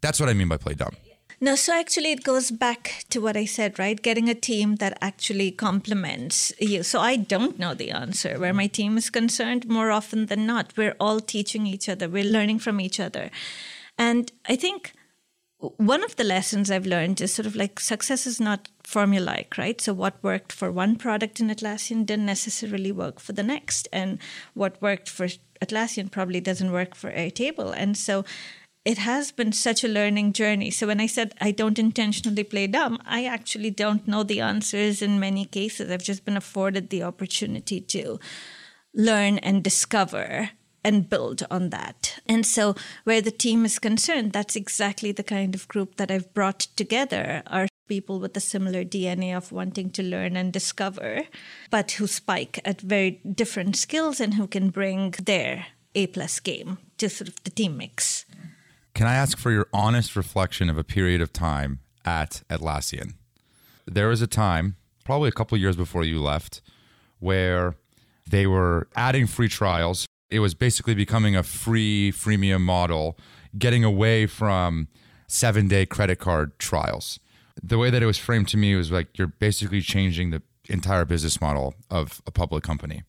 That's 0.00 0.20
what 0.20 0.28
I 0.28 0.34
mean 0.34 0.48
by 0.48 0.58
play 0.58 0.74
dumb. 0.74 0.94
No, 1.42 1.54
so 1.54 1.72
actually 1.72 2.12
it 2.12 2.22
goes 2.22 2.50
back 2.50 3.06
to 3.08 3.18
what 3.18 3.34
I 3.34 3.46
said, 3.46 3.78
right? 3.78 4.00
Getting 4.00 4.28
a 4.28 4.34
team 4.34 4.76
that 4.76 4.98
actually 5.00 5.50
complements 5.50 6.52
you. 6.60 6.82
So 6.82 7.00
I 7.00 7.16
don't 7.16 7.58
know 7.58 7.72
the 7.72 7.92
answer 7.92 8.38
where 8.38 8.52
my 8.52 8.66
team 8.66 8.98
is 8.98 9.08
concerned 9.08 9.66
more 9.66 9.90
often 9.90 10.26
than 10.26 10.44
not. 10.44 10.74
We're 10.76 10.96
all 11.00 11.18
teaching 11.18 11.66
each 11.66 11.88
other, 11.88 12.10
we're 12.10 12.24
learning 12.24 12.58
from 12.58 12.78
each 12.78 13.00
other. 13.00 13.30
And 13.96 14.30
I 14.50 14.56
think 14.56 14.92
one 15.60 16.04
of 16.04 16.16
the 16.16 16.24
lessons 16.24 16.70
I've 16.70 16.86
learned 16.86 17.22
is 17.22 17.32
sort 17.32 17.46
of 17.46 17.56
like 17.56 17.80
success 17.80 18.26
is 18.26 18.38
not 18.38 18.68
formulaic, 18.84 19.56
right? 19.56 19.80
So 19.80 19.94
what 19.94 20.22
worked 20.22 20.52
for 20.52 20.70
one 20.70 20.96
product 20.96 21.40
in 21.40 21.48
Atlassian 21.48 22.04
didn't 22.04 22.26
necessarily 22.26 22.92
work 22.92 23.18
for 23.18 23.32
the 23.32 23.42
next, 23.42 23.88
and 23.92 24.18
what 24.52 24.80
worked 24.82 25.08
for 25.08 25.28
Atlassian 25.60 26.10
probably 26.10 26.40
doesn't 26.40 26.72
work 26.72 26.94
for 26.94 27.10
Airtable. 27.10 27.74
And 27.76 27.96
so 27.96 28.24
it 28.84 28.98
has 28.98 29.30
been 29.30 29.52
such 29.52 29.84
a 29.84 29.88
learning 29.88 30.32
journey. 30.32 30.70
So 30.70 30.86
when 30.86 31.00
I 31.00 31.06
said 31.06 31.34
I 31.40 31.50
don't 31.50 31.78
intentionally 31.78 32.44
play 32.44 32.66
dumb, 32.66 32.98
I 33.04 33.24
actually 33.26 33.70
don't 33.70 34.08
know 34.08 34.22
the 34.22 34.40
answers 34.40 35.02
in 35.02 35.20
many 35.20 35.44
cases. 35.44 35.90
I've 35.90 36.02
just 36.02 36.24
been 36.24 36.36
afforded 36.36 36.88
the 36.88 37.02
opportunity 37.02 37.80
to 37.80 38.18
learn 38.94 39.38
and 39.38 39.62
discover 39.62 40.50
and 40.82 41.10
build 41.10 41.42
on 41.50 41.70
that. 41.70 42.20
And 42.26 42.46
so, 42.46 42.74
where 43.04 43.20
the 43.20 43.30
team 43.30 43.66
is 43.66 43.78
concerned, 43.78 44.32
that's 44.32 44.56
exactly 44.56 45.12
the 45.12 45.22
kind 45.22 45.54
of 45.54 45.68
group 45.68 45.96
that 45.96 46.10
I've 46.10 46.32
brought 46.32 46.60
together 46.74 47.42
are 47.46 47.68
people 47.86 48.18
with 48.18 48.36
a 48.36 48.40
similar 48.40 48.84
DNA 48.84 49.36
of 49.36 49.52
wanting 49.52 49.90
to 49.90 50.02
learn 50.02 50.36
and 50.36 50.52
discover, 50.52 51.22
but 51.70 51.92
who 51.92 52.06
spike 52.06 52.60
at 52.64 52.80
very 52.80 53.20
different 53.34 53.76
skills 53.76 54.20
and 54.20 54.34
who 54.34 54.46
can 54.46 54.70
bring 54.70 55.10
their 55.22 55.66
A 55.94 56.06
plus 56.06 56.40
game 56.40 56.78
to 56.98 57.10
sort 57.10 57.28
of 57.28 57.42
the 57.44 57.50
team 57.50 57.76
mix. 57.76 58.24
Can 59.00 59.08
I 59.08 59.14
ask 59.14 59.38
for 59.38 59.50
your 59.50 59.66
honest 59.72 60.14
reflection 60.14 60.68
of 60.68 60.76
a 60.76 60.84
period 60.84 61.22
of 61.22 61.32
time 61.32 61.78
at 62.04 62.42
Atlassian? 62.50 63.14
There 63.86 64.08
was 64.08 64.20
a 64.20 64.26
time, 64.26 64.76
probably 65.06 65.30
a 65.30 65.32
couple 65.32 65.56
years 65.56 65.74
before 65.74 66.04
you 66.04 66.20
left, 66.20 66.60
where 67.18 67.76
they 68.28 68.46
were 68.46 68.88
adding 68.94 69.26
free 69.26 69.48
trials. 69.48 70.04
It 70.28 70.40
was 70.40 70.52
basically 70.52 70.94
becoming 70.94 71.34
a 71.34 71.42
free 71.42 72.12
freemium 72.12 72.60
model, 72.60 73.16
getting 73.56 73.84
away 73.84 74.26
from 74.26 74.88
seven 75.26 75.66
day 75.66 75.86
credit 75.86 76.18
card 76.18 76.58
trials. 76.58 77.18
The 77.62 77.78
way 77.78 77.88
that 77.88 78.02
it 78.02 78.06
was 78.06 78.18
framed 78.18 78.48
to 78.48 78.58
me 78.58 78.74
was 78.74 78.92
like 78.92 79.16
you're 79.16 79.28
basically 79.28 79.80
changing 79.80 80.28
the 80.28 80.42
entire 80.68 81.06
business 81.06 81.40
model 81.40 81.74
of 81.90 82.20
a 82.26 82.30
public 82.30 82.62
company. 82.64 83.04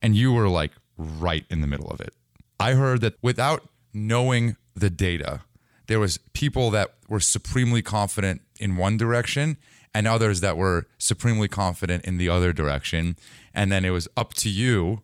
And 0.00 0.16
you 0.16 0.32
were 0.32 0.48
like 0.48 0.72
right 0.96 1.44
in 1.50 1.60
the 1.60 1.66
middle 1.66 1.90
of 1.90 2.00
it. 2.00 2.14
I 2.58 2.72
heard 2.72 3.02
that 3.02 3.16
without 3.20 3.68
knowing 3.92 4.56
the 4.80 4.90
data, 4.90 5.42
there 5.86 6.00
was 6.00 6.18
people 6.32 6.70
that 6.70 6.94
were 7.08 7.20
supremely 7.20 7.82
confident 7.82 8.42
in 8.60 8.76
one 8.76 8.96
direction 8.96 9.56
and 9.94 10.06
others 10.06 10.40
that 10.40 10.56
were 10.56 10.86
supremely 10.98 11.48
confident 11.48 12.04
in 12.04 12.18
the 12.18 12.28
other 12.28 12.52
direction. 12.52 13.16
And 13.54 13.72
then 13.72 13.84
it 13.84 13.90
was 13.90 14.06
up 14.16 14.34
to 14.34 14.50
you 14.50 15.02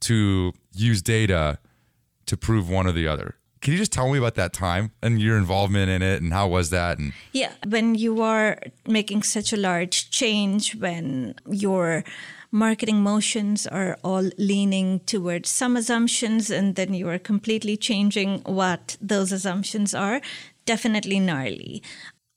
to 0.00 0.52
use 0.74 1.00
data 1.00 1.58
to 2.26 2.36
prove 2.36 2.68
one 2.68 2.86
or 2.86 2.92
the 2.92 3.08
other. 3.08 3.36
Can 3.60 3.72
you 3.72 3.78
just 3.78 3.92
tell 3.92 4.12
me 4.12 4.18
about 4.18 4.34
that 4.34 4.52
time 4.52 4.92
and 5.02 5.20
your 5.20 5.38
involvement 5.38 5.90
in 5.90 6.02
it 6.02 6.20
and 6.22 6.32
how 6.32 6.48
was 6.48 6.70
that? 6.70 6.98
And 6.98 7.12
Yeah, 7.32 7.52
when 7.66 7.94
you 7.94 8.20
are 8.20 8.58
making 8.86 9.22
such 9.22 9.52
a 9.52 9.56
large 9.56 10.10
change, 10.10 10.76
when 10.76 11.34
your 11.48 12.04
marketing 12.50 13.02
motions 13.02 13.66
are 13.66 13.98
all 14.02 14.30
leaning 14.38 15.00
towards 15.00 15.50
some 15.50 15.76
assumptions 15.76 16.50
and 16.50 16.74
then 16.74 16.94
you 16.94 17.08
are 17.08 17.18
completely 17.18 17.76
changing 17.76 18.40
what 18.40 18.96
those 19.00 19.32
assumptions 19.32 19.94
are, 19.94 20.20
definitely 20.64 21.20
gnarly. 21.20 21.82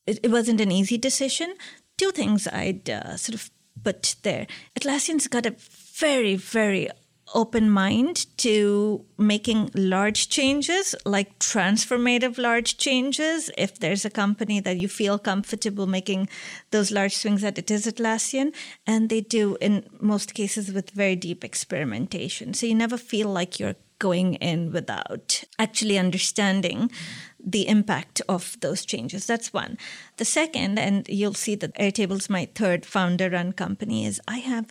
It, 0.06 0.20
it 0.24 0.32
wasn't 0.32 0.62
an 0.62 0.72
easy 0.72 0.98
decision. 0.98 1.54
Two 1.98 2.12
things 2.12 2.48
I'd 2.48 2.90
uh, 2.90 3.18
sort 3.18 3.36
of 3.36 3.50
put 3.84 4.16
there. 4.24 4.48
Atlassian's 4.80 5.28
got 5.28 5.46
a 5.46 5.56
very, 5.96 6.36
very 6.36 6.90
open 7.34 7.70
mind 7.70 8.26
to 8.38 9.06
making 9.18 9.72
large 9.76 10.30
changes, 10.30 10.96
like 11.06 11.38
transformative 11.40 12.38
large 12.38 12.78
changes. 12.78 13.52
If 13.58 13.80
there's 13.80 14.06
a 14.06 14.10
company 14.10 14.60
that 14.62 14.82
you 14.82 14.88
feel 14.88 15.20
comfortable 15.20 15.88
making 15.88 16.30
those 16.72 16.92
large 16.92 17.16
swings 17.16 17.44
at, 17.44 17.58
it 17.58 17.70
is 17.70 17.86
Atlassian. 17.86 18.54
And 18.88 19.10
they 19.10 19.22
do, 19.22 19.58
in 19.62 19.86
most 20.00 20.34
cases, 20.34 20.72
with 20.72 20.92
very 20.92 21.16
deep 21.16 21.44
experimentation. 21.44 22.54
So 22.54 22.66
you 22.66 22.76
never 22.76 22.98
feel 22.98 23.30
like 23.30 23.60
you're 23.60 23.76
going 24.00 24.36
in 24.36 24.72
without 24.72 25.44
actually 25.60 25.98
understanding 25.98 26.90
the 27.38 27.68
impact 27.68 28.22
of 28.30 28.58
those 28.62 28.86
changes. 28.86 29.28
That's 29.28 29.54
one. 29.54 29.78
The 30.18 30.26
second, 30.26 30.80
and 30.80 31.08
you'll 31.08 31.34
see 31.34 31.56
that 31.56 31.76
Airtable's 31.76 32.30
my 32.30 32.48
third 32.56 32.86
founder 32.86 33.30
run 33.30 33.52
company, 33.52 34.06
is 34.06 34.22
I 34.28 34.38
have 34.38 34.68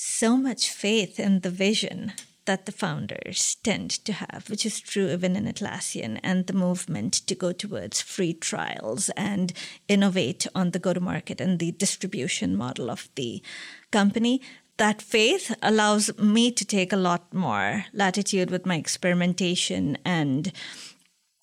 so 0.00 0.36
much 0.36 0.70
faith 0.70 1.18
in 1.18 1.40
the 1.40 1.50
vision 1.50 2.12
that 2.44 2.66
the 2.66 2.72
founders 2.72 3.56
tend 3.64 3.90
to 3.90 4.12
have, 4.12 4.44
which 4.48 4.64
is 4.64 4.78
true 4.78 5.10
even 5.10 5.34
in 5.34 5.44
Atlassian, 5.44 6.20
and 6.22 6.46
the 6.46 6.52
movement 6.52 7.14
to 7.14 7.34
go 7.34 7.50
towards 7.50 8.00
free 8.00 8.32
trials 8.32 9.10
and 9.16 9.52
innovate 9.88 10.46
on 10.54 10.70
the 10.70 10.78
go 10.78 10.92
to 10.92 11.00
market 11.00 11.40
and 11.40 11.58
the 11.58 11.72
distribution 11.72 12.54
model 12.54 12.90
of 12.90 13.08
the 13.16 13.42
company. 13.90 14.40
That 14.76 15.02
faith 15.02 15.52
allows 15.62 16.16
me 16.16 16.52
to 16.52 16.64
take 16.64 16.92
a 16.92 16.96
lot 16.96 17.34
more 17.34 17.86
latitude 17.92 18.52
with 18.52 18.64
my 18.64 18.76
experimentation 18.76 19.98
and 20.04 20.52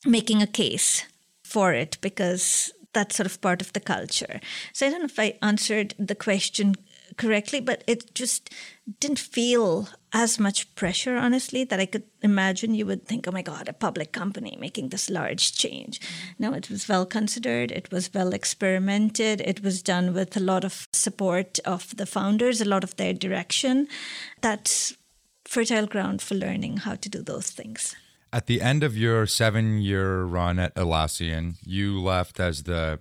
making 0.06 0.42
a 0.42 0.48
case 0.48 1.04
for 1.44 1.74
it 1.74 1.98
because 2.00 2.72
that's 2.94 3.18
sort 3.18 3.28
of 3.28 3.42
part 3.42 3.62
of 3.62 3.74
the 3.74 3.82
culture. 3.82 4.40
So 4.72 4.88
I 4.88 4.90
don't 4.90 5.00
know 5.02 5.06
if 5.06 5.20
I 5.20 5.38
answered 5.42 5.94
the 6.00 6.16
question 6.16 6.76
correctly, 7.18 7.60
but 7.60 7.84
it 7.88 8.14
just 8.14 8.50
didn't 9.00 9.20
feel 9.20 9.90
as 10.14 10.40
much 10.40 10.74
pressure, 10.76 11.18
honestly, 11.18 11.64
that 11.64 11.80
I 11.80 11.86
could 11.86 12.04
imagine 12.22 12.74
you 12.74 12.86
would 12.86 13.06
think, 13.06 13.28
oh 13.28 13.32
my 13.32 13.42
God, 13.42 13.68
a 13.68 13.74
public 13.74 14.12
company 14.12 14.58
making 14.60 14.90
this 14.90 15.10
large 15.10 15.54
change. 15.54 16.00
Mm-hmm. 16.00 16.44
No, 16.44 16.54
it 16.54 16.70
was 16.70 16.88
well 16.88 17.06
considered, 17.06 17.72
it 17.72 17.92
was 17.92 18.14
well 18.14 18.34
experimented, 18.34 19.42
it 19.42 19.64
was 19.64 19.82
done 19.82 20.14
with 20.14 20.38
a 20.38 20.40
lot 20.40 20.64
of 20.64 20.88
support 20.94 21.60
of 21.66 21.96
the 21.98 22.06
founders, 22.06 22.62
a 22.62 22.66
lot 22.66 22.84
of 22.84 22.96
their 22.96 23.14
direction. 23.14 23.88
That's 24.42 24.96
fertile 25.44 25.88
ground 25.88 26.22
for 26.22 26.36
learning 26.36 26.78
how 26.78 26.96
to 26.96 27.10
do 27.10 27.22
those 27.22 27.50
things. 27.50 27.96
At 28.32 28.48
the 28.48 28.62
end 28.62 28.84
of 28.84 28.98
your 28.98 29.26
seven 29.28 29.80
year 29.80 30.24
run 30.24 30.60
at 30.60 30.76
Atlassian, 30.76 31.56
you 31.66 32.02
left 32.02 32.40
as 32.40 32.64
the 32.64 33.00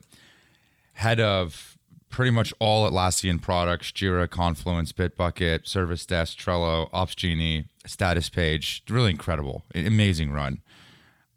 head 0.94 1.20
of 1.20 1.73
pretty 2.14 2.30
much 2.30 2.54
all 2.60 2.88
Atlassian 2.88 3.42
products 3.42 3.90
Jira, 3.90 4.30
Confluence, 4.30 4.92
Bitbucket, 4.92 5.66
Service 5.66 6.06
Desk, 6.06 6.38
Trello, 6.38 6.88
Opsgenie, 6.92 7.64
Status 7.86 8.28
Page. 8.28 8.84
Really 8.88 9.10
incredible. 9.10 9.64
Amazing 9.74 10.30
run. 10.30 10.60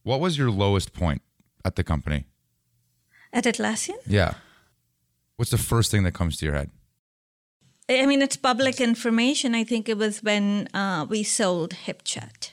What 0.03 0.19
was 0.19 0.37
your 0.37 0.51
lowest 0.51 0.93
point 0.93 1.23
at 1.65 1.77
the 1.77 1.83
company? 1.83 2.25
At 3.33 3.45
Atlassian? 3.45 3.97
Yeah. 4.05 4.35
What's 5.37 5.49
the 5.49 5.57
first 5.57 5.89
thing 5.89 6.03
that 6.03 6.13
comes 6.13 6.37
to 6.37 6.45
your 6.45 6.53
head? 6.53 6.69
I 7.89 8.05
mean, 8.05 8.21
it's 8.21 8.37
public 8.37 8.79
information. 8.79 9.55
I 9.55 9.63
think 9.63 9.89
it 9.89 9.97
was 9.97 10.21
when 10.21 10.67
uh, 10.75 11.07
we 11.09 11.23
sold 11.23 11.71
HipChat. 11.71 12.51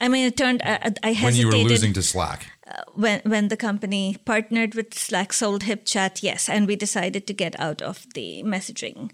I 0.00 0.08
mean, 0.08 0.26
it 0.26 0.36
turned. 0.38 0.62
Uh, 0.62 0.78
I 1.02 1.12
hesitated. 1.12 1.24
When 1.24 1.34
you 1.34 1.46
were 1.48 1.68
losing 1.68 1.92
to 1.92 2.02
Slack. 2.02 2.51
When 2.94 3.20
when 3.24 3.48
the 3.48 3.56
company 3.56 4.16
partnered 4.24 4.74
with 4.74 4.94
Slack, 4.94 5.32
sold 5.32 5.62
HipChat, 5.62 6.22
yes, 6.22 6.48
and 6.48 6.66
we 6.66 6.76
decided 6.76 7.26
to 7.26 7.34
get 7.34 7.58
out 7.58 7.82
of 7.82 8.06
the 8.14 8.42
messaging 8.44 9.10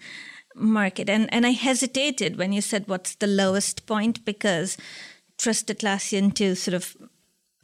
market. 0.54 1.08
And 1.08 1.32
and 1.32 1.46
I 1.46 1.50
hesitated 1.50 2.36
when 2.36 2.52
you 2.52 2.60
said 2.60 2.88
what's 2.88 3.14
the 3.14 3.26
lowest 3.26 3.86
point 3.86 4.24
because 4.24 4.76
trust 5.38 5.68
Atlassian 5.68 6.34
to 6.34 6.54
sort 6.54 6.74
of 6.74 6.96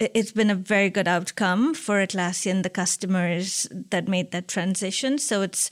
it's 0.01 0.32
been 0.32 0.51
a 0.51 0.55
very 0.55 0.91
good 0.91 1.07
outcome 1.07 1.74
for 1.74 2.05
Atlassian, 2.05 2.62
the 2.62 2.70
customers 2.70 3.68
that 3.91 4.09
made 4.09 4.32
that 4.32 4.49
transition. 4.49 5.18
So 5.18 5.43
it's 5.43 5.70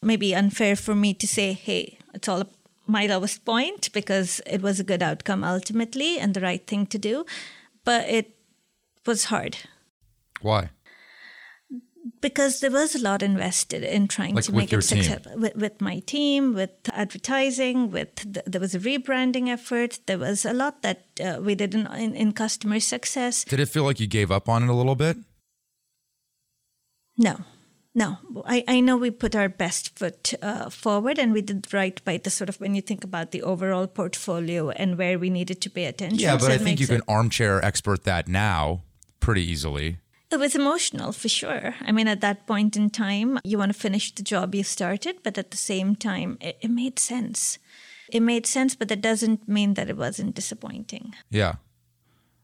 maybe 0.00 0.34
unfair 0.34 0.76
for 0.76 0.94
me 0.94 1.14
to 1.14 1.26
say, 1.26 1.52
hey, 1.52 1.98
it's 2.12 2.28
all 2.28 2.44
my 2.86 3.06
lowest 3.06 3.44
point 3.44 3.92
because 3.92 4.40
it 4.46 4.62
was 4.62 4.78
a 4.78 4.84
good 4.84 5.02
outcome 5.02 5.42
ultimately 5.42 6.18
and 6.18 6.34
the 6.34 6.40
right 6.40 6.64
thing 6.66 6.86
to 6.86 6.98
do. 6.98 7.24
But 7.84 8.08
it 8.08 8.33
was 9.06 9.24
hard. 9.24 9.58
Why? 10.40 10.70
Because 12.20 12.60
there 12.60 12.70
was 12.70 12.94
a 12.94 12.98
lot 12.98 13.22
invested 13.22 13.82
in 13.82 14.08
trying 14.08 14.34
like 14.34 14.44
to 14.44 14.52
make 14.52 14.72
it 14.72 14.82
successful 14.82 15.38
with, 15.38 15.56
with, 15.56 15.80
my 15.80 16.00
team, 16.00 16.52
with 16.52 16.70
advertising, 16.92 17.90
with 17.90 18.14
the, 18.16 18.42
there 18.46 18.60
was 18.60 18.74
a 18.74 18.78
rebranding 18.78 19.48
effort. 19.48 20.00
There 20.06 20.18
was 20.18 20.44
a 20.44 20.52
lot 20.52 20.82
that 20.82 21.04
uh, 21.24 21.40
we 21.40 21.54
did 21.54 21.74
in, 21.74 21.86
in, 21.94 22.14
in 22.14 22.32
customer 22.32 22.80
success. 22.80 23.44
Did 23.44 23.60
it 23.60 23.70
feel 23.70 23.84
like 23.84 24.00
you 24.00 24.06
gave 24.06 24.30
up 24.30 24.48
on 24.48 24.64
it 24.64 24.68
a 24.68 24.74
little 24.74 24.94
bit? 24.94 25.16
No. 27.16 27.38
No, 27.96 28.18
I, 28.44 28.64
I 28.66 28.80
know 28.80 28.96
we 28.96 29.12
put 29.12 29.36
our 29.36 29.48
best 29.48 29.96
foot 29.96 30.34
uh, 30.42 30.68
forward 30.68 31.16
and 31.16 31.32
we 31.32 31.42
did 31.42 31.72
right 31.72 32.04
by 32.04 32.16
the 32.16 32.28
sort 32.28 32.48
of 32.48 32.60
when 32.60 32.74
you 32.74 32.82
think 32.82 33.04
about 33.04 33.30
the 33.30 33.40
overall 33.42 33.86
portfolio 33.86 34.70
and 34.70 34.98
where 34.98 35.16
we 35.16 35.30
needed 35.30 35.60
to 35.60 35.70
pay 35.70 35.84
attention. 35.84 36.18
Yeah, 36.18 36.34
but 36.34 36.46
so 36.46 36.52
I 36.52 36.58
think 36.58 36.80
you 36.80 36.88
can 36.88 37.02
armchair 37.06 37.64
expert 37.64 38.02
that 38.02 38.26
now 38.26 38.82
pretty 39.24 39.42
easily. 39.50 39.96
It 40.30 40.36
was 40.36 40.54
emotional 40.54 41.12
for 41.12 41.28
sure. 41.30 41.74
I 41.80 41.92
mean, 41.92 42.08
at 42.08 42.20
that 42.20 42.46
point 42.46 42.76
in 42.76 42.90
time, 42.90 43.38
you 43.42 43.56
want 43.56 43.72
to 43.72 43.78
finish 43.78 44.14
the 44.14 44.22
job 44.22 44.54
you 44.54 44.62
started, 44.62 45.16
but 45.22 45.38
at 45.38 45.50
the 45.50 45.56
same 45.56 45.96
time, 45.96 46.36
it, 46.40 46.58
it 46.60 46.70
made 46.70 46.98
sense. 46.98 47.58
It 48.12 48.20
made 48.20 48.46
sense, 48.46 48.74
but 48.74 48.88
that 48.88 49.00
doesn't 49.00 49.48
mean 49.48 49.74
that 49.74 49.88
it 49.88 49.96
wasn't 49.96 50.34
disappointing. 50.34 51.14
Yeah. 51.30 51.54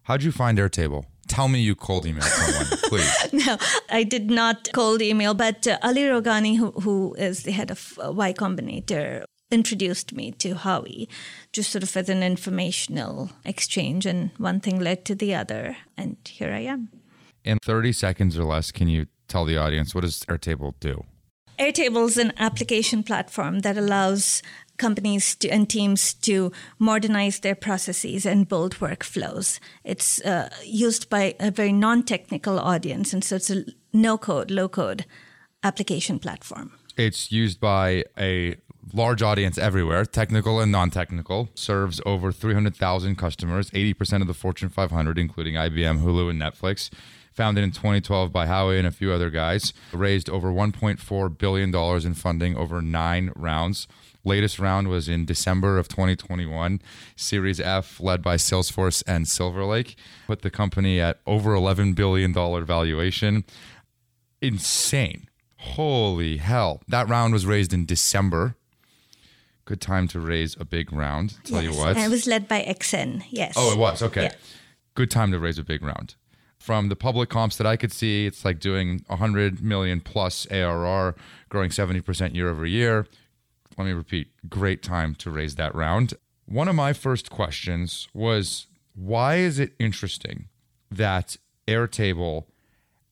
How'd 0.05 0.22
you 0.22 0.33
find 0.33 0.57
Airtable? 0.59 1.05
Tell 1.28 1.49
me 1.49 1.61
you 1.61 1.74
cold 1.74 2.07
emailed 2.07 2.22
someone, 2.24 2.78
please. 2.89 3.47
no, 3.47 3.59
I 3.91 4.03
did 4.03 4.31
not 4.31 4.70
cold 4.72 5.03
email, 5.03 5.35
but 5.35 5.66
uh, 5.66 5.78
Ali 5.83 6.03
Rowghani, 6.03 6.57
who, 6.57 6.70
who 6.70 7.14
is 7.18 7.43
the 7.43 7.53
head 7.53 7.70
of 7.70 7.99
uh, 8.03 8.11
Y 8.11 8.33
Combinator, 8.33 9.24
introduced 9.51 10.12
me 10.12 10.32
to 10.32 10.55
Howie, 10.55 11.09
just 11.53 11.70
sort 11.70 11.82
of 11.82 11.96
as 11.96 12.09
an 12.09 12.22
informational 12.22 13.30
exchange, 13.44 14.07
and 14.07 14.30
one 14.38 14.61
thing 14.61 14.78
led 14.78 15.05
to 15.07 15.14
the 15.14 15.34
other, 15.34 15.76
and 15.96 16.16
here 16.24 16.53
I 16.53 16.61
am. 16.61 16.88
In 17.44 17.59
30 17.59 17.92
seconds 17.92 18.38
or 18.38 18.44
less, 18.44 18.70
can 18.70 18.88
you 18.88 19.07
tell 19.28 19.44
the 19.44 19.57
audience 19.57 19.94
what 19.94 20.03
does 20.03 20.20
Airtable 20.20 20.74
do? 20.80 21.05
Airtable 21.59 22.07
is 22.07 22.16
an 22.16 22.32
application 22.38 23.03
platform 23.03 23.61
that 23.61 23.76
allows 23.76 24.42
companies 24.78 25.36
to, 25.36 25.48
and 25.48 25.68
teams 25.68 26.14
to 26.14 26.51
modernize 26.78 27.40
their 27.40 27.55
processes 27.55 28.24
and 28.24 28.48
build 28.48 28.76
workflows. 28.76 29.61
It's 29.84 30.22
uh, 30.22 30.48
used 30.64 31.11
by 31.11 31.34
a 31.38 31.51
very 31.51 31.72
non 31.72 32.03
technical 32.03 32.59
audience, 32.59 33.12
and 33.12 33.22
so 33.22 33.36
it's 33.36 33.51
a 33.51 33.64
no 33.92 34.16
code, 34.16 34.51
low 34.51 34.68
code 34.68 35.05
application 35.62 36.18
platform. 36.18 36.72
It's 36.96 37.30
used 37.30 37.61
by 37.61 38.05
a 38.18 38.57
large 38.93 39.22
audience 39.22 39.59
everywhere, 39.59 40.05
technical 40.05 40.61
and 40.61 40.72
non 40.72 40.91
technical, 40.91 41.51
serves 41.55 42.01
over 42.07 42.32
300,000 42.32 43.16
customers, 43.16 43.70
80% 43.70 44.20
of 44.20 44.26
the 44.26 44.34
Fortune 44.34 44.68
500, 44.68 45.18
including 45.18 45.55
IBM, 45.55 46.03
Hulu, 46.03 46.30
and 46.30 46.41
Netflix. 46.41 46.91
Founded 47.32 47.62
in 47.62 47.70
2012 47.70 48.32
by 48.32 48.47
Howie 48.47 48.76
and 48.76 48.86
a 48.86 48.91
few 48.91 49.12
other 49.12 49.30
guys, 49.30 49.72
raised 49.93 50.28
over 50.28 50.51
$1.4 50.51 51.38
billion 51.38 51.74
in 52.05 52.14
funding 52.14 52.57
over 52.57 52.82
nine 52.82 53.32
rounds. 53.36 53.86
Latest 54.24 54.59
round 54.59 54.88
was 54.88 55.09
in 55.09 55.24
December 55.24 55.78
of 55.78 55.88
2021. 55.88 56.82
Series 57.16 57.61
F, 57.61 58.01
led 58.01 58.20
by 58.20 58.36
Salesforce 58.36 59.03
and 59.07 59.26
Silver 59.26 59.64
Lake, 59.64 59.97
put 60.26 60.43
the 60.43 60.51
company 60.51 61.01
at 61.01 61.20
over 61.26 61.55
$11 61.55 61.95
billion 61.95 62.32
valuation. 62.34 63.45
Insane. 64.43 65.28
Holy 65.57 66.38
hell. 66.38 66.82
That 66.88 67.09
round 67.09 67.32
was 67.32 67.47
raised 67.47 67.72
in 67.72 67.86
December. 67.86 68.57
Good 69.70 69.80
time 69.80 70.08
to 70.08 70.20
raise 70.20 70.56
a 70.58 70.64
big 70.64 70.92
round, 70.92 71.38
tell 71.44 71.62
yes. 71.62 71.72
you 71.72 71.80
what. 71.80 71.96
And 71.96 72.06
it 72.06 72.10
was 72.10 72.26
led 72.26 72.48
by 72.48 72.62
XN, 72.62 73.24
yes. 73.30 73.54
Oh, 73.56 73.72
it 73.72 73.78
was. 73.78 74.02
Okay. 74.02 74.24
Yeah. 74.24 74.34
Good 74.94 75.10
time 75.10 75.30
to 75.30 75.38
raise 75.38 75.58
a 75.58 75.64
big 75.64 75.82
round. 75.82 76.16
From 76.58 76.88
the 76.88 76.96
public 76.96 77.30
comps 77.30 77.56
that 77.56 77.66
I 77.66 77.76
could 77.76 77.92
see, 77.92 78.26
it's 78.26 78.44
like 78.44 78.58
doing 78.58 79.04
100 79.06 79.62
million 79.62 80.00
plus 80.00 80.46
ARR, 80.50 81.14
growing 81.48 81.70
70% 81.70 82.34
year 82.34 82.50
over 82.50 82.66
year 82.66 83.06
let 83.80 83.86
me 83.86 83.92
repeat, 83.92 84.28
great 84.48 84.82
time 84.82 85.14
to 85.16 85.30
raise 85.30 85.54
that 85.54 85.74
round. 85.74 86.12
One 86.44 86.68
of 86.68 86.74
my 86.74 86.92
first 86.92 87.30
questions 87.30 88.08
was 88.12 88.66
why 88.94 89.36
is 89.36 89.58
it 89.58 89.72
interesting 89.78 90.48
that 90.90 91.38
Airtable 91.66 92.44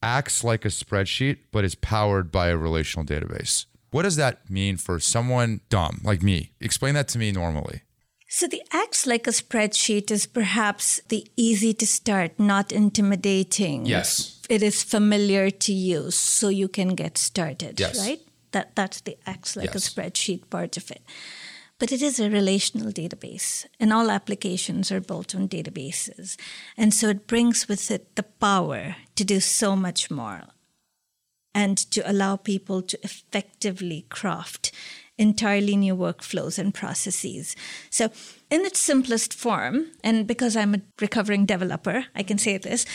acts 0.03 0.45
like 0.45 0.67
a 0.67 0.69
spreadsheet 0.69 1.39
but 1.51 1.65
is 1.65 1.75
powered 1.75 2.31
by 2.31 2.49
a 2.49 2.57
relational 2.57 3.07
database? 3.07 3.65
What 3.91 4.03
does 4.03 4.17
that 4.17 4.51
mean 4.51 4.77
for 4.77 5.01
someone 5.01 5.61
dumb 5.69 6.01
like 6.05 6.23
me? 6.23 6.53
Explain 6.61 6.95
that 6.95 7.09
to 7.09 7.19
me 7.19 7.33
normally. 7.33 7.83
So 8.31 8.47
the 8.47 8.63
acts 8.73 9.07
like 9.07 9.27
a 9.27 9.31
spreadsheet 9.31 10.11
is 10.11 10.27
perhaps 10.27 11.01
the 11.09 11.27
easy 11.37 11.73
to 11.73 11.87
start, 11.87 12.39
not 12.39 12.73
intimidating. 12.73 13.87
Yes. 13.87 14.43
It 14.51 14.63
is 14.63 14.83
familiar 14.83 15.51
to 15.51 15.73
use, 15.73 16.15
so 16.15 16.51
you 16.51 16.69
can 16.69 16.95
get 16.95 17.17
started, 17.17 17.81
yes. 17.81 17.99
right? 17.99 18.21
That 18.53 18.77
that's 18.77 19.01
the 19.01 19.17
acts 19.27 19.57
like 19.57 19.73
yes. 19.73 19.77
a 19.77 19.91
spreadsheet 19.91 20.51
part 20.51 20.77
of 20.77 20.91
it. 20.91 21.03
But 21.79 21.93
it 21.93 22.03
is 22.03 22.19
a 22.19 22.29
relational 22.29 22.93
database, 22.93 23.65
and 23.81 23.93
all 23.93 24.11
applications 24.11 24.93
are 24.93 25.01
built 25.01 25.35
on 25.35 25.49
databases. 25.49 26.37
And 26.77 26.93
so 26.93 27.09
it 27.09 27.27
brings 27.27 27.69
with 27.69 27.91
it 27.91 28.15
the 28.17 28.25
power 28.25 28.97
to 29.17 29.25
do 29.25 29.41
so 29.41 29.77
much 29.77 30.11
more 30.11 30.43
and 31.63 31.77
to 31.95 32.01
allow 32.11 32.37
people 32.37 32.79
to 32.83 32.97
effectively 33.03 34.07
craft 34.09 34.73
entirely 35.17 35.75
new 35.77 35.97
workflows 35.97 36.59
and 36.59 36.73
processes. 36.73 37.57
So, 37.91 38.05
in 38.51 38.61
its 38.69 38.79
simplest 38.79 39.35
form, 39.35 39.75
and 40.05 40.27
because 40.27 40.55
I'm 40.57 40.75
a 40.75 40.83
recovering 41.01 41.47
developer, 41.47 41.99
I 42.15 42.23
can 42.23 42.39
say 42.39 42.59
this 42.59 42.87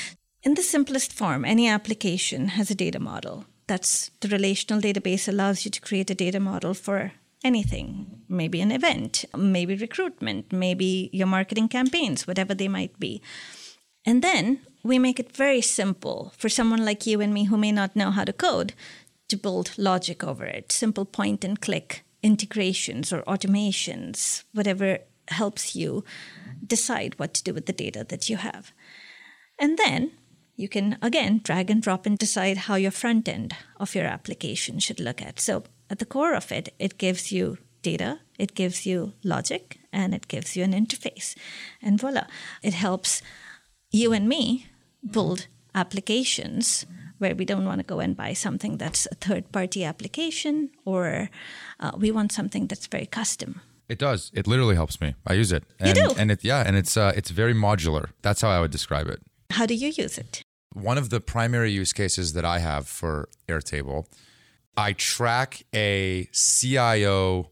in 0.43 0.53
the 0.55 0.61
simplest 0.61 1.11
form, 1.11 1.43
any 1.45 1.67
application 1.67 2.41
has 2.57 2.71
a 2.71 2.75
data 2.85 2.99
model 2.99 3.45
that's 3.67 4.11
the 4.21 4.27
relational 4.27 4.81
database 4.81 5.27
allows 5.27 5.65
you 5.65 5.71
to 5.71 5.81
create 5.81 6.09
a 6.09 6.15
data 6.15 6.39
model 6.39 6.73
for 6.73 7.13
anything 7.43 8.21
maybe 8.27 8.61
an 8.61 8.71
event 8.71 9.25
maybe 9.35 9.75
recruitment 9.75 10.51
maybe 10.51 11.09
your 11.11 11.27
marketing 11.27 11.67
campaigns 11.67 12.25
whatever 12.27 12.53
they 12.53 12.67
might 12.67 12.97
be 12.99 13.21
and 14.05 14.21
then 14.21 14.59
we 14.83 14.99
make 14.99 15.19
it 15.19 15.35
very 15.35 15.61
simple 15.61 16.33
for 16.37 16.49
someone 16.49 16.85
like 16.85 17.05
you 17.05 17.21
and 17.21 17.33
me 17.33 17.45
who 17.45 17.57
may 17.57 17.71
not 17.71 17.95
know 17.95 18.11
how 18.11 18.23
to 18.23 18.33
code 18.33 18.73
to 19.29 19.37
build 19.37 19.73
logic 19.77 20.23
over 20.23 20.45
it 20.45 20.71
simple 20.71 21.05
point 21.05 21.43
and 21.43 21.61
click 21.61 22.03
integrations 22.21 23.11
or 23.11 23.21
automations 23.23 24.43
whatever 24.53 24.99
helps 25.29 25.75
you 25.75 26.03
decide 26.65 27.17
what 27.17 27.33
to 27.33 27.43
do 27.43 27.53
with 27.53 27.65
the 27.65 27.73
data 27.73 28.05
that 28.07 28.29
you 28.29 28.37
have 28.37 28.71
and 29.59 29.77
then 29.77 30.11
you 30.55 30.67
can 30.69 30.97
again 31.01 31.41
drag 31.43 31.69
and 31.69 31.81
drop 31.81 32.05
and 32.05 32.17
decide 32.17 32.57
how 32.57 32.75
your 32.75 32.91
front 32.91 33.27
end 33.27 33.55
of 33.77 33.95
your 33.95 34.05
application 34.05 34.79
should 34.79 34.99
look 34.99 35.21
at. 35.21 35.39
So 35.39 35.63
at 35.89 35.99
the 35.99 36.05
core 36.05 36.35
of 36.35 36.51
it, 36.51 36.73
it 36.79 36.97
gives 36.97 37.31
you 37.31 37.57
data, 37.81 38.19
it 38.37 38.55
gives 38.55 38.85
you 38.85 39.13
logic, 39.23 39.79
and 39.91 40.13
it 40.13 40.27
gives 40.27 40.55
you 40.55 40.63
an 40.63 40.73
interface. 40.73 41.35
And 41.81 41.99
voila, 41.99 42.25
it 42.61 42.73
helps 42.73 43.21
you 43.91 44.13
and 44.13 44.27
me 44.27 44.67
build 45.09 45.47
applications 45.75 46.85
where 47.17 47.35
we 47.35 47.45
don't 47.45 47.65
want 47.65 47.79
to 47.79 47.83
go 47.83 47.99
and 47.99 48.17
buy 48.17 48.33
something 48.33 48.77
that's 48.77 49.07
a 49.11 49.15
third 49.15 49.51
party 49.51 49.83
application 49.83 50.69
or 50.85 51.29
uh, 51.79 51.91
we 51.97 52.11
want 52.11 52.31
something 52.31 52.67
that's 52.67 52.87
very 52.87 53.05
custom. 53.05 53.61
It 53.89 53.99
does. 53.99 54.31
It 54.33 54.47
literally 54.47 54.75
helps 54.75 54.99
me. 55.01 55.15
I 55.27 55.33
use 55.33 55.51
it. 55.51 55.63
And, 55.79 55.97
you 55.97 56.07
do? 56.07 56.15
And 56.17 56.31
it, 56.31 56.43
yeah, 56.43 56.63
and 56.65 56.75
it's 56.75 56.97
uh, 56.97 57.11
it's 57.15 57.29
very 57.29 57.53
modular. 57.53 58.09
That's 58.21 58.41
how 58.41 58.49
I 58.49 58.59
would 58.59 58.71
describe 58.71 59.07
it. 59.07 59.21
How 59.51 59.65
do 59.65 59.73
you 59.73 59.89
use 59.89 60.17
it? 60.17 60.41
One 60.73 60.97
of 60.97 61.09
the 61.09 61.19
primary 61.19 61.71
use 61.71 61.93
cases 61.93 62.33
that 62.33 62.45
I 62.45 62.59
have 62.59 62.87
for 62.87 63.29
Airtable, 63.47 64.05
I 64.75 64.93
track 64.93 65.63
a 65.73 66.27
CIO 66.31 67.51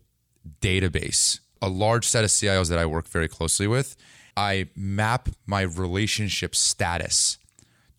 database, 0.62 1.40
a 1.62 1.70
large 1.70 2.08
set 2.08 2.24
of 2.24 2.32
CIOs 2.32 2.70
that 2.70 2.80
I 2.80 2.86
work 2.86 3.08
very 3.08 3.28
closely 3.28 3.68
with. 3.68 3.96
I 4.36 4.70
map 4.76 5.30
my 5.46 5.62
relationship 5.62 6.56
status 6.56 7.38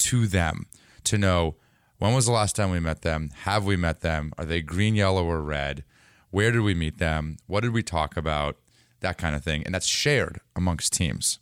to 0.03 0.27
them 0.27 0.67
to 1.05 1.19
know 1.19 1.57
when 1.99 2.15
was 2.15 2.27
the 2.27 2.33
last 2.33 2.57
time 2.57 2.71
we 2.71 2.81
met 2.81 3.03
them? 3.03 3.31
Have 3.43 3.65
we 3.65 3.77
met 3.77 4.01
them? 4.01 4.33
Are 4.37 4.45
they 4.45 4.61
green, 4.61 4.97
yellow, 4.97 5.25
or 5.25 5.41
red? 5.41 5.85
Where 6.31 6.51
did 6.51 6.63
we 6.63 6.75
meet 6.75 6.99
them? 6.99 7.37
What 7.47 7.61
did 7.61 7.73
we 7.73 7.83
talk 7.83 8.17
about? 8.17 8.57
That 9.01 9.19
kind 9.19 9.37
of 9.37 9.45
thing. 9.45 9.63
And 9.65 9.75
that's 9.75 9.87
shared 9.87 10.41
amongst 10.57 10.93
teams. 10.93 11.39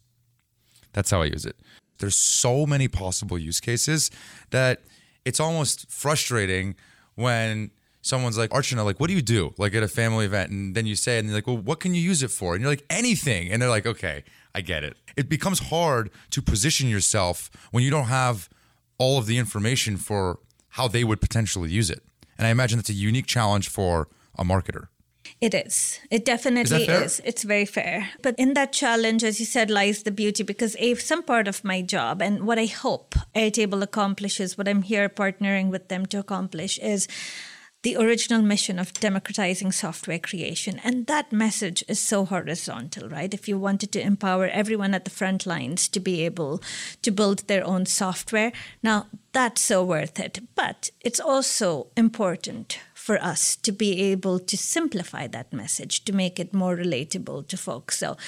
That's 0.92 1.10
how 1.10 1.22
I 1.22 1.26
use 1.26 1.46
it. 1.46 1.56
There's 1.98 2.16
so 2.16 2.66
many 2.66 2.88
possible 2.88 3.38
use 3.38 3.60
cases 3.60 4.10
that 4.50 4.82
it's 5.24 5.40
almost 5.40 5.90
frustrating 5.90 6.74
when 7.14 7.70
someone's 8.02 8.38
like, 8.38 8.50
Archana, 8.50 8.84
like, 8.84 8.98
what 8.98 9.08
do 9.08 9.14
you 9.14 9.22
do? 9.22 9.54
Like 9.58 9.74
at 9.74 9.82
a 9.82 9.88
family 9.88 10.24
event. 10.24 10.50
And 10.50 10.74
then 10.74 10.86
you 10.86 10.96
say, 10.96 11.18
and 11.18 11.28
they're 11.28 11.36
like, 11.36 11.46
well, 11.46 11.58
what 11.58 11.80
can 11.80 11.94
you 11.94 12.00
use 12.00 12.22
it 12.22 12.30
for? 12.30 12.54
And 12.54 12.62
you're 12.62 12.70
like, 12.72 12.84
anything. 12.90 13.50
And 13.50 13.60
they're 13.60 13.68
like, 13.68 13.86
okay, 13.86 14.24
I 14.54 14.60
get 14.60 14.84
it. 14.84 14.96
It 15.16 15.28
becomes 15.28 15.70
hard 15.70 16.10
to 16.30 16.42
position 16.42 16.88
yourself 16.88 17.50
when 17.70 17.84
you 17.84 17.90
don't 17.90 18.06
have 18.06 18.48
all 18.98 19.18
of 19.18 19.26
the 19.26 19.38
information 19.38 19.96
for 19.96 20.38
how 20.70 20.88
they 20.88 21.04
would 21.04 21.20
potentially 21.20 21.70
use 21.70 21.90
it. 21.90 22.02
And 22.36 22.46
I 22.46 22.50
imagine 22.50 22.78
that's 22.78 22.90
a 22.90 22.94
unique 22.94 23.26
challenge 23.26 23.68
for 23.68 24.08
a 24.38 24.44
marketer. 24.44 24.88
It 25.40 25.54
is. 25.54 26.00
It 26.10 26.24
definitely 26.24 26.84
is, 26.84 27.18
is. 27.18 27.20
It's 27.24 27.44
very 27.44 27.64
fair. 27.64 28.10
But 28.22 28.34
in 28.38 28.54
that 28.54 28.72
challenge, 28.72 29.24
as 29.24 29.40
you 29.40 29.46
said, 29.46 29.70
lies 29.70 30.02
the 30.02 30.10
beauty 30.10 30.42
because 30.42 30.76
a 30.78 30.94
some 30.96 31.22
part 31.22 31.48
of 31.48 31.64
my 31.64 31.80
job 31.82 32.20
and 32.20 32.46
what 32.46 32.58
I 32.58 32.66
hope 32.66 33.14
Airtable 33.34 33.82
accomplishes, 33.82 34.58
what 34.58 34.68
I'm 34.68 34.82
here 34.82 35.08
partnering 35.08 35.68
with 35.70 35.88
them 35.88 36.04
to 36.06 36.18
accomplish 36.18 36.78
is 36.78 37.08
the 37.82 37.96
original 37.96 38.42
mission 38.42 38.78
of 38.78 38.92
democratizing 38.94 39.72
software 39.72 40.18
creation. 40.18 40.78
And 40.84 41.06
that 41.06 41.32
message 41.32 41.82
is 41.88 41.98
so 41.98 42.26
horizontal, 42.26 43.08
right? 43.08 43.32
If 43.32 43.48
you 43.48 43.58
wanted 43.58 43.90
to 43.92 44.02
empower 44.02 44.46
everyone 44.46 44.92
at 44.92 45.04
the 45.04 45.10
front 45.10 45.46
lines 45.46 45.88
to 45.88 46.00
be 46.00 46.24
able 46.24 46.62
to 47.00 47.10
build 47.10 47.46
their 47.46 47.66
own 47.66 47.86
software, 47.86 48.52
now 48.82 49.06
that's 49.32 49.62
so 49.62 49.82
worth 49.82 50.20
it. 50.20 50.40
But 50.54 50.90
it's 51.00 51.20
also 51.20 51.86
important 51.96 52.78
for 52.92 53.20
us 53.22 53.56
to 53.56 53.72
be 53.72 54.02
able 54.12 54.38
to 54.38 54.58
simplify 54.58 55.26
that 55.28 55.52
message, 55.52 56.04
to 56.04 56.12
make 56.12 56.38
it 56.38 56.52
more 56.52 56.76
relatable 56.76 57.48
to 57.48 57.56
folks. 57.56 57.96
So 57.96 58.18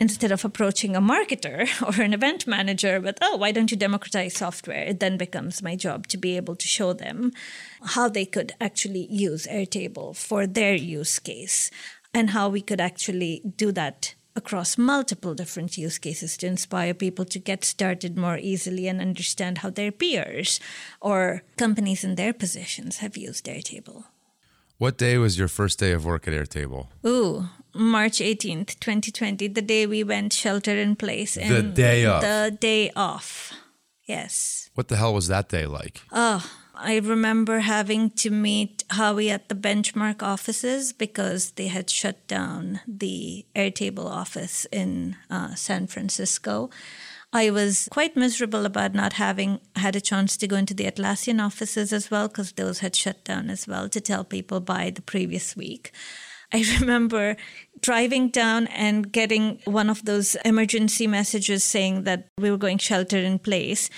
instead 0.00 0.32
of 0.32 0.46
approaching 0.46 0.96
a 0.96 1.02
marketer 1.02 1.68
or 1.86 2.02
an 2.02 2.14
event 2.14 2.46
manager 2.46 3.00
with, 3.02 3.18
oh, 3.20 3.36
why 3.36 3.52
don't 3.52 3.70
you 3.70 3.76
democratize 3.76 4.34
software? 4.34 4.84
It 4.84 5.00
then 5.00 5.18
becomes 5.18 5.62
my 5.62 5.76
job 5.76 6.06
to 6.06 6.16
be 6.16 6.38
able 6.38 6.56
to 6.56 6.66
show 6.66 6.94
them 6.94 7.32
how 7.82 8.08
they 8.08 8.26
could 8.26 8.52
actually 8.60 9.06
use 9.10 9.46
Airtable 9.46 10.16
for 10.16 10.46
their 10.46 10.74
use 10.74 11.18
case 11.18 11.70
and 12.14 12.30
how 12.30 12.48
we 12.48 12.60
could 12.60 12.80
actually 12.80 13.42
do 13.56 13.72
that 13.72 14.14
across 14.36 14.78
multiple 14.78 15.34
different 15.34 15.76
use 15.76 15.98
cases 15.98 16.36
to 16.36 16.46
inspire 16.46 16.94
people 16.94 17.24
to 17.24 17.38
get 17.38 17.64
started 17.64 18.16
more 18.16 18.38
easily 18.38 18.86
and 18.86 19.00
understand 19.00 19.58
how 19.58 19.70
their 19.70 19.90
peers 19.90 20.60
or 21.00 21.42
companies 21.56 22.04
in 22.04 22.14
their 22.14 22.32
positions 22.32 22.98
have 22.98 23.16
used 23.16 23.46
Airtable. 23.46 24.04
What 24.78 24.96
day 24.96 25.18
was 25.18 25.36
your 25.36 25.48
first 25.48 25.80
day 25.80 25.90
of 25.90 26.04
work 26.04 26.28
at 26.28 26.34
Airtable? 26.34 26.86
Ooh, 27.04 27.48
March 27.74 28.18
18th, 28.18 28.78
2020, 28.78 29.48
the 29.48 29.60
day 29.60 29.86
we 29.86 30.04
went 30.04 30.32
shelter 30.32 30.76
in 30.78 30.94
place. 30.94 31.34
The 31.34 31.62
day 31.62 32.06
off. 32.06 32.22
The 32.22 32.56
day 32.60 32.92
off. 32.94 33.52
Yes. 34.08 34.70
What 34.74 34.88
the 34.88 34.96
hell 34.96 35.12
was 35.12 35.28
that 35.28 35.50
day 35.50 35.66
like? 35.66 36.00
Oh, 36.10 36.44
I 36.74 36.98
remember 36.98 37.58
having 37.58 38.10
to 38.10 38.30
meet 38.30 38.84
Howie 38.90 39.30
at 39.30 39.48
the 39.48 39.54
benchmark 39.54 40.22
offices 40.22 40.94
because 40.94 41.50
they 41.52 41.66
had 41.68 41.90
shut 41.90 42.26
down 42.26 42.80
the 42.88 43.44
Airtable 43.54 44.06
office 44.06 44.66
in 44.72 45.16
uh, 45.28 45.54
San 45.54 45.88
Francisco. 45.88 46.70
I 47.32 47.50
was 47.50 47.88
quite 47.90 48.16
miserable 48.16 48.64
about 48.64 48.94
not 48.94 49.14
having 49.14 49.60
had 49.76 49.94
a 49.94 50.00
chance 50.00 50.38
to 50.38 50.46
go 50.46 50.56
into 50.56 50.72
the 50.72 50.90
Atlassian 50.90 51.44
offices 51.44 51.92
as 51.92 52.10
well 52.10 52.28
because 52.28 52.52
those 52.52 52.78
had 52.78 52.96
shut 52.96 53.22
down 53.24 53.50
as 53.50 53.66
well 53.66 53.90
to 53.90 54.00
tell 54.00 54.24
people 54.24 54.60
by 54.60 54.88
the 54.88 55.02
previous 55.02 55.54
week. 55.54 55.92
I 56.52 56.64
remember 56.80 57.36
driving 57.80 58.28
down 58.30 58.66
and 58.68 59.12
getting 59.12 59.60
one 59.64 59.90
of 59.90 60.04
those 60.04 60.34
emergency 60.44 61.06
messages 61.06 61.64
saying 61.64 62.04
that 62.04 62.28
we 62.38 62.50
were 62.50 62.56
going 62.56 62.78
shelter 62.78 63.18
in 63.18 63.38
place. 63.38 63.90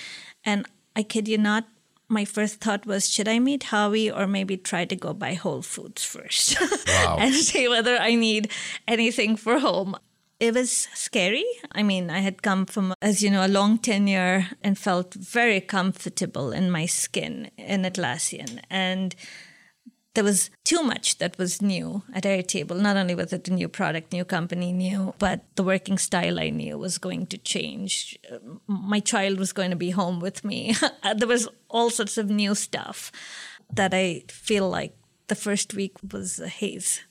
And 0.45 0.65
I 0.95 1.03
kid 1.03 1.27
you 1.27 1.37
not, 1.37 1.67
my 2.09 2.25
first 2.25 2.59
thought 2.59 2.85
was, 2.85 3.09
should 3.09 3.27
I 3.27 3.39
meet 3.39 3.63
Howie 3.63 4.11
or 4.11 4.27
maybe 4.27 4.57
try 4.57 4.85
to 4.85 4.95
go 4.95 5.13
buy 5.13 5.33
Whole 5.33 5.61
Foods 5.61 6.03
first 6.03 6.57
Wow. 6.87 7.17
and 7.19 7.33
see 7.33 7.67
whether 7.69 7.97
I 7.97 8.15
need 8.15 8.51
anything 8.87 9.37
for 9.37 9.59
home? 9.59 9.95
It 10.39 10.55
was 10.55 10.87
scary. 10.95 11.45
I 11.71 11.83
mean, 11.83 12.09
I 12.09 12.19
had 12.19 12.41
come 12.41 12.65
from, 12.65 12.95
as 13.01 13.21
you 13.21 13.29
know, 13.29 13.45
a 13.45 13.47
long 13.47 13.77
tenure 13.77 14.47
and 14.63 14.75
felt 14.77 15.13
very 15.13 15.61
comfortable 15.61 16.51
in 16.51 16.71
my 16.71 16.87
skin 16.87 17.51
in 17.57 17.83
Atlassian. 17.83 18.59
And 18.69 19.15
there 20.13 20.23
was 20.23 20.49
too 20.63 20.83
much 20.83 21.17
that 21.19 21.37
was 21.37 21.61
new 21.61 22.03
at 22.13 22.23
Airtable. 22.23 22.79
Not 22.79 22.97
only 22.97 23.15
was 23.15 23.31
it 23.31 23.47
a 23.47 23.53
new 23.53 23.69
product, 23.69 24.11
new 24.11 24.25
company, 24.25 24.73
new, 24.73 25.13
but 25.19 25.45
the 25.55 25.63
working 25.63 25.97
style 25.97 26.39
I 26.39 26.49
knew 26.49 26.77
was 26.77 26.97
going 26.97 27.27
to 27.27 27.37
change. 27.37 28.19
My 28.67 28.99
child 28.99 29.39
was 29.39 29.53
going 29.53 29.69
to 29.69 29.77
be 29.77 29.91
home 29.91 30.19
with 30.19 30.43
me. 30.43 30.75
there 31.15 31.27
was 31.27 31.47
all 31.69 31.89
sorts 31.89 32.17
of 32.17 32.29
new 32.29 32.55
stuff 32.55 33.11
that 33.73 33.93
I 33.93 34.23
feel 34.27 34.69
like 34.69 34.97
the 35.27 35.35
first 35.35 35.73
week 35.73 35.95
was 36.11 36.39
a 36.39 36.49
haze. 36.49 37.01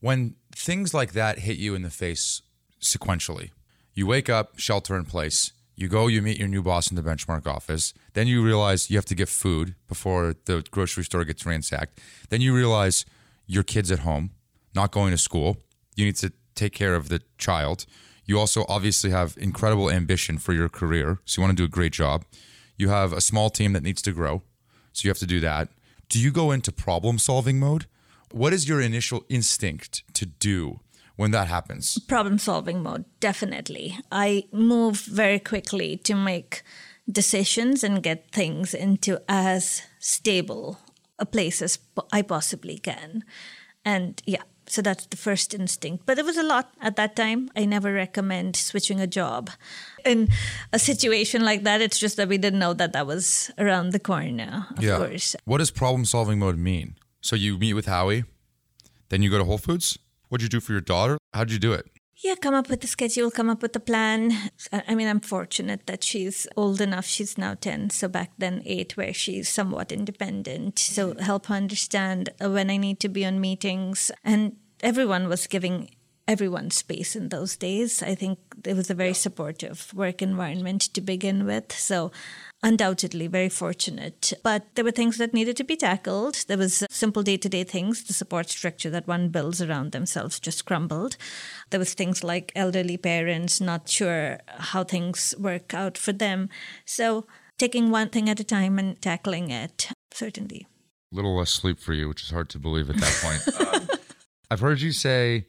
When 0.00 0.36
things 0.54 0.94
like 0.94 1.12
that 1.12 1.40
hit 1.40 1.56
you 1.56 1.74
in 1.74 1.82
the 1.82 1.90
face 1.90 2.42
sequentially, 2.80 3.50
you 3.92 4.06
wake 4.06 4.28
up, 4.28 4.58
shelter 4.58 4.96
in 4.96 5.04
place, 5.04 5.52
you 5.76 5.88
go, 5.88 6.06
you 6.06 6.22
meet 6.22 6.38
your 6.38 6.48
new 6.48 6.62
boss 6.62 6.90
in 6.90 6.96
the 6.96 7.02
benchmark 7.02 7.46
office. 7.46 7.92
Then 8.14 8.26
you 8.26 8.42
realize 8.42 8.90
you 8.90 8.96
have 8.96 9.04
to 9.06 9.14
get 9.14 9.28
food 9.28 9.74
before 9.86 10.34
the 10.46 10.64
grocery 10.70 11.04
store 11.04 11.24
gets 11.24 11.44
ransacked. 11.44 12.00
Then 12.30 12.40
you 12.40 12.54
realize 12.54 13.04
your 13.46 13.62
kid's 13.62 13.92
at 13.92 14.00
home, 14.00 14.30
not 14.74 14.90
going 14.90 15.10
to 15.10 15.18
school. 15.18 15.58
You 15.94 16.06
need 16.06 16.16
to 16.16 16.32
take 16.54 16.72
care 16.72 16.94
of 16.94 17.10
the 17.10 17.20
child. 17.36 17.84
You 18.24 18.38
also 18.38 18.64
obviously 18.68 19.10
have 19.10 19.36
incredible 19.38 19.90
ambition 19.90 20.38
for 20.38 20.54
your 20.54 20.70
career. 20.70 21.20
So 21.26 21.40
you 21.40 21.46
want 21.46 21.56
to 21.56 21.62
do 21.62 21.66
a 21.66 21.68
great 21.68 21.92
job. 21.92 22.24
You 22.78 22.88
have 22.88 23.12
a 23.12 23.20
small 23.20 23.50
team 23.50 23.74
that 23.74 23.82
needs 23.82 24.00
to 24.02 24.12
grow. 24.12 24.42
So 24.92 25.04
you 25.04 25.10
have 25.10 25.18
to 25.18 25.26
do 25.26 25.40
that. 25.40 25.68
Do 26.08 26.18
you 26.18 26.30
go 26.30 26.52
into 26.52 26.72
problem 26.72 27.18
solving 27.18 27.60
mode? 27.60 27.86
What 28.32 28.52
is 28.52 28.68
your 28.68 28.80
initial 28.80 29.24
instinct 29.28 30.02
to 30.14 30.24
do 30.24 30.80
when 31.16 31.30
that 31.32 31.48
happens? 31.48 31.98
Problem 32.06 32.38
solving 32.38 32.82
mode, 32.82 33.04
definitely. 33.20 33.98
I 34.12 34.44
move 34.52 35.00
very 35.00 35.38
quickly 35.38 35.96
to 35.98 36.14
make 36.14 36.62
decisions 37.10 37.82
and 37.84 38.02
get 38.02 38.30
things 38.30 38.74
into 38.74 39.20
as 39.28 39.82
stable 39.98 40.78
a 41.18 41.26
place 41.26 41.62
as 41.62 41.78
I 42.12 42.22
possibly 42.22 42.78
can. 42.78 43.24
And 43.84 44.20
yeah, 44.26 44.42
so 44.66 44.82
that's 44.82 45.06
the 45.06 45.16
first 45.16 45.54
instinct. 45.54 46.04
But 46.04 46.18
it 46.18 46.24
was 46.24 46.36
a 46.36 46.42
lot 46.42 46.72
at 46.80 46.96
that 46.96 47.16
time. 47.16 47.48
I 47.56 47.64
never 47.64 47.92
recommend 47.92 48.56
switching 48.56 49.00
a 49.00 49.06
job. 49.06 49.50
In 50.04 50.28
a 50.72 50.78
situation 50.78 51.44
like 51.44 51.62
that, 51.62 51.80
it's 51.80 51.98
just 51.98 52.16
that 52.16 52.28
we 52.28 52.38
didn't 52.38 52.58
know 52.58 52.74
that 52.74 52.92
that 52.92 53.06
was 53.06 53.50
around 53.58 53.90
the 53.90 54.00
corner, 54.00 54.66
of 54.76 54.84
course. 54.84 55.36
What 55.44 55.58
does 55.58 55.70
problem 55.70 56.04
solving 56.04 56.38
mode 56.38 56.58
mean? 56.58 56.96
So 57.20 57.36
you 57.36 57.58
meet 57.58 57.74
with 57.74 57.86
Howie, 57.86 58.24
then 59.08 59.22
you 59.22 59.30
go 59.30 59.38
to 59.38 59.44
Whole 59.44 59.58
Foods. 59.58 59.98
What'd 60.28 60.42
you 60.42 60.48
do 60.48 60.60
for 60.60 60.72
your 60.72 60.80
daughter? 60.80 61.18
How'd 61.34 61.50
you 61.50 61.58
do 61.58 61.72
it? 61.72 61.86
Yeah, 62.18 62.34
come 62.34 62.54
up 62.54 62.70
with 62.70 62.82
a 62.82 62.86
schedule, 62.86 63.30
come 63.30 63.50
up 63.50 63.60
with 63.60 63.76
a 63.76 63.80
plan. 63.80 64.32
I 64.72 64.94
mean, 64.94 65.06
I'm 65.06 65.20
fortunate 65.20 65.86
that 65.86 66.02
she's 66.02 66.46
old 66.56 66.80
enough. 66.80 67.04
She's 67.04 67.36
now 67.36 67.54
10, 67.54 67.90
so 67.90 68.08
back 68.08 68.32
then 68.38 68.62
8, 68.64 68.96
where 68.96 69.12
she's 69.12 69.50
somewhat 69.50 69.92
independent. 69.92 70.78
So 70.78 71.14
help 71.18 71.46
her 71.46 71.54
understand 71.54 72.30
uh, 72.42 72.50
when 72.50 72.70
I 72.70 72.78
need 72.78 73.00
to 73.00 73.10
be 73.10 73.26
on 73.26 73.38
meetings. 73.38 74.10
And 74.24 74.56
everyone 74.82 75.28
was 75.28 75.46
giving 75.46 75.90
everyone 76.26 76.70
space 76.70 77.14
in 77.14 77.28
those 77.28 77.56
days. 77.56 78.02
I 78.02 78.14
think 78.14 78.38
it 78.64 78.74
was 78.74 78.90
a 78.90 78.94
very 78.94 79.14
supportive 79.14 79.92
work 79.94 80.22
environment 80.22 80.82
to 80.94 81.00
begin 81.02 81.44
with. 81.44 81.70
So 81.72 82.12
undoubtedly 82.66 83.28
very 83.28 83.48
fortunate. 83.48 84.32
But 84.42 84.74
there 84.74 84.84
were 84.84 84.90
things 84.90 85.18
that 85.18 85.32
needed 85.32 85.56
to 85.58 85.64
be 85.64 85.76
tackled. 85.76 86.44
There 86.48 86.58
was 86.58 86.84
simple 86.90 87.22
day-to-day 87.22 87.62
things. 87.62 88.02
The 88.02 88.12
support 88.12 88.50
structure 88.50 88.90
that 88.90 89.06
one 89.06 89.28
builds 89.28 89.62
around 89.62 89.92
themselves 89.92 90.40
just 90.40 90.66
crumbled. 90.66 91.16
There 91.70 91.78
was 91.78 91.94
things 91.94 92.24
like 92.24 92.50
elderly 92.56 92.96
parents 92.96 93.60
not 93.60 93.88
sure 93.88 94.40
how 94.48 94.82
things 94.82 95.32
work 95.38 95.74
out 95.74 95.96
for 95.96 96.12
them. 96.12 96.48
So 96.84 97.26
taking 97.56 97.92
one 97.92 98.08
thing 98.08 98.28
at 98.28 98.40
a 98.40 98.44
time 98.44 98.80
and 98.80 99.00
tackling 99.00 99.50
it, 99.50 99.88
certainly. 100.12 100.66
A 101.12 101.16
little 101.16 101.38
less 101.38 101.50
sleep 101.50 101.78
for 101.78 101.92
you, 101.92 102.08
which 102.08 102.24
is 102.24 102.30
hard 102.30 102.48
to 102.50 102.58
believe 102.58 102.90
at 102.90 102.96
that 102.96 103.20
point. 103.22 103.60
um, 103.74 103.98
I've 104.50 104.60
heard 104.60 104.80
you 104.80 104.90
say 104.90 105.46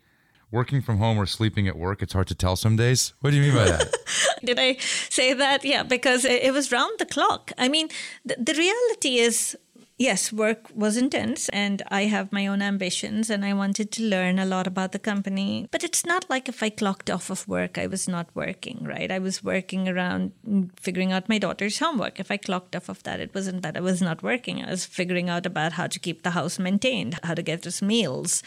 working 0.52 0.82
from 0.82 0.98
home 0.98 1.18
or 1.18 1.26
sleeping 1.26 1.68
at 1.68 1.78
work, 1.78 2.02
it's 2.02 2.14
hard 2.14 2.28
to 2.28 2.36
tell 2.36 2.56
some 2.56 2.76
days. 2.76 3.14
What 3.22 3.32
do 3.32 3.38
you 3.38 3.44
mean 3.44 3.56
by 3.56 3.66
that? 3.66 3.94
Did 4.46 4.60
I 4.60 4.78
say 5.10 5.34
that? 5.34 5.66
Yeah, 5.66 5.84
because 5.84 6.26
it 6.26 6.54
was 6.54 6.72
round 6.72 7.00
the 7.00 7.06
clock. 7.06 7.52
I 7.58 7.68
mean, 7.68 7.90
the, 8.26 8.36
the 8.40 8.54
reality 8.54 9.18
is 9.18 9.58
yes, 9.98 10.32
work 10.32 10.68
was 10.76 10.96
intense 10.96 11.50
and 11.50 11.82
I 11.90 12.04
have 12.04 12.32
my 12.32 12.46
own 12.48 12.62
ambitions 12.62 13.30
and 13.30 13.44
I 13.44 13.54
wanted 13.54 13.92
to 13.94 14.04
learn 14.04 14.40
a 14.40 14.46
lot 14.46 14.68
about 14.68 14.92
the 14.92 15.00
company. 15.00 15.68
But 15.72 15.84
it's 15.84 16.06
not 16.06 16.30
like 16.30 16.48
if 16.48 16.62
I 16.62 16.70
clocked 16.70 17.10
off 17.10 17.30
of 17.30 17.48
work, 17.48 17.78
I 17.78 17.88
was 17.88 18.08
not 18.08 18.30
working, 18.36 18.84
right? 18.84 19.12
I 19.12 19.20
was 19.20 19.44
working 19.44 19.90
around 19.90 20.32
figuring 20.80 21.12
out 21.12 21.30
my 21.30 21.40
daughter's 21.40 21.80
homework. 21.80 22.20
If 22.20 22.32
I 22.32 22.38
clocked 22.38 22.76
off 22.76 22.90
of 22.90 23.04
that, 23.04 23.20
it 23.20 23.34
wasn't 23.34 23.64
that 23.64 23.78
I 23.78 23.82
was 23.82 24.02
not 24.02 24.24
working. 24.24 24.64
I 24.64 24.72
was 24.72 24.86
figuring 24.86 25.30
out 25.30 25.46
about 25.46 25.74
how 25.74 25.88
to 25.88 26.00
keep 26.00 26.22
the 26.22 26.32
house 26.32 26.60
maintained, 26.60 27.20
how 27.24 27.34
to 27.34 27.42
get 27.42 27.66
us 27.66 27.82
meals. 27.82 28.44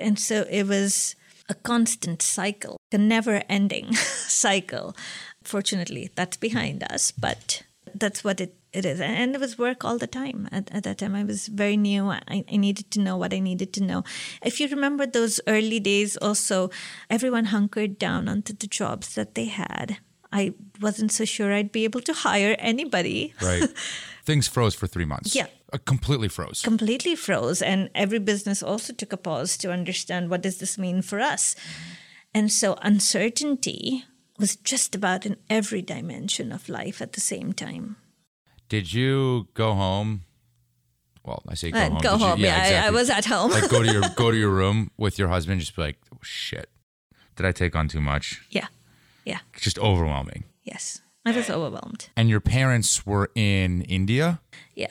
And 0.00 0.18
so 0.18 0.46
it 0.50 0.66
was 0.66 1.16
a 1.48 1.54
constant 1.54 2.22
cycle, 2.22 2.76
a 2.92 2.98
never 2.98 3.42
ending 3.48 3.94
cycle. 3.94 4.96
Fortunately, 5.42 6.10
that's 6.14 6.36
behind 6.36 6.82
us, 6.84 7.10
but 7.10 7.62
that's 7.94 8.24
what 8.24 8.40
it, 8.40 8.56
it 8.72 8.84
is. 8.84 9.00
And 9.00 9.34
it 9.34 9.40
was 9.40 9.58
work 9.58 9.84
all 9.84 9.98
the 9.98 10.06
time. 10.06 10.48
At, 10.50 10.72
at 10.72 10.84
that 10.84 10.98
time, 10.98 11.14
I 11.14 11.24
was 11.24 11.48
very 11.48 11.76
new. 11.76 12.08
I, 12.08 12.44
I 12.50 12.56
needed 12.56 12.90
to 12.92 13.00
know 13.00 13.16
what 13.16 13.34
I 13.34 13.40
needed 13.40 13.72
to 13.74 13.82
know. 13.82 14.04
If 14.44 14.60
you 14.60 14.68
remember 14.68 15.06
those 15.06 15.40
early 15.46 15.80
days, 15.80 16.16
also, 16.16 16.70
everyone 17.10 17.46
hunkered 17.46 17.98
down 17.98 18.28
onto 18.28 18.52
the 18.52 18.66
jobs 18.66 19.14
that 19.14 19.34
they 19.34 19.46
had. 19.46 19.98
I 20.32 20.54
wasn't 20.80 21.12
so 21.12 21.24
sure 21.24 21.52
I'd 21.52 21.70
be 21.70 21.84
able 21.84 22.00
to 22.00 22.12
hire 22.12 22.56
anybody. 22.58 23.34
Right. 23.40 23.68
Things 24.24 24.48
froze 24.48 24.74
for 24.74 24.88
three 24.88 25.04
months. 25.04 25.36
Yeah. 25.36 25.46
Uh, 25.74 25.78
completely 25.84 26.28
froze. 26.28 26.62
Completely 26.62 27.16
froze. 27.16 27.60
And 27.60 27.90
every 27.94 28.20
business 28.20 28.62
also 28.62 28.92
took 28.92 29.12
a 29.12 29.16
pause 29.16 29.56
to 29.58 29.72
understand 29.72 30.30
what 30.30 30.40
does 30.40 30.58
this 30.58 30.78
mean 30.78 31.02
for 31.02 31.18
us. 31.18 31.56
And 32.32 32.52
so 32.52 32.78
uncertainty 32.80 34.04
was 34.38 34.54
just 34.54 34.94
about 34.94 35.26
in 35.26 35.36
every 35.50 35.82
dimension 35.82 36.52
of 36.52 36.68
life 36.68 37.02
at 37.02 37.14
the 37.14 37.20
same 37.20 37.52
time. 37.52 37.96
Did 38.68 38.92
you 38.92 39.48
go 39.54 39.74
home? 39.74 40.22
Well, 41.24 41.42
I 41.48 41.54
say 41.54 41.72
go 41.72 41.78
uh, 41.78 41.90
home. 41.90 41.98
Go 42.00 42.18
home. 42.18 42.38
You, 42.38 42.46
yeah, 42.46 42.58
exactly. 42.58 42.76
I, 42.76 42.86
I, 42.86 42.90
was 42.90 43.10
at 43.10 43.24
home. 43.24 43.50
like 43.50 43.68
go 43.68 43.82
to 43.82 43.92
your 43.92 44.02
go 44.16 44.30
to 44.30 44.36
your 44.36 44.50
room 44.50 44.90
with 44.96 45.18
your 45.18 45.28
husband. 45.28 45.60
Just 45.60 45.74
be 45.74 45.82
like, 45.82 45.98
oh, 46.14 46.18
shit. 46.22 46.68
Did 47.34 47.46
I 47.46 47.52
take 47.52 47.74
on 47.74 47.88
too 47.88 48.00
much? 48.00 48.42
Yeah, 48.50 48.68
yeah. 49.24 49.40
Just 49.54 49.78
overwhelming. 49.78 50.44
Yes, 50.62 51.00
I 51.24 51.32
was 51.32 51.50
overwhelmed. 51.50 52.10
And 52.16 52.28
your 52.28 52.40
parents 52.40 53.04
were 53.06 53.30
in 53.34 53.82
India. 53.82 54.40
Yeah. 54.74 54.88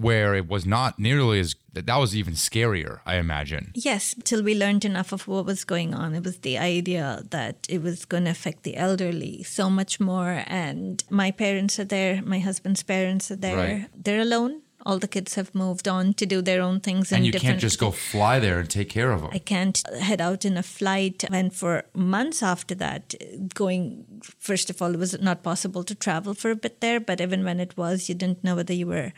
Where 0.00 0.34
it 0.34 0.48
was 0.48 0.64
not 0.64 0.98
nearly 0.98 1.40
as 1.40 1.56
that 1.74 1.96
was 1.96 2.16
even 2.16 2.34
scarier, 2.34 3.00
I 3.06 3.16
imagine. 3.16 3.70
Yes, 3.74 4.14
till 4.24 4.42
we 4.42 4.54
learned 4.54 4.84
enough 4.84 5.12
of 5.12 5.28
what 5.28 5.46
was 5.46 5.64
going 5.64 5.94
on. 5.94 6.14
It 6.14 6.24
was 6.24 6.38
the 6.38 6.58
idea 6.58 7.22
that 7.30 7.66
it 7.68 7.82
was 7.82 8.04
going 8.04 8.24
to 8.24 8.30
affect 8.30 8.62
the 8.62 8.76
elderly 8.76 9.42
so 9.42 9.70
much 9.70 10.00
more. 10.00 10.42
And 10.46 11.04
my 11.10 11.30
parents 11.30 11.78
are 11.78 11.84
there, 11.84 12.22
my 12.22 12.38
husband's 12.38 12.82
parents 12.82 13.30
are 13.30 13.36
there. 13.36 13.56
Right. 13.56 13.88
They're 13.94 14.20
alone. 14.20 14.62
All 14.86 14.98
the 14.98 15.08
kids 15.08 15.34
have 15.34 15.54
moved 15.54 15.86
on 15.86 16.14
to 16.14 16.24
do 16.24 16.40
their 16.40 16.62
own 16.62 16.80
things. 16.80 17.12
And 17.12 17.26
you 17.26 17.32
can't 17.32 17.60
just 17.60 17.78
go 17.78 17.90
fly 17.90 18.38
there 18.38 18.58
and 18.58 18.70
take 18.70 18.88
care 18.88 19.12
of 19.12 19.20
them. 19.20 19.30
I 19.30 19.38
can't 19.38 19.82
head 20.00 20.22
out 20.22 20.46
in 20.46 20.56
a 20.56 20.62
flight. 20.62 21.22
And 21.30 21.54
for 21.54 21.84
months 21.92 22.42
after 22.42 22.74
that, 22.76 23.14
going, 23.54 24.06
first 24.38 24.70
of 24.70 24.80
all, 24.80 24.94
it 24.94 24.98
was 24.98 25.20
not 25.20 25.42
possible 25.42 25.84
to 25.84 25.94
travel 25.94 26.32
for 26.32 26.50
a 26.50 26.56
bit 26.56 26.80
there. 26.80 26.98
But 26.98 27.20
even 27.20 27.44
when 27.44 27.60
it 27.60 27.76
was, 27.76 28.08
you 28.08 28.14
didn't 28.14 28.42
know 28.42 28.56
whether 28.56 28.72
you 28.72 28.86
were 28.86 29.12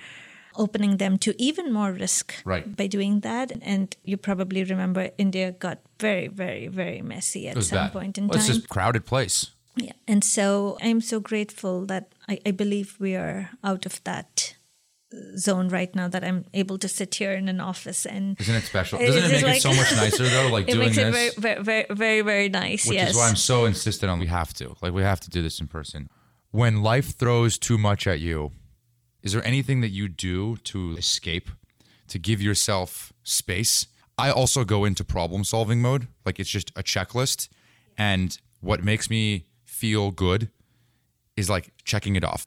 opening 0.57 0.96
them 0.98 1.18
to 1.18 1.34
even 1.42 1.72
more 1.72 1.92
risk 1.92 2.34
right. 2.44 2.76
by 2.76 2.86
doing 2.86 3.20
that. 3.20 3.53
And 3.62 3.94
you 4.05 4.16
probably 4.16 4.64
remember 4.64 5.11
India 5.18 5.53
got 5.53 5.78
very, 5.98 6.28
very, 6.28 6.68
very 6.68 7.03
messy 7.03 7.48
at 7.48 7.62
some 7.62 7.76
bad. 7.76 7.92
point 7.92 8.18
in 8.18 8.28
well, 8.28 8.38
time. 8.38 8.40
It's 8.40 8.48
just 8.48 8.68
crowded 8.68 9.07
place. 9.07 9.53
Yeah. 9.76 9.92
And 10.07 10.22
so 10.22 10.76
I'm 10.82 11.00
so 11.00 11.20
grateful 11.20 11.86
that 11.86 12.12
I, 12.28 12.38
I 12.44 12.50
believe 12.50 12.96
we 12.98 13.16
are 13.16 13.50
out 13.64 13.86
of 13.86 14.03
that 14.05 14.55
zone 15.36 15.68
right 15.68 15.94
now 15.94 16.09
that 16.09 16.24
I'm 16.24 16.44
able 16.55 16.78
to 16.78 16.88
sit 16.88 17.14
here 17.14 17.32
in 17.32 17.48
an 17.48 17.61
office 17.61 18.07
and 18.07 18.40
isn't 18.40 18.55
it 18.55 18.62
special? 18.62 18.98
Doesn't 18.98 19.24
it 19.24 19.30
make 19.30 19.42
like, 19.42 19.57
it 19.59 19.62
so 19.62 19.72
much 19.74 19.92
nicer 19.92 20.24
though? 20.24 20.48
Like 20.53 20.68
it 20.68 20.72
doing 20.72 20.86
makes 20.86 20.96
this, 20.96 21.34
it 21.34 21.40
very, 21.40 21.62
very, 21.62 21.86
very, 21.90 22.20
very 22.22 22.48
nice. 22.48 22.86
Which 22.86 22.96
yes. 22.96 23.11
is 23.11 23.16
why 23.16 23.28
I'm 23.28 23.36
so 23.36 23.64
insistent 23.64 24.11
on 24.11 24.18
we 24.18 24.26
have 24.26 24.53
to, 24.55 24.74
like, 24.82 24.92
we 24.92 25.03
have 25.03 25.20
to 25.20 25.30
do 25.30 25.42
this 25.42 25.61
in 25.61 25.66
person. 25.66 26.09
When 26.50 26.82
life 26.82 27.16
throws 27.16 27.59
too 27.59 27.78
much 27.78 28.07
at 28.07 28.20
you, 28.20 28.53
is 29.23 29.33
there 29.33 29.47
anything 29.47 29.81
that 29.81 29.91
you 29.91 30.09
do 30.09 30.57
to 30.57 30.97
escape, 30.97 31.51
to 32.09 32.18
give 32.18 32.43
yourself 32.43 33.12
space? 33.23 33.87
I 34.18 34.31
also 34.31 34.64
go 34.64 34.85
into 34.85 35.05
problem 35.05 35.45
solving 35.45 35.81
mode, 35.81 36.09
like 36.25 36.39
it's 36.39 36.51
just 36.51 36.70
a 36.77 36.83
checklist, 36.83 37.49
and 37.97 38.39
what 38.61 38.85
makes 38.85 39.09
me 39.09 39.47
feel 39.64 40.11
good 40.11 40.51
is 41.37 41.49
like 41.49 41.73
checking 41.85 42.16
it 42.16 42.25
off. 42.25 42.47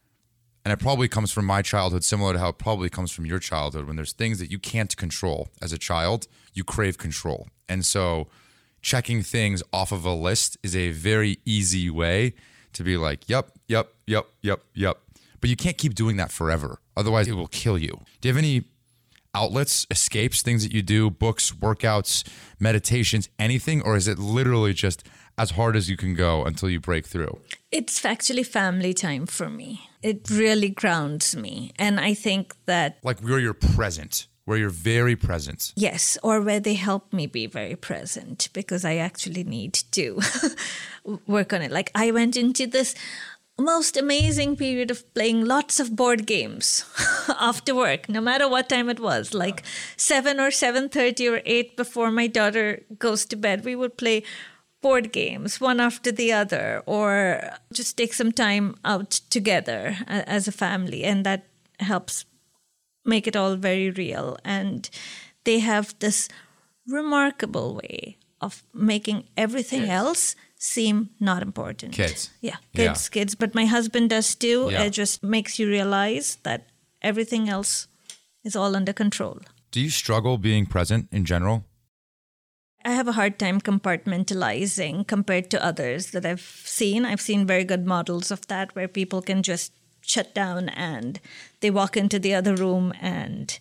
And 0.64 0.72
it 0.72 0.78
probably 0.78 1.06
comes 1.06 1.32
from 1.32 1.44
my 1.44 1.62
childhood, 1.62 2.02
similar 2.02 2.32
to 2.32 2.38
how 2.40 2.48
it 2.48 2.58
probably 2.58 2.88
comes 2.88 3.12
from 3.12 3.24
your 3.24 3.38
childhood. 3.38 3.86
When 3.86 3.94
there's 3.94 4.12
things 4.12 4.38
that 4.40 4.50
you 4.50 4.58
can't 4.58 4.96
control 4.96 5.48
as 5.62 5.72
a 5.72 5.78
child, 5.78 6.26
you 6.54 6.64
crave 6.64 6.98
control. 6.98 7.48
And 7.68 7.84
so 7.84 8.28
checking 8.82 9.22
things 9.22 9.62
off 9.72 9.92
of 9.92 10.04
a 10.04 10.12
list 10.12 10.56
is 10.62 10.74
a 10.74 10.90
very 10.90 11.38
easy 11.44 11.88
way 11.88 12.34
to 12.72 12.82
be 12.82 12.96
like, 12.96 13.28
yep, 13.28 13.52
yep, 13.68 13.92
yep, 14.06 14.26
yep, 14.42 14.60
yep. 14.74 14.98
But 15.40 15.50
you 15.50 15.56
can't 15.56 15.78
keep 15.78 15.94
doing 15.94 16.16
that 16.16 16.30
forever. 16.30 16.80
Otherwise, 16.96 17.28
it 17.28 17.34
will 17.34 17.48
kill 17.48 17.78
you. 17.78 18.00
Do 18.20 18.28
you 18.28 18.34
have 18.34 18.38
any 18.38 18.64
outlets, 19.34 19.86
escapes, 19.90 20.42
things 20.42 20.62
that 20.62 20.72
you 20.72 20.82
do, 20.82 21.10
books, 21.10 21.52
workouts, 21.52 22.26
meditations, 22.58 23.28
anything? 23.38 23.82
Or 23.82 23.96
is 23.96 24.08
it 24.08 24.18
literally 24.18 24.72
just 24.72 25.06
as 25.38 25.50
hard 25.50 25.76
as 25.76 25.90
you 25.90 25.96
can 25.96 26.14
go 26.14 26.44
until 26.44 26.70
you 26.70 26.80
break 26.80 27.06
through? 27.06 27.40
It's 27.70 28.04
actually 28.04 28.42
family 28.42 28.94
time 28.94 29.26
for 29.26 29.50
me. 29.50 29.88
It 30.02 30.30
really 30.30 30.70
grounds 30.70 31.36
me. 31.36 31.72
And 31.78 32.00
I 32.00 32.14
think 32.14 32.54
that. 32.66 32.98
Like 33.02 33.20
where 33.20 33.38
you're 33.38 33.54
present, 33.54 34.26
where 34.46 34.56
you're 34.56 34.70
very 34.70 35.16
present. 35.16 35.72
Yes, 35.76 36.16
or 36.22 36.40
where 36.40 36.60
they 36.60 36.74
help 36.74 37.12
me 37.12 37.26
be 37.26 37.46
very 37.46 37.76
present 37.76 38.48
because 38.54 38.84
I 38.84 38.96
actually 38.96 39.44
need 39.44 39.74
to 39.92 40.20
work 41.26 41.52
on 41.52 41.60
it. 41.62 41.70
Like 41.70 41.90
I 41.94 42.10
went 42.12 42.36
into 42.36 42.66
this 42.66 42.94
most 43.58 43.96
amazing 43.96 44.56
period 44.56 44.90
of 44.90 45.02
playing 45.14 45.44
lots 45.44 45.80
of 45.80 45.96
board 45.96 46.26
games 46.26 46.84
after 47.40 47.74
work 47.74 48.08
no 48.08 48.20
matter 48.20 48.48
what 48.48 48.68
time 48.68 48.88
it 48.88 49.00
was. 49.00 49.32
Like 49.32 49.62
7 49.96 50.38
or 50.38 50.50
7:30 50.50 51.32
or 51.32 51.42
8 51.44 51.76
before 51.76 52.10
my 52.10 52.26
daughter 52.26 52.82
goes 52.98 53.24
to 53.26 53.36
bed 53.36 53.64
we 53.64 53.74
would 53.74 53.96
play 53.96 54.22
board 54.82 55.10
games 55.10 55.60
one 55.60 55.80
after 55.80 56.12
the 56.12 56.32
other 56.32 56.82
or 56.86 57.42
just 57.72 57.96
take 57.96 58.12
some 58.12 58.30
time 58.30 58.76
out 58.84 59.10
together 59.30 59.96
as 60.06 60.46
a 60.46 60.52
family. 60.52 61.02
And 61.04 61.24
that 61.24 61.46
helps 61.80 62.24
make 63.04 63.26
it 63.26 63.36
all 63.36 63.56
very 63.56 63.90
real. 63.90 64.36
And 64.44 64.88
they 65.44 65.60
have 65.60 65.94
this 65.98 66.28
remarkable 66.86 67.74
way 67.74 68.18
of 68.40 68.62
making 68.74 69.24
everything 69.36 69.88
else 69.88 70.36
seem 70.56 71.10
not 71.20 71.42
important. 71.42 71.92
Kids. 71.92 72.30
Yeah, 72.40 72.56
kids, 72.74 73.08
yeah. 73.08 73.20
kids. 73.20 73.34
But 73.34 73.54
my 73.54 73.66
husband 73.66 74.10
does 74.10 74.34
too. 74.34 74.68
Yeah. 74.70 74.84
It 74.84 74.90
just 74.90 75.22
makes 75.22 75.58
you 75.58 75.68
realize 75.68 76.38
that 76.42 76.66
everything 77.02 77.48
else 77.48 77.88
is 78.44 78.56
all 78.56 78.74
under 78.76 78.92
control. 78.92 79.40
Do 79.70 79.80
you 79.80 79.90
struggle 79.90 80.38
being 80.38 80.66
present 80.66 81.08
in 81.12 81.24
general? 81.24 81.64
I 82.84 82.90
have 82.90 83.08
a 83.08 83.12
hard 83.12 83.38
time 83.38 83.60
compartmentalizing 83.60 85.08
compared 85.08 85.50
to 85.50 85.64
others 85.64 86.12
that 86.12 86.24
I've 86.24 86.40
seen. 86.40 87.04
I've 87.04 87.20
seen 87.20 87.44
very 87.44 87.64
good 87.64 87.84
models 87.84 88.30
of 88.30 88.46
that 88.46 88.76
where 88.76 88.86
people 88.86 89.22
can 89.22 89.42
just 89.42 89.72
shut 90.00 90.32
down 90.34 90.68
and 90.68 91.18
they 91.60 91.70
walk 91.70 91.96
into 91.96 92.20
the 92.20 92.32
other 92.32 92.54
room 92.54 92.94
and 93.00 93.58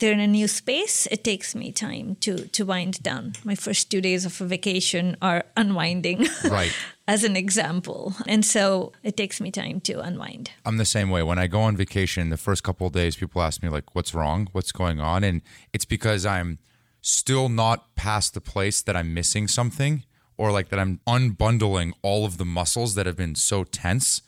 they're 0.00 0.12
in 0.12 0.20
a 0.20 0.26
new 0.26 0.48
space, 0.48 1.06
it 1.10 1.22
takes 1.22 1.54
me 1.54 1.70
time 1.72 2.16
to 2.20 2.48
to 2.48 2.64
wind 2.64 3.02
down. 3.02 3.34
My 3.44 3.54
first 3.54 3.90
two 3.90 4.00
days 4.00 4.24
of 4.24 4.40
a 4.40 4.46
vacation 4.46 5.16
are 5.22 5.44
unwinding, 5.56 6.26
right? 6.50 6.74
as 7.06 7.24
an 7.24 7.36
example, 7.36 8.14
and 8.26 8.44
so 8.44 8.92
it 9.02 9.16
takes 9.16 9.40
me 9.40 9.50
time 9.50 9.80
to 9.80 10.00
unwind. 10.00 10.52
I'm 10.64 10.76
the 10.76 10.84
same 10.84 11.10
way. 11.10 11.22
When 11.22 11.38
I 11.38 11.46
go 11.46 11.60
on 11.60 11.76
vacation, 11.76 12.30
the 12.30 12.36
first 12.36 12.62
couple 12.62 12.86
of 12.86 12.92
days, 12.92 13.16
people 13.16 13.42
ask 13.42 13.62
me 13.62 13.68
like, 13.68 13.94
"What's 13.94 14.14
wrong? 14.14 14.48
What's 14.52 14.72
going 14.72 15.00
on?" 15.00 15.24
And 15.24 15.42
it's 15.72 15.84
because 15.84 16.24
I'm 16.26 16.58
still 17.00 17.48
not 17.48 17.94
past 17.94 18.34
the 18.34 18.40
place 18.40 18.82
that 18.82 18.96
I'm 18.96 19.14
missing 19.14 19.48
something, 19.48 20.04
or 20.36 20.50
like 20.52 20.68
that 20.70 20.78
I'm 20.78 21.00
unbundling 21.06 21.92
all 22.02 22.24
of 22.24 22.38
the 22.38 22.44
muscles 22.44 22.94
that 22.94 23.06
have 23.06 23.16
been 23.16 23.34
so 23.34 23.64
tense. 23.64 24.22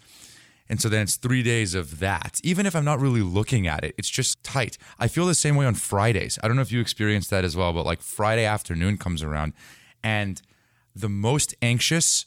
And 0.68 0.80
so 0.80 0.88
then 0.88 1.02
it's 1.02 1.16
three 1.16 1.42
days 1.42 1.74
of 1.74 1.98
that. 2.00 2.40
Even 2.42 2.66
if 2.66 2.74
I'm 2.74 2.84
not 2.84 3.00
really 3.00 3.20
looking 3.20 3.66
at 3.66 3.84
it, 3.84 3.94
it's 3.98 4.08
just 4.08 4.42
tight. 4.42 4.78
I 4.98 5.08
feel 5.08 5.26
the 5.26 5.34
same 5.34 5.56
way 5.56 5.66
on 5.66 5.74
Fridays. 5.74 6.38
I 6.42 6.48
don't 6.48 6.56
know 6.56 6.62
if 6.62 6.72
you 6.72 6.80
experienced 6.80 7.30
that 7.30 7.44
as 7.44 7.56
well, 7.56 7.72
but 7.72 7.84
like 7.84 8.00
Friday 8.00 8.44
afternoon 8.44 8.96
comes 8.96 9.22
around 9.22 9.52
and 10.02 10.40
the 10.94 11.08
most 11.08 11.54
anxious 11.62 12.26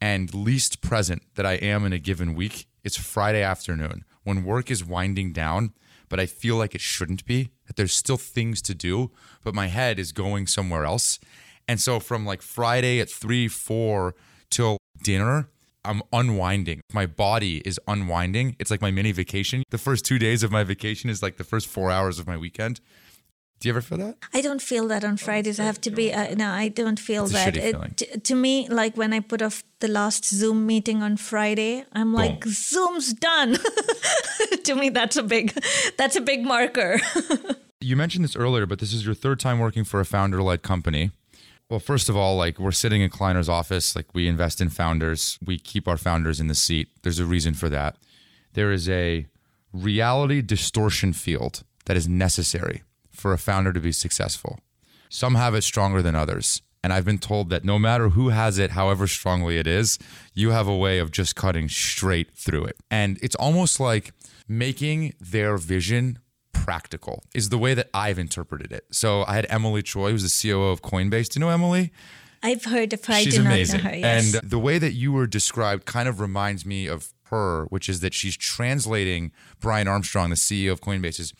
and 0.00 0.34
least 0.34 0.80
present 0.80 1.22
that 1.34 1.46
I 1.46 1.54
am 1.54 1.84
in 1.84 1.92
a 1.92 1.98
given 1.98 2.34
week, 2.34 2.66
it's 2.82 2.96
Friday 2.96 3.42
afternoon 3.42 4.04
when 4.22 4.44
work 4.44 4.70
is 4.70 4.84
winding 4.84 5.32
down, 5.32 5.72
but 6.08 6.20
I 6.20 6.26
feel 6.26 6.56
like 6.56 6.74
it 6.74 6.80
shouldn't 6.80 7.24
be, 7.24 7.50
that 7.66 7.76
there's 7.76 7.94
still 7.94 8.16
things 8.16 8.62
to 8.62 8.74
do, 8.74 9.10
but 9.42 9.54
my 9.54 9.66
head 9.66 9.98
is 9.98 10.12
going 10.12 10.46
somewhere 10.46 10.84
else. 10.84 11.18
And 11.68 11.80
so 11.80 12.00
from 12.00 12.26
like 12.26 12.42
Friday 12.42 13.00
at 13.00 13.10
three, 13.10 13.48
four 13.48 14.14
till 14.50 14.78
dinner, 15.02 15.48
I'm 15.84 16.02
unwinding. 16.12 16.80
My 16.92 17.06
body 17.06 17.58
is 17.64 17.80
unwinding. 17.88 18.56
It's 18.58 18.70
like 18.70 18.80
my 18.82 18.90
mini 18.90 19.12
vacation. 19.12 19.62
The 19.70 19.78
first 19.78 20.04
two 20.04 20.18
days 20.18 20.42
of 20.42 20.50
my 20.52 20.64
vacation 20.64 21.10
is 21.10 21.22
like 21.22 21.36
the 21.36 21.44
first 21.44 21.66
four 21.68 21.90
hours 21.90 22.18
of 22.18 22.26
my 22.26 22.36
weekend. 22.36 22.80
Do 23.60 23.68
you 23.68 23.72
ever 23.74 23.82
feel 23.82 23.98
that? 23.98 24.16
I 24.32 24.40
don't 24.40 24.62
feel 24.62 24.88
that 24.88 25.04
on 25.04 25.18
Fridays. 25.18 25.60
I 25.60 25.64
have 25.64 25.80
to 25.82 25.90
be. 25.90 26.12
Uh, 26.14 26.34
no, 26.34 26.48
I 26.50 26.68
don't 26.68 26.98
feel 26.98 27.26
that. 27.26 27.56
It- 27.58 27.96
t- 27.96 28.18
to 28.18 28.34
me, 28.34 28.66
like 28.68 28.96
when 28.96 29.12
I 29.12 29.20
put 29.20 29.42
off 29.42 29.62
the 29.80 29.88
last 29.88 30.24
Zoom 30.24 30.66
meeting 30.66 31.02
on 31.02 31.18
Friday, 31.18 31.84
I'm 31.92 32.14
like, 32.14 32.40
Boom. 32.40 32.52
Zoom's 32.52 33.12
done. 33.12 33.58
to 34.64 34.74
me, 34.74 34.88
that's 34.88 35.16
a 35.16 35.22
big, 35.22 35.52
that's 35.98 36.16
a 36.16 36.20
big 36.20 36.42
marker. 36.44 36.98
You 37.82 37.96
mentioned 37.96 38.24
this 38.24 38.36
earlier, 38.36 38.66
but 38.66 38.78
this 38.78 38.92
is 38.92 39.06
your 39.06 39.14
third 39.14 39.40
time 39.40 39.58
working 39.58 39.84
for 39.84 40.00
a 40.00 40.04
founder 40.04 40.42
led 40.42 40.60
company. 40.60 41.12
Well, 41.70 41.78
first 41.78 42.08
of 42.08 42.16
all, 42.16 42.36
like 42.36 42.58
we're 42.58 42.72
sitting 42.72 43.00
in 43.00 43.10
Kleiner's 43.10 43.48
office, 43.48 43.94
like 43.94 44.12
we 44.12 44.26
invest 44.26 44.60
in 44.60 44.70
founders, 44.70 45.38
we 45.40 45.56
keep 45.56 45.86
our 45.86 45.96
founders 45.96 46.40
in 46.40 46.48
the 46.48 46.54
seat. 46.56 46.88
There's 47.02 47.20
a 47.20 47.24
reason 47.24 47.54
for 47.54 47.68
that. 47.68 47.96
There 48.54 48.72
is 48.72 48.88
a 48.88 49.26
reality 49.72 50.42
distortion 50.42 51.12
field 51.12 51.62
that 51.84 51.96
is 51.96 52.08
necessary 52.08 52.82
for 53.12 53.32
a 53.32 53.38
founder 53.38 53.72
to 53.72 53.78
be 53.78 53.92
successful. 53.92 54.58
Some 55.08 55.36
have 55.36 55.54
it 55.54 55.62
stronger 55.62 56.02
than 56.02 56.16
others. 56.16 56.60
And 56.82 56.92
I've 56.92 57.04
been 57.04 57.18
told 57.18 57.50
that 57.50 57.64
no 57.64 57.78
matter 57.78 58.08
who 58.08 58.30
has 58.30 58.58
it, 58.58 58.72
however 58.72 59.06
strongly 59.06 59.58
it 59.58 59.68
is, 59.68 59.96
you 60.34 60.50
have 60.50 60.66
a 60.66 60.76
way 60.76 60.98
of 60.98 61.12
just 61.12 61.36
cutting 61.36 61.68
straight 61.68 62.32
through 62.34 62.64
it. 62.64 62.76
And 62.90 63.16
it's 63.22 63.36
almost 63.36 63.78
like 63.78 64.12
making 64.48 65.14
their 65.20 65.56
vision 65.56 66.18
practical 66.70 67.24
is 67.34 67.48
the 67.48 67.58
way 67.58 67.74
that 67.74 67.90
I've 67.92 68.16
interpreted 68.16 68.70
it. 68.70 68.84
So 68.92 69.24
I 69.26 69.34
had 69.34 69.44
Emilie 69.48 69.82
Choi, 69.82 70.12
who's 70.12 70.22
the 70.22 70.48
COO 70.48 70.68
of 70.68 70.82
Coinbase. 70.82 71.28
Do 71.28 71.40
you 71.40 71.44
know 71.44 71.50
Emilie? 71.50 71.90
I've 72.44 72.64
heard 72.64 72.92
of 72.92 73.04
her. 73.06 73.14
I 73.14 73.24
She's 73.24 73.34
do 73.34 73.40
amazing. 73.40 73.78
not 73.78 73.84
know 73.86 73.90
her. 73.90 73.96
Yes. 73.96 74.34
And 74.34 74.48
the 74.48 74.58
way 74.60 74.78
that 74.78 74.92
you 74.92 75.10
were 75.10 75.26
described 75.26 75.84
kind 75.84 76.08
of 76.08 76.20
reminds 76.20 76.64
me 76.64 76.86
of 76.86 77.12
her, 77.24 77.64
which 77.70 77.88
is 77.88 77.98
that 78.00 78.14
she's 78.14 78.36
translating 78.36 79.32
Brian 79.58 79.88
Armstrong, 79.88 80.30
the 80.30 80.36
CEO 80.36 80.70
of 80.70 80.80
Coinbase's 80.80 81.34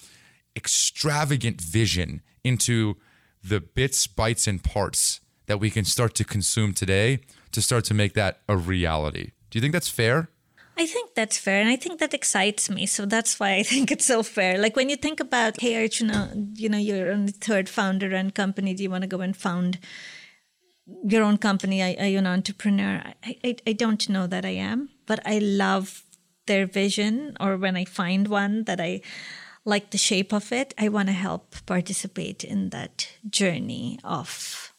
extravagant 0.57 1.61
vision 1.61 2.23
into 2.43 2.97
the 3.41 3.61
bits, 3.61 4.09
bytes, 4.09 4.49
and 4.49 4.65
parts 4.65 5.21
that 5.47 5.61
we 5.61 5.71
can 5.71 5.85
start 5.85 6.17
to 6.17 6.25
consume 6.25 6.75
today 6.75 7.21
to 7.53 7.63
start 7.63 7.85
to 7.85 7.95
make 7.95 8.15
that 8.15 8.41
a 8.49 8.57
reality. 8.57 9.31
Do 9.51 9.59
you 9.59 9.61
think 9.61 9.75
that's 9.75 9.89
fair? 9.89 10.29
I 10.81 10.87
think 10.87 11.15
that's 11.15 11.37
fair, 11.37 11.61
and 11.61 11.69
I 11.69 11.77
think 11.77 12.01
that 12.01 12.15
excites 12.15 12.71
me. 12.71 12.87
So 12.87 13.05
that's 13.05 13.39
why 13.39 13.57
I 13.57 13.63
think 13.71 13.91
it's 13.91 14.07
so 14.07 14.23
fair. 14.23 14.57
Like 14.57 14.77
when 14.77 14.89
you 14.89 14.97
think 14.97 15.21
about, 15.21 15.61
hey, 15.61 15.75
Archana, 15.75 16.59
you 16.59 16.71
know, 16.71 16.79
you're 16.79 17.13
on 17.13 17.27
the 17.27 17.33
third 17.33 17.69
founder 17.69 18.15
and 18.15 18.35
company. 18.35 18.73
Do 18.73 18.83
you 18.83 18.91
want 18.91 19.03
to 19.03 19.17
go 19.17 19.21
and 19.21 19.37
found 19.37 19.79
your 21.05 21.23
own 21.23 21.37
company? 21.37 21.83
Are, 21.83 22.03
are 22.03 22.09
you 22.09 22.17
an 22.17 22.27
entrepreneur? 22.27 23.03
I, 23.23 23.37
I, 23.45 23.57
I 23.67 23.73
don't 23.75 24.09
know 24.09 24.27
that 24.27 24.47
I 24.47 24.55
am, 24.71 24.89
but 25.05 25.21
I 25.27 25.39
love 25.39 26.03
their 26.47 26.65
vision. 26.65 27.37
Or 27.39 27.59
when 27.59 27.77
I 27.77 27.85
find 27.85 28.27
one 28.29 28.65
that 28.65 28.81
I 28.81 29.03
like 29.67 29.91
the 29.91 29.99
shape 29.99 30.33
of 30.33 30.51
it, 30.51 30.73
I 30.79 30.89
want 30.89 31.09
to 31.09 31.13
help 31.13 31.57
participate 31.67 32.43
in 32.43 32.71
that 32.71 33.11
journey 33.29 33.99
of 34.03 34.73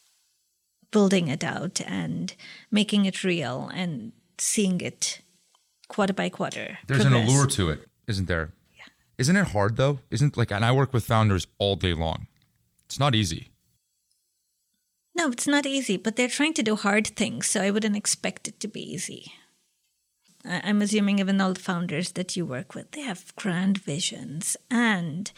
building 0.90 1.28
it 1.28 1.44
out 1.44 1.80
and 1.86 2.34
making 2.72 3.06
it 3.06 3.24
real 3.24 3.70
and 3.72 4.14
seeing 4.40 4.82
it 4.82 5.22
quarter 5.92 6.14
by 6.14 6.30
quarter. 6.30 6.78
There's 6.88 7.06
an 7.06 7.14
allure 7.14 7.48
to 7.48 7.70
it, 7.70 7.88
isn't 8.08 8.28
there? 8.28 8.54
Yeah. 8.78 8.86
Isn't 9.18 9.36
it 9.36 9.48
hard 9.48 9.78
though? 9.78 10.00
Isn't 10.10 10.38
like, 10.38 10.52
and 10.52 10.66
I 10.66 10.72
work 10.72 10.94
with 10.94 11.04
founders 11.04 11.48
all 11.60 11.76
day 11.76 11.94
long. 11.94 12.28
It's 12.86 13.00
not 13.00 13.14
easy. 13.16 13.50
No, 15.14 15.30
it's 15.30 15.48
not 15.48 15.66
easy, 15.66 15.98
but 15.98 16.16
they're 16.16 16.38
trying 16.38 16.54
to 16.54 16.64
do 16.64 16.76
hard 16.76 17.08
things, 17.08 17.48
so 17.48 17.62
I 17.62 17.72
wouldn't 17.72 17.98
expect 17.98 18.48
it 18.48 18.60
to 18.62 18.68
be 18.68 18.82
easy. 18.82 19.34
I'm 20.46 20.82
assuming 20.82 21.20
even 21.20 21.42
all 21.42 21.54
the 21.54 21.60
founders 21.60 22.14
that 22.14 22.36
you 22.36 22.46
work 22.46 22.74
with, 22.74 22.92
they 22.92 23.02
have 23.02 23.36
grand 23.36 23.78
visions 23.78 24.58
and 24.72 25.32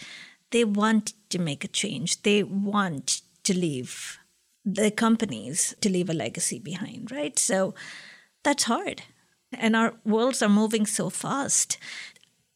they 0.52 0.64
want 0.64 1.14
to 1.30 1.40
make 1.40 1.64
a 1.64 1.68
change. 1.68 2.22
They 2.22 2.44
want 2.44 3.22
to 3.44 3.58
leave 3.58 4.20
the 4.64 4.92
companies 4.92 5.76
to 5.82 5.90
leave 5.90 6.10
a 6.10 6.14
legacy 6.14 6.60
behind, 6.60 7.12
right? 7.12 7.38
So 7.38 7.74
that's 8.44 8.64
hard. 8.64 9.02
And 9.56 9.76
our 9.76 9.94
worlds 10.04 10.42
are 10.42 10.50
moving 10.50 10.86
so 10.86 11.10
fast. 11.10 11.78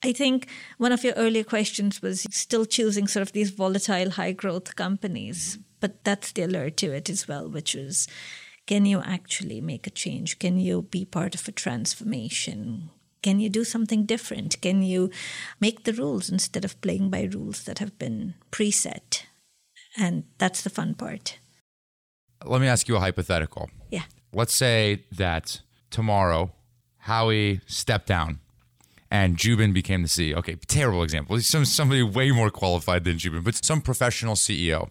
I 0.03 0.13
think 0.13 0.47
one 0.77 0.91
of 0.91 1.03
your 1.03 1.13
earlier 1.13 1.43
questions 1.43 2.01
was 2.01 2.27
still 2.31 2.65
choosing 2.65 3.07
sort 3.07 3.23
of 3.23 3.31
these 3.31 3.49
volatile, 3.49 4.11
high 4.11 4.31
growth 4.31 4.75
companies, 4.75 5.57
but 5.79 6.03
that's 6.03 6.31
the 6.31 6.43
allure 6.43 6.69
to 6.69 6.91
it 6.91 7.09
as 7.09 7.27
well, 7.27 7.49
which 7.49 7.73
was 7.73 8.07
can 8.67 8.85
you 8.85 9.01
actually 9.01 9.61
make 9.61 9.87
a 9.87 9.91
change? 9.91 10.39
Can 10.39 10.59
you 10.59 10.83
be 10.83 11.05
part 11.05 11.33
of 11.33 11.47
a 11.47 11.53
transformation? 11.53 12.89
Can 13.23 13.39
you 13.39 13.49
do 13.49 13.63
something 13.63 14.05
different? 14.05 14.61
Can 14.61 14.83
you 14.83 15.09
make 15.59 15.83
the 15.83 15.93
rules 15.93 16.29
instead 16.29 16.65
of 16.65 16.79
playing 16.81 17.09
by 17.09 17.23
rules 17.23 17.63
that 17.63 17.79
have 17.79 17.97
been 17.97 18.35
preset? 18.51 19.23
And 19.97 20.25
that's 20.37 20.61
the 20.61 20.69
fun 20.69 20.93
part. 20.93 21.39
Let 22.45 22.61
me 22.61 22.67
ask 22.67 22.87
you 22.87 22.97
a 22.97 22.99
hypothetical. 22.99 23.69
Yeah. 23.89 24.03
Let's 24.33 24.53
say 24.53 25.05
that 25.13 25.61
tomorrow 25.89 26.51
Howie 27.07 27.61
stepped 27.67 28.05
down 28.05 28.39
and 29.09 29.37
Joubin 29.37 29.71
became 29.71 30.01
the 30.01 30.09
CEO. 30.09 30.35
Okay, 30.35 30.55
terrible 30.67 31.03
example. 31.03 31.39
Some 31.39 31.63
somebody 31.63 32.03
way 32.03 32.31
more 32.31 32.49
qualified 32.49 33.05
than 33.05 33.17
Joubin, 33.17 33.43
but 33.43 33.55
some 33.63 33.79
professional 33.81 34.35
CEO. 34.35 34.89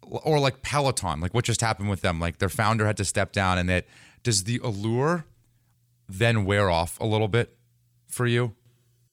Or 0.00 0.40
like 0.40 0.62
Peloton, 0.62 1.20
like 1.20 1.34
what 1.34 1.44
just 1.44 1.60
happened 1.60 1.90
with 1.90 2.00
them. 2.00 2.18
Like 2.18 2.38
their 2.38 2.48
founder 2.48 2.86
had 2.86 2.96
to 2.96 3.04
step 3.04 3.32
down 3.32 3.58
and 3.58 3.68
that 3.68 3.84
does 4.22 4.44
the 4.44 4.58
allure 4.64 5.26
then 6.08 6.46
wear 6.46 6.70
off 6.70 6.98
a 6.98 7.04
little 7.04 7.28
bit 7.28 7.58
for 8.08 8.26
you? 8.26 8.54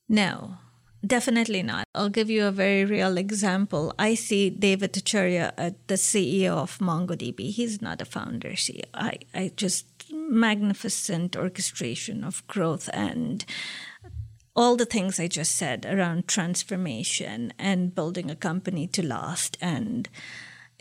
No, 0.07 0.55
definitely 1.05 1.63
not. 1.63 1.83
I'll 1.93 2.09
give 2.09 2.29
you 2.29 2.45
a 2.45 2.51
very 2.51 2.85
real 2.85 3.17
example. 3.17 3.93
I 3.99 4.15
see 4.15 4.49
Dev 4.49 4.79
Ittycheria, 4.79 5.51
uh, 5.57 5.71
the 5.87 5.95
CEO 5.95 6.53
of 6.57 6.77
MongoDB. 6.77 7.51
He's 7.51 7.81
not 7.81 8.01
a 8.01 8.05
founder 8.05 8.51
CEO. 8.51 8.85
I, 8.93 9.19
I 9.33 9.51
just 9.55 9.98
magnificent 10.29 11.35
orchestration 11.35 12.23
of 12.23 12.45
growth 12.47 12.89
and 12.93 13.45
all 14.55 14.75
the 14.75 14.85
things 14.85 15.19
I 15.19 15.27
just 15.27 15.55
said 15.55 15.85
around 15.85 16.27
transformation 16.27 17.53
and 17.57 17.95
building 17.95 18.29
a 18.29 18.35
company 18.35 18.87
to 18.87 19.05
last 19.05 19.57
and 19.61 20.09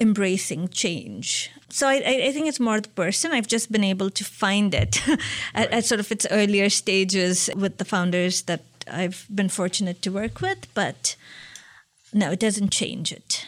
embracing 0.01 0.69
change. 0.69 1.51
So 1.69 1.89
I, 1.89 1.97
I 2.29 2.33
think 2.33 2.47
it's 2.47 2.61
more 2.61 2.81
the 2.81 2.89
person. 2.89 3.33
I've 3.33 3.49
just 3.49 3.71
been 3.71 3.85
able 3.85 4.11
to 4.11 4.25
find 4.25 4.75
it 4.75 5.01
at, 5.55 5.71
at 5.73 5.85
sort 5.85 6.01
of 6.01 6.11
its 6.11 6.27
earlier 6.31 6.71
stages 6.71 7.51
with 7.57 7.79
the 7.79 7.85
founders 7.85 8.43
that 8.43 8.63
I've 8.91 9.27
been 9.33 9.49
fortunate 9.49 10.03
to 10.03 10.11
work 10.11 10.41
with, 10.41 10.73
but 10.75 11.17
no, 12.13 12.33
it 12.33 12.41
doesn't 12.41 12.71
change 12.71 13.13
it. 13.13 13.47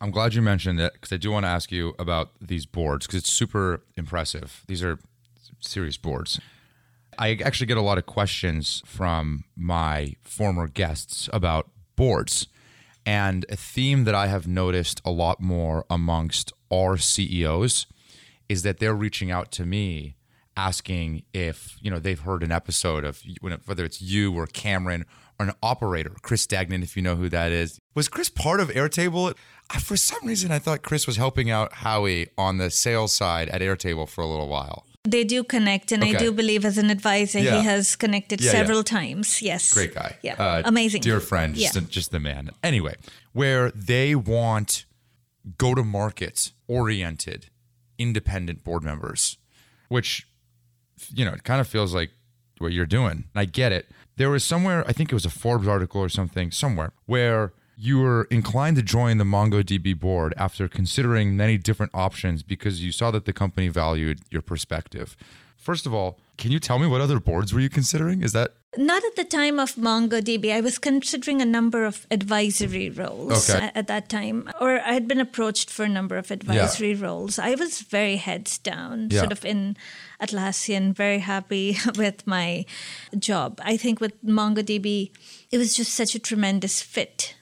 I'm 0.00 0.12
glad 0.12 0.34
you 0.34 0.42
mentioned 0.42 0.80
it 0.80 0.92
because 0.92 1.12
I 1.12 1.16
do 1.16 1.32
want 1.32 1.44
to 1.44 1.48
ask 1.48 1.72
you 1.72 1.94
about 1.98 2.30
these 2.40 2.66
boards 2.66 3.06
because 3.06 3.18
it's 3.18 3.32
super 3.32 3.82
impressive. 3.96 4.62
These 4.68 4.82
are 4.82 4.98
serious 5.60 5.96
boards. 5.96 6.40
I 7.18 7.38
actually 7.44 7.66
get 7.66 7.76
a 7.76 7.82
lot 7.82 7.98
of 7.98 8.06
questions 8.06 8.82
from 8.86 9.44
my 9.56 10.14
former 10.22 10.68
guests 10.68 11.28
about 11.32 11.68
boards. 11.96 12.46
And 13.04 13.44
a 13.48 13.56
theme 13.56 14.04
that 14.04 14.14
I 14.14 14.26
have 14.28 14.46
noticed 14.46 15.00
a 15.04 15.10
lot 15.10 15.40
more 15.40 15.84
amongst 15.90 16.52
our 16.70 16.96
CEOs 16.96 17.86
is 18.48 18.62
that 18.62 18.78
they're 18.78 18.94
reaching 18.94 19.30
out 19.30 19.50
to 19.52 19.66
me 19.66 20.16
asking 20.56 21.22
if, 21.32 21.76
you 21.80 21.90
know, 21.90 21.98
they've 21.98 22.20
heard 22.20 22.42
an 22.42 22.52
episode 22.52 23.04
of 23.04 23.22
whether 23.40 23.84
it's 23.84 24.02
you 24.02 24.34
or 24.34 24.46
Cameron 24.46 25.04
or 25.38 25.46
an 25.46 25.52
operator, 25.62 26.14
Chris 26.22 26.46
Degnan, 26.46 26.82
if 26.82 26.96
you 26.96 27.02
know 27.02 27.14
who 27.16 27.28
that 27.28 27.52
is. 27.52 27.78
Was 27.94 28.08
Chris 28.08 28.28
part 28.28 28.60
of 28.60 28.68
Airtable? 28.68 29.34
I, 29.70 29.78
for 29.78 29.96
some 29.96 30.26
reason, 30.26 30.50
I 30.50 30.58
thought 30.58 30.82
Chris 30.82 31.06
was 31.06 31.16
helping 31.16 31.50
out 31.50 31.74
Howie 31.74 32.28
on 32.36 32.58
the 32.58 32.70
sales 32.70 33.14
side 33.14 33.48
at 33.50 33.60
Airtable 33.60 34.08
for 34.08 34.20
a 34.20 34.26
little 34.26 34.48
while. 34.48 34.84
They 35.10 35.24
do 35.24 35.42
connect, 35.44 35.92
and 35.92 36.04
I 36.04 36.12
do 36.12 36.32
believe 36.32 36.64
as 36.64 36.76
an 36.78 36.90
advisor, 36.90 37.38
Yeah. 37.38 37.56
he 37.58 37.64
has 37.64 37.96
connected 37.96 38.40
Yeah, 38.40 38.46
yeah. 38.46 38.52
several 38.58 38.82
times. 38.84 39.40
Yes. 39.40 39.72
Great 39.72 39.94
guy. 39.94 40.16
Yeah. 40.22 40.34
Uh, 40.34 40.62
Amazing. 40.64 41.02
Dear 41.02 41.20
friend, 41.20 41.54
just, 41.54 41.74
Yeah. 41.74 41.82
just 41.88 42.10
the 42.10 42.20
man. 42.20 42.50
Anyway, 42.62 42.94
where 43.32 43.70
they 43.72 44.14
want 44.14 44.84
go 45.56 45.74
to 45.74 45.82
market 45.82 46.52
oriented 46.66 47.46
independent 47.98 48.62
board 48.64 48.82
members, 48.82 49.38
which, 49.88 50.26
you 51.14 51.24
know, 51.24 51.32
it 51.32 51.42
kind 51.44 51.60
of 51.60 51.66
feels 51.66 51.94
like 51.94 52.10
what 52.58 52.72
you're 52.72 52.86
doing. 52.86 53.24
I 53.34 53.44
get 53.46 53.72
it. 53.72 53.86
There 54.16 54.30
was 54.30 54.44
somewhere, 54.44 54.84
I 54.86 54.92
think 54.92 55.10
it 55.10 55.14
was 55.14 55.24
a 55.24 55.30
Forbes 55.30 55.66
article 55.68 56.00
or 56.02 56.08
something, 56.08 56.50
somewhere 56.50 56.92
where 57.06 57.52
you 57.80 58.00
were 58.00 58.26
inclined 58.30 58.76
to 58.76 58.82
join 58.82 59.18
the 59.18 59.24
MongoDB 59.24 59.98
board 59.98 60.34
after 60.36 60.66
considering 60.68 61.36
many 61.36 61.56
different 61.56 61.92
options 61.94 62.42
because 62.42 62.82
you 62.84 62.90
saw 62.90 63.10
that 63.12 63.24
the 63.24 63.32
company 63.32 63.68
valued 63.68 64.20
your 64.30 64.42
perspective. 64.42 65.16
First 65.56 65.86
of 65.86 65.94
all, 65.94 66.18
can 66.36 66.50
you 66.50 66.58
tell 66.58 66.78
me 66.78 66.86
what 66.88 67.00
other 67.00 67.20
boards 67.20 67.52
were 67.54 67.60
you 67.60 67.68
considering? 67.68 68.22
Is 68.22 68.32
that 68.32 68.54
not 68.76 69.02
at 69.04 69.16
the 69.16 69.24
time 69.24 69.58
of 69.58 69.74
MongoDB. 69.76 70.52
I 70.52 70.60
was 70.60 70.78
considering 70.78 71.40
a 71.40 71.46
number 71.46 71.84
of 71.86 72.06
advisory 72.10 72.90
roles 72.90 73.48
Okay. 73.50 73.64
at, 73.66 73.76
at 73.76 73.86
that 73.86 74.08
time, 74.08 74.48
or 74.60 74.78
I 74.80 74.92
had 74.92 75.08
been 75.08 75.20
approached 75.20 75.70
for 75.70 75.84
a 75.84 75.88
number 75.88 76.16
of 76.18 76.30
advisory 76.30 76.94
roles. 76.94 77.38
I 77.38 77.54
was 77.54 77.80
very 77.80 78.16
heads 78.16 78.58
down, 78.58 79.08
Yeah. 79.10 79.20
sort 79.20 79.32
of 79.32 79.44
in 79.44 79.76
Atlassian, 80.20 80.94
very 80.94 81.20
happy 81.20 81.78
with 81.96 82.26
my 82.26 82.66
job. 83.18 83.58
I 83.64 83.76
think 83.78 84.00
with 84.00 84.22
MongoDB, 84.24 85.10
it 85.50 85.58
was 85.58 85.74
just 85.74 85.94
such 85.94 86.14
a 86.14 86.18
tremendous 86.18 86.82
fit 86.82 87.34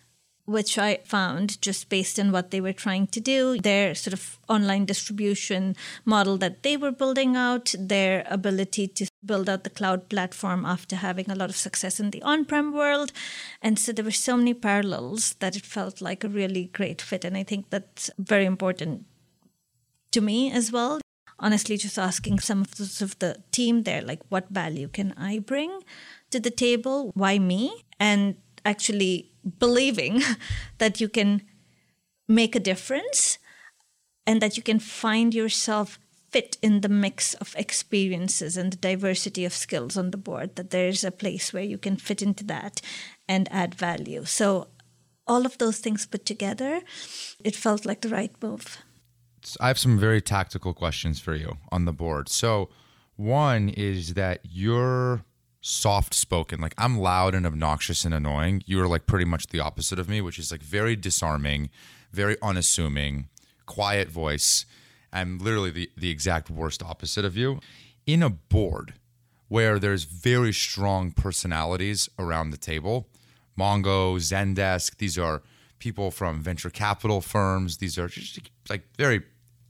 which 0.47 0.79
I 0.79 1.01
found 1.05 1.61
just 1.61 1.89
based 1.89 2.19
on 2.21 2.31
what 2.31 2.51
they 2.53 2.61
were 2.61 2.73
trying 2.73 3.09
to 3.09 3.21
do, 3.21 3.59
their 3.59 3.95
sort 3.95 4.15
of 4.15 4.39
online 4.49 4.85
distribution 4.85 5.77
model 6.05 6.39
that 6.39 6.63
they 6.63 6.77
were 6.77 6.93
building 6.93 7.37
out, 7.37 7.75
their 7.79 8.25
ability 8.31 8.87
to 8.89 9.09
build 9.25 9.49
out 9.49 9.65
the 9.65 9.71
cloud 9.71 10.09
platform 10.09 10.65
after 10.65 10.97
having 10.97 11.29
a 11.31 11.35
lot 11.35 11.51
of 11.51 11.57
success 11.57 11.99
in 11.99 12.11
the 12.11 12.23
on 12.23 12.45
prem 12.45 12.73
world. 12.73 13.13
And 13.61 13.77
so 13.77 13.93
there 13.93 14.05
were 14.05 14.13
so 14.13 14.37
many 14.37 14.55
parallels 14.55 15.35
that 15.41 15.57
it 15.57 15.67
felt 15.67 16.01
like 16.01 16.23
a 16.23 16.29
really 16.29 16.71
great 16.73 17.03
fit. 17.03 17.25
And 17.25 17.37
I 17.37 17.43
think 17.43 17.71
that's 17.71 18.09
very 18.17 18.45
important 18.45 19.05
to 20.13 20.21
me 20.21 20.53
as 20.53 20.71
well. 20.71 21.01
Honestly, 21.41 21.77
just 21.77 21.99
asking 21.99 22.39
some 22.39 22.63
of 22.63 22.77
the, 22.77 23.05
of 23.05 23.19
the 23.19 23.43
team 23.51 23.83
there, 23.83 24.01
like, 24.01 24.23
what 24.31 24.49
value 24.49 24.89
can 24.89 25.13
I 25.19 25.41
bring 25.41 25.81
to 26.31 26.41
the 26.41 26.51
table? 26.51 27.11
Why 27.15 27.39
me? 27.39 27.85
And 28.01 28.37
actually 28.65 29.31
believing 29.59 30.23
that 30.79 31.01
you 31.01 31.09
can 31.09 31.43
make 32.29 32.57
a 32.57 32.61
difference 32.61 33.39
and 34.27 34.43
that 34.43 34.57
you 34.57 34.63
can 34.63 34.79
find 34.79 35.35
yourself 35.35 35.99
fit 36.31 36.59
in 36.61 36.81
the 36.81 36.89
mix 36.89 37.35
of 37.35 37.55
experiences 37.57 38.57
and 38.57 38.73
the 38.73 38.77
diversity 38.77 39.45
of 39.45 39.53
skills 39.53 39.97
on 39.97 40.11
the 40.11 40.17
board, 40.17 40.57
that 40.57 40.71
there's 40.71 41.05
a 41.05 41.11
place 41.11 41.53
where 41.53 41.63
you 41.63 41.79
can 41.79 41.97
fit 41.97 42.21
into 42.21 42.45
that 42.45 42.81
and 43.29 43.49
add 43.51 43.75
value. 43.75 44.25
So, 44.25 44.69
all 45.29 45.45
of 45.45 45.59
those 45.59 45.79
things 45.79 46.07
put 46.07 46.25
together, 46.25 46.83
it 47.43 47.57
felt 47.57 47.85
like 47.85 48.01
the 48.01 48.09
right 48.09 48.33
move. 48.41 48.79
I 49.61 49.69
have 49.69 49.79
some 49.79 49.99
very 49.99 50.21
tactical 50.21 50.73
questions 50.73 51.21
for 51.21 51.35
you 51.35 51.57
on 51.73 51.85
the 51.85 51.93
board. 51.93 52.29
So, 52.29 52.69
one 53.17 53.69
is 53.71 54.15
that 54.15 54.41
you're 54.43 55.25
soft 55.67 56.15
spoken. 56.15 56.61
Like, 56.61 56.75
I'm 56.79 56.99
loud 56.99 57.35
and 57.35 57.45
obnoxious 57.45 58.05
and 58.05 58.15
annoying. 58.15 58.63
You 58.67 58.81
are 58.83 58.89
like 58.89 59.07
pretty 59.07 59.25
much 59.25 59.49
the 59.49 59.61
opposite 59.61 59.99
of 59.99 60.09
me, 60.09 60.21
which 60.21 60.39
is 60.39 60.53
like 60.53 60.63
very 60.63 60.95
disarming, 60.95 61.71
very 62.13 62.37
unassuming, 62.41 63.29
quiet 63.67 64.09
voice. 64.09 64.65
I'm 65.13 65.39
literally 65.39 65.71
the, 65.71 65.91
the 65.97 66.11
exact 66.11 66.51
worst 66.51 66.83
opposite 66.83 67.25
of 67.25 67.37
you. 67.37 67.61
In 68.07 68.23
a 68.23 68.31
board 68.31 68.95
where 69.49 69.79
there's 69.79 70.05
very 70.05 70.53
strong 70.53 71.11
personalities 71.11 72.09
around 72.19 72.51
the 72.51 72.57
table, 72.57 73.09
Mongo, 73.59 74.17
Zendesk, 74.17 74.99
these 74.99 75.19
are 75.19 75.43
people 75.79 76.11
from 76.11 76.43
venture 76.43 76.71
capital 76.71 77.21
firms. 77.21 77.79
These 77.79 77.99
are 77.99 78.09
just 78.09 78.39
like 78.69 78.85
very 78.97 79.23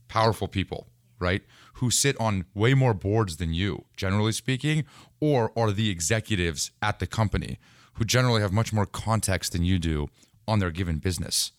powerful 0.07 0.47
people, 0.47 0.87
right? 1.19 1.41
Who 1.75 1.89
sit 1.89 2.19
on 2.19 2.45
way 2.53 2.73
more 2.73 2.93
boards 2.93 3.37
than 3.37 3.53
you, 3.53 3.85
generally 3.95 4.31
speaking, 4.31 4.85
or 5.19 5.51
are 5.57 5.71
the 5.71 5.89
executives 5.89 6.71
at 6.81 6.99
the 6.99 7.07
company 7.07 7.59
who 7.93 8.05
generally 8.05 8.41
have 8.41 8.53
much 8.53 8.71
more 8.71 8.85
context 8.85 9.53
than 9.53 9.63
you 9.63 9.79
do 9.79 10.07
on 10.47 10.59
their 10.59 10.71
given 10.71 10.97
business. 10.97 11.51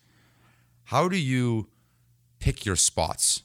How 0.84 1.08
do 1.08 1.18
you 1.18 1.68
pick 2.38 2.64
your 2.64 2.76
spots? 2.76 3.42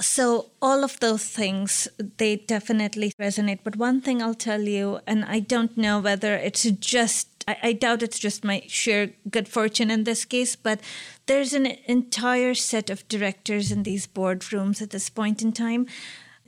So 0.00 0.50
all 0.60 0.84
of 0.84 1.00
those 1.00 1.24
things 1.24 1.88
they 2.18 2.36
definitely 2.36 3.12
resonate. 3.18 3.60
But 3.64 3.76
one 3.76 4.00
thing 4.00 4.22
I'll 4.22 4.34
tell 4.34 4.60
you, 4.60 5.00
and 5.06 5.24
I 5.24 5.40
don't 5.40 5.76
know 5.76 6.00
whether 6.00 6.34
it's 6.34 6.64
just 6.64 7.28
I, 7.48 7.56
I 7.62 7.72
doubt 7.72 8.02
it's 8.02 8.18
just 8.18 8.44
my 8.44 8.62
sheer 8.66 9.12
good 9.30 9.48
fortune 9.48 9.90
in 9.90 10.04
this 10.04 10.24
case, 10.24 10.54
but 10.54 10.80
there's 11.26 11.52
an 11.52 11.66
entire 11.86 12.54
set 12.54 12.90
of 12.90 13.08
directors 13.08 13.72
in 13.72 13.84
these 13.84 14.06
boardrooms 14.06 14.82
at 14.82 14.90
this 14.90 15.08
point 15.08 15.42
in 15.42 15.52
time. 15.52 15.86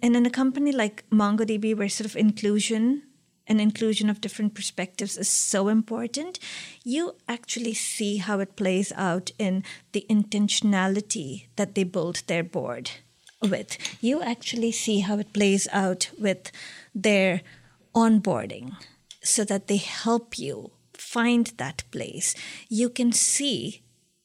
And 0.03 0.17
in 0.17 0.27
a 0.27 0.31
company 0.31 0.73
like 0.73 1.05
MongoDB, 1.11 1.77
where 1.77 1.89
sort 1.89 2.07
of 2.07 2.17
inclusion 2.17 3.03
and 3.47 3.61
inclusion 3.61 4.11
of 4.11 4.21
different 4.21 4.55
perspectives 4.55 5.17
is 5.17 5.29
so 5.29 5.69
important, 5.69 6.39
you 6.85 7.17
actually 7.27 7.75
see 7.75 8.19
how 8.19 8.41
it 8.41 8.57
plays 8.57 8.93
out 8.95 9.31
in 9.39 9.65
the 9.93 10.07
intentionality 10.09 11.47
that 11.57 11.75
they 11.75 11.85
build 11.85 12.23
their 12.27 12.45
board 12.45 12.91
with. 13.43 13.79
You 14.03 14.23
actually 14.23 14.73
see 14.73 15.01
how 15.01 15.19
it 15.19 15.33
plays 15.33 15.67
out 15.73 16.11
with 16.19 16.53
their 16.95 17.41
onboarding 17.95 18.77
so 19.23 19.45
that 19.45 19.67
they 19.67 19.77
help 19.77 20.39
you 20.39 20.73
find 20.93 21.47
that 21.57 21.85
place. 21.91 22.35
You 22.69 22.91
can 22.91 23.13
see 23.13 23.83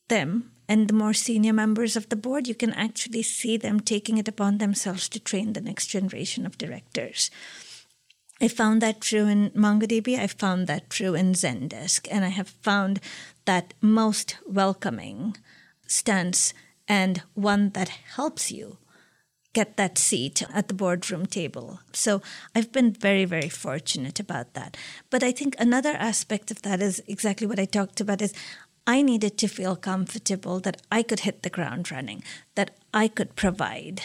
them 0.09 0.51
and 0.67 0.87
the 0.87 0.93
more 0.93 1.13
senior 1.13 1.53
members 1.53 1.95
of 1.95 2.09
the 2.09 2.15
board, 2.15 2.47
you 2.47 2.55
can 2.55 2.73
actually 2.73 3.23
see 3.23 3.57
them 3.57 3.79
taking 3.79 4.17
it 4.17 4.27
upon 4.27 4.57
themselves 4.57 5.09
to 5.09 5.19
train 5.19 5.53
the 5.53 5.61
next 5.61 5.87
generation 5.87 6.45
of 6.45 6.57
directors. 6.57 7.29
I 8.41 8.47
found 8.47 8.81
that 8.81 9.01
true 9.01 9.27
in 9.27 9.51
MongoDB. 9.51 10.19
I 10.19 10.27
found 10.27 10.67
that 10.67 10.89
true 10.89 11.15
in 11.15 11.33
Zendesk. 11.33 12.07
And 12.11 12.25
I 12.25 12.29
have 12.29 12.49
found 12.49 12.99
that 13.45 13.73
most 13.81 14.37
welcoming 14.45 15.37
stance 15.87 16.53
and 16.87 17.23
one 17.35 17.69
that 17.69 17.89
helps 17.89 18.51
you 18.51 18.77
get 19.53 19.77
that 19.77 19.97
seat 19.97 20.43
at 20.51 20.67
the 20.67 20.73
boardroom 20.73 21.25
table. 21.25 21.79
So 21.93 22.21
I've 22.55 22.71
been 22.71 22.91
very, 22.91 23.23
very 23.23 23.49
fortunate 23.49 24.19
about 24.19 24.55
that. 24.55 24.75
But 25.09 25.23
I 25.23 25.31
think 25.31 25.55
another 25.57 25.91
aspect 25.91 26.49
of 26.49 26.63
that 26.63 26.81
is 26.81 27.03
exactly 27.07 27.45
what 27.45 27.59
I 27.59 27.65
talked 27.65 28.01
about 28.01 28.21
is 28.21 28.33
I 28.85 29.01
needed 29.01 29.37
to 29.37 29.47
feel 29.47 29.75
comfortable 29.75 30.59
that 30.61 30.81
I 30.91 31.03
could 31.03 31.21
hit 31.21 31.43
the 31.43 31.49
ground 31.49 31.91
running, 31.91 32.23
that 32.55 32.71
I 32.93 33.07
could 33.07 33.35
provide 33.35 34.01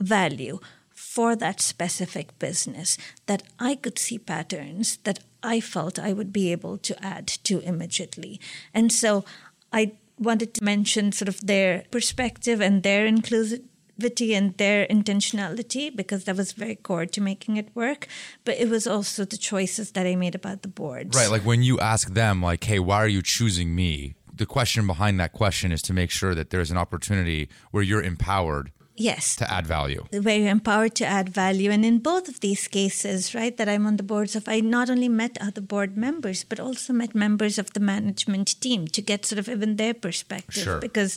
value 0.00 0.58
for 0.92 1.36
that 1.36 1.60
specific 1.60 2.38
business, 2.38 2.98
that 3.26 3.44
I 3.58 3.76
could 3.76 3.98
see 3.98 4.18
patterns 4.18 4.98
that 5.04 5.20
I 5.42 5.60
felt 5.60 5.98
I 5.98 6.12
would 6.12 6.32
be 6.32 6.50
able 6.50 6.78
to 6.78 7.04
add 7.04 7.28
to 7.44 7.60
immediately. 7.60 8.40
And 8.74 8.92
so 8.92 9.24
I 9.72 9.92
wanted 10.18 10.54
to 10.54 10.64
mention 10.64 11.12
sort 11.12 11.28
of 11.28 11.46
their 11.46 11.84
perspective 11.90 12.60
and 12.60 12.82
their 12.82 13.06
inclusivity 13.98 14.36
and 14.36 14.56
their 14.56 14.86
intentionality 14.86 15.94
because 15.94 16.24
that 16.24 16.36
was 16.36 16.52
very 16.52 16.76
core 16.76 17.06
to 17.06 17.20
making 17.20 17.56
it 17.56 17.68
work. 17.74 18.06
But 18.44 18.56
it 18.58 18.68
was 18.68 18.86
also 18.86 19.24
the 19.24 19.36
choices 19.36 19.92
that 19.92 20.06
I 20.06 20.14
made 20.16 20.34
about 20.34 20.62
the 20.62 20.68
boards. 20.68 21.16
Right. 21.16 21.30
Like 21.30 21.42
when 21.42 21.62
you 21.62 21.78
ask 21.80 22.14
them, 22.14 22.42
like, 22.42 22.64
hey, 22.64 22.78
why 22.78 22.96
are 22.96 23.08
you 23.08 23.22
choosing 23.22 23.74
me? 23.74 24.14
The 24.34 24.46
question 24.46 24.86
behind 24.86 25.18
that 25.20 25.32
question 25.32 25.72
is 25.72 25.82
to 25.82 25.92
make 25.92 26.10
sure 26.10 26.34
that 26.34 26.50
there's 26.50 26.70
an 26.70 26.76
opportunity 26.76 27.48
where 27.72 27.82
you're 27.82 28.02
empowered 28.02 28.70
Yes. 29.00 29.36
to 29.36 29.48
add 29.52 29.64
value. 29.66 30.06
where 30.10 30.38
you're 30.38 30.48
empowered 30.50 30.94
to 30.96 31.04
add 31.06 31.28
value. 31.28 31.70
And 31.70 31.84
in 31.84 31.98
both 32.00 32.28
of 32.28 32.40
these 32.40 32.66
cases, 32.66 33.32
right, 33.32 33.56
that 33.56 33.68
I'm 33.68 33.86
on 33.86 33.96
the 33.96 34.02
boards 34.02 34.34
of, 34.34 34.48
I 34.48 34.58
not 34.60 34.90
only 34.90 35.08
met 35.08 35.38
other 35.40 35.60
board 35.60 35.96
members, 35.96 36.42
but 36.44 36.58
also 36.58 36.92
met 36.92 37.14
members 37.14 37.58
of 37.58 37.72
the 37.74 37.80
management 37.80 38.60
team 38.60 38.88
to 38.88 39.00
get 39.02 39.24
sort 39.24 39.38
of 39.38 39.48
even 39.48 39.76
their 39.76 39.94
perspective 39.94 40.64
Sure. 40.64 40.80
because 40.80 41.16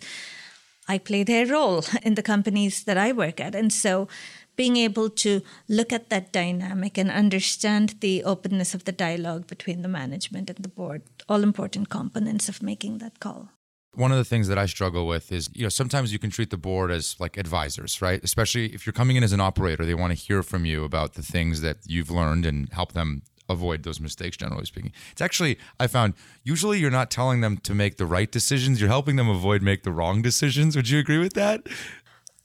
I 0.88 0.98
play 0.98 1.24
their 1.24 1.46
role 1.46 1.84
in 2.04 2.16
the 2.16 2.24
companies 2.24 2.84
that 2.84 2.98
I 2.98 3.12
work 3.12 3.40
at. 3.40 3.56
And 3.56 3.72
so 3.72 4.08
being 4.56 4.78
able 4.78 5.10
to 5.10 5.42
look 5.68 5.94
at 5.94 6.10
that 6.10 6.32
dynamic 6.32 6.98
and 6.98 7.10
understand 7.10 7.96
the 8.02 8.24
openness 8.24 8.74
of 8.74 8.84
the 8.84 8.92
dialogue 8.92 9.48
between 9.48 9.82
the 9.82 9.88
management 9.88 10.50
and 10.50 10.60
the 10.60 10.70
board, 10.70 11.04
all 11.30 11.44
important 11.44 11.90
components 11.90 12.50
of 12.50 12.62
making 12.62 12.98
that 13.00 13.20
call. 13.20 13.50
One 13.94 14.12
of 14.12 14.18
the 14.18 14.26
things 14.26 14.48
that 14.48 14.58
I 14.58 14.68
struggle 14.68 15.06
with 15.06 15.32
is, 15.34 15.50
you 15.54 15.64
know, 15.64 15.70
sometimes 15.70 16.14
you 16.14 16.20
can 16.20 16.30
treat 16.30 16.50
the 16.50 16.58
board 16.58 16.92
as 16.92 17.20
like 17.20 17.38
advisors, 17.38 18.02
right? 18.02 18.24
Especially 18.24 18.68
if 18.74 18.86
you're 18.86 18.94
coming 18.94 19.18
in 19.18 19.24
as 19.24 19.34
an 19.34 19.42
operator, 19.42 19.86
they 19.86 19.96
want 19.96 20.12
to 20.12 20.26
hear 20.26 20.44
from 20.44 20.64
you 20.66 20.86
about 20.86 21.16
the 21.16 21.22
things 21.22 21.62
that 21.62 21.78
you've 21.86 22.10
learned 22.10 22.46
and 22.46 22.72
help 22.72 22.94
them 22.94 23.24
avoid 23.52 23.84
those 23.84 24.00
mistakes, 24.00 24.38
generally 24.38 24.66
speaking. 24.66 24.92
It's 25.12 25.22
actually, 25.22 25.58
I 25.80 25.88
found, 25.88 26.14
usually 26.44 26.80
you're 26.80 26.92
not 26.92 27.12
telling 27.12 27.42
them 27.42 27.58
to 27.58 27.76
make 27.76 27.98
the 27.98 28.06
right 28.06 28.32
decisions, 28.32 28.80
you're 28.80 28.90
helping 28.90 29.16
them 29.16 29.30
avoid 29.30 29.62
make 29.62 29.84
the 29.84 29.92
wrong 29.92 30.22
decisions. 30.22 30.76
Would 30.76 30.90
you 30.90 31.00
agree 31.00 31.20
with 31.20 31.34
that? 31.34 31.68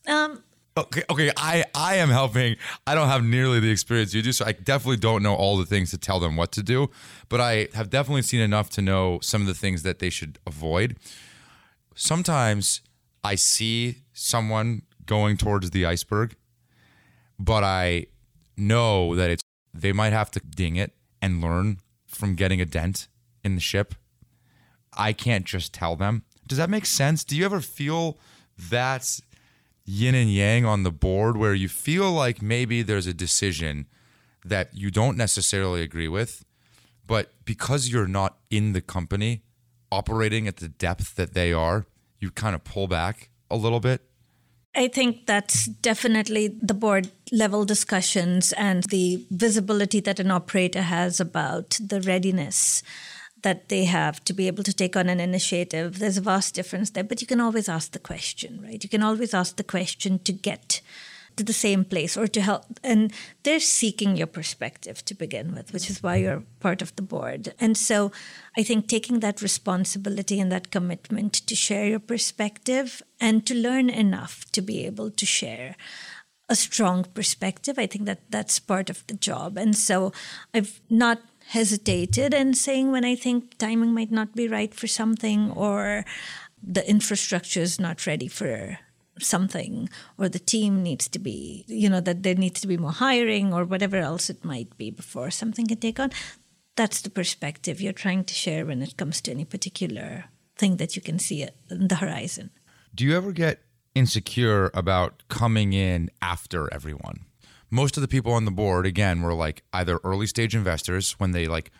Um, 0.06 0.42
Okay, 0.78 1.02
okay, 1.08 1.30
I 1.38 1.64
I 1.74 1.94
am 1.96 2.10
helping. 2.10 2.56
I 2.86 2.94
don't 2.94 3.08
have 3.08 3.24
nearly 3.24 3.60
the 3.60 3.70
experience 3.70 4.12
you 4.12 4.20
do, 4.20 4.30
so 4.30 4.44
I 4.44 4.52
definitely 4.52 4.98
don't 4.98 5.22
know 5.22 5.34
all 5.34 5.56
the 5.56 5.64
things 5.64 5.90
to 5.92 5.98
tell 5.98 6.20
them 6.20 6.36
what 6.36 6.52
to 6.52 6.62
do, 6.62 6.90
but 7.30 7.40
I 7.40 7.68
have 7.72 7.88
definitely 7.88 8.20
seen 8.20 8.42
enough 8.42 8.68
to 8.70 8.82
know 8.82 9.18
some 9.22 9.40
of 9.40 9.46
the 9.46 9.54
things 9.54 9.84
that 9.84 10.00
they 10.00 10.10
should 10.10 10.38
avoid. 10.46 10.98
Sometimes 11.94 12.82
I 13.24 13.36
see 13.36 14.02
someone 14.12 14.82
going 15.06 15.38
towards 15.38 15.70
the 15.70 15.86
iceberg, 15.86 16.36
but 17.38 17.64
I 17.64 18.06
know 18.58 19.16
that 19.16 19.30
it's 19.30 19.42
they 19.80 19.92
might 19.92 20.12
have 20.12 20.30
to 20.32 20.40
ding 20.40 20.76
it 20.76 20.92
and 21.20 21.40
learn 21.40 21.80
from 22.06 22.34
getting 22.34 22.60
a 22.60 22.64
dent 22.64 23.08
in 23.44 23.54
the 23.54 23.60
ship. 23.60 23.94
I 24.96 25.12
can't 25.12 25.44
just 25.44 25.72
tell 25.72 25.96
them. 25.96 26.24
Does 26.46 26.58
that 26.58 26.70
make 26.70 26.86
sense? 26.86 27.24
Do 27.24 27.36
you 27.36 27.44
ever 27.44 27.60
feel 27.60 28.18
that 28.70 29.20
yin 29.84 30.14
and 30.14 30.30
yang 30.30 30.64
on 30.64 30.82
the 30.82 30.90
board 30.90 31.36
where 31.36 31.54
you 31.54 31.68
feel 31.68 32.10
like 32.10 32.42
maybe 32.42 32.82
there's 32.82 33.06
a 33.06 33.14
decision 33.14 33.86
that 34.44 34.70
you 34.72 34.90
don't 34.90 35.16
necessarily 35.16 35.82
agree 35.82 36.08
with, 36.08 36.44
but 37.06 37.32
because 37.44 37.88
you're 37.88 38.08
not 38.08 38.38
in 38.50 38.72
the 38.72 38.80
company 38.80 39.42
operating 39.90 40.48
at 40.48 40.56
the 40.56 40.68
depth 40.68 41.14
that 41.16 41.34
they 41.34 41.52
are, 41.52 41.86
you 42.18 42.30
kind 42.30 42.54
of 42.54 42.64
pull 42.64 42.88
back 42.88 43.30
a 43.50 43.56
little 43.56 43.80
bit? 43.80 44.02
I 44.76 44.88
think 44.88 45.24
that's 45.24 45.64
definitely 45.64 46.48
the 46.48 46.74
board 46.74 47.10
level 47.32 47.64
discussions 47.64 48.52
and 48.52 48.82
the 48.84 49.24
visibility 49.30 50.00
that 50.00 50.20
an 50.20 50.30
operator 50.30 50.82
has 50.82 51.18
about 51.18 51.78
the 51.82 52.02
readiness 52.02 52.82
that 53.42 53.70
they 53.70 53.84
have 53.84 54.22
to 54.24 54.34
be 54.34 54.48
able 54.48 54.64
to 54.64 54.74
take 54.74 54.94
on 54.94 55.08
an 55.08 55.18
initiative. 55.18 55.98
There's 55.98 56.18
a 56.18 56.20
vast 56.20 56.54
difference 56.54 56.90
there, 56.90 57.04
but 57.04 57.22
you 57.22 57.26
can 57.26 57.40
always 57.40 57.70
ask 57.70 57.92
the 57.92 57.98
question, 57.98 58.60
right? 58.62 58.82
You 58.82 58.90
can 58.90 59.02
always 59.02 59.32
ask 59.32 59.56
the 59.56 59.64
question 59.64 60.18
to 60.20 60.32
get 60.32 60.82
to 61.36 61.44
the 61.44 61.52
same 61.52 61.84
place 61.84 62.16
or 62.16 62.26
to 62.26 62.40
help. 62.40 62.64
And 62.82 63.12
they're 63.42 63.60
seeking 63.60 64.16
your 64.16 64.26
perspective 64.26 65.04
to 65.04 65.14
begin 65.14 65.54
with, 65.54 65.72
which 65.72 65.90
is 65.90 66.02
why 66.02 66.16
you're 66.16 66.42
part 66.60 66.82
of 66.82 66.94
the 66.96 67.02
board. 67.02 67.54
And 67.60 67.76
so 67.76 68.12
I 68.56 68.62
think 68.62 68.88
taking 68.88 69.20
that 69.20 69.42
responsibility 69.42 70.40
and 70.40 70.50
that 70.50 70.70
commitment 70.70 71.34
to 71.34 71.54
share 71.54 71.86
your 71.86 72.00
perspective 72.00 73.02
and 73.20 73.46
to 73.46 73.54
learn 73.54 73.90
enough 73.90 74.50
to 74.52 74.62
be 74.62 74.86
able 74.86 75.10
to 75.10 75.26
share 75.26 75.76
a 76.48 76.56
strong 76.56 77.04
perspective, 77.04 77.78
I 77.78 77.86
think 77.86 78.06
that 78.06 78.30
that's 78.30 78.58
part 78.58 78.88
of 78.88 79.06
the 79.06 79.14
job. 79.14 79.58
And 79.58 79.76
so 79.76 80.12
I've 80.54 80.80
not 80.88 81.20
hesitated 81.48 82.34
and 82.34 82.56
saying 82.56 82.90
when 82.90 83.04
I 83.04 83.14
think 83.14 83.58
timing 83.58 83.92
might 83.92 84.10
not 84.10 84.34
be 84.34 84.48
right 84.48 84.74
for 84.74 84.86
something 84.86 85.50
or 85.52 86.04
the 86.62 86.88
infrastructure 86.88 87.60
is 87.60 87.78
not 87.78 88.06
ready 88.06 88.28
for 88.28 88.78
something 89.18 89.88
or 90.18 90.28
the 90.28 90.38
team 90.38 90.82
needs 90.82 91.08
to 91.08 91.18
be 91.18 91.64
you 91.68 91.88
know 91.88 92.00
that 92.00 92.22
there 92.22 92.34
needs 92.34 92.60
to 92.60 92.66
be 92.66 92.76
more 92.76 92.92
hiring 92.92 93.52
or 93.52 93.64
whatever 93.64 93.96
else 93.96 94.28
it 94.28 94.44
might 94.44 94.76
be 94.76 94.90
before 94.90 95.30
something 95.30 95.66
can 95.66 95.78
take 95.78 95.98
on. 95.98 96.10
That's 96.76 97.00
the 97.00 97.10
perspective 97.10 97.80
you're 97.80 97.94
trying 97.94 98.24
to 98.24 98.34
share 98.34 98.66
when 98.66 98.82
it 98.82 98.96
comes 98.98 99.22
to 99.22 99.30
any 99.30 99.46
particular 99.46 100.26
thing 100.56 100.76
that 100.76 100.94
you 100.94 101.02
can 101.02 101.18
see 101.18 101.46
in 101.70 101.88
the 101.88 101.96
horizon. 101.96 102.50
Do 102.94 103.04
you 103.04 103.16
ever 103.16 103.32
get 103.32 103.62
insecure 103.94 104.70
about 104.74 105.22
coming 105.28 105.72
in 105.72 106.10
after 106.20 106.72
everyone? 106.72 107.24
Most 107.70 107.96
of 107.96 108.02
the 108.02 108.08
people 108.08 108.32
on 108.32 108.44
the 108.44 108.50
board 108.50 108.86
again 108.86 109.22
were 109.22 109.34
like 109.34 109.62
either 109.72 109.98
early 110.04 110.26
stage 110.26 110.54
investors 110.54 111.12
when 111.18 111.32
they 111.32 111.46
like 111.46 111.72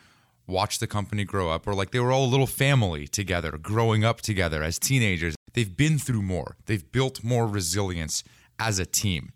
watched 0.46 0.80
the 0.80 0.86
company 0.86 1.24
grow 1.24 1.50
up 1.50 1.66
or 1.66 1.74
like 1.74 1.90
they 1.90 1.98
were 2.00 2.12
all 2.12 2.24
a 2.24 2.32
little 2.34 2.46
family 2.46 3.06
together 3.06 3.52
growing 3.58 4.04
up 4.04 4.20
together 4.20 4.62
as 4.62 4.78
teenagers. 4.78 5.34
They've 5.54 5.76
been 5.76 5.98
through 5.98 6.22
more. 6.22 6.56
They've 6.66 6.90
built 6.92 7.24
more 7.24 7.46
resilience 7.46 8.22
as 8.58 8.78
a 8.78 8.86
team. 8.86 9.32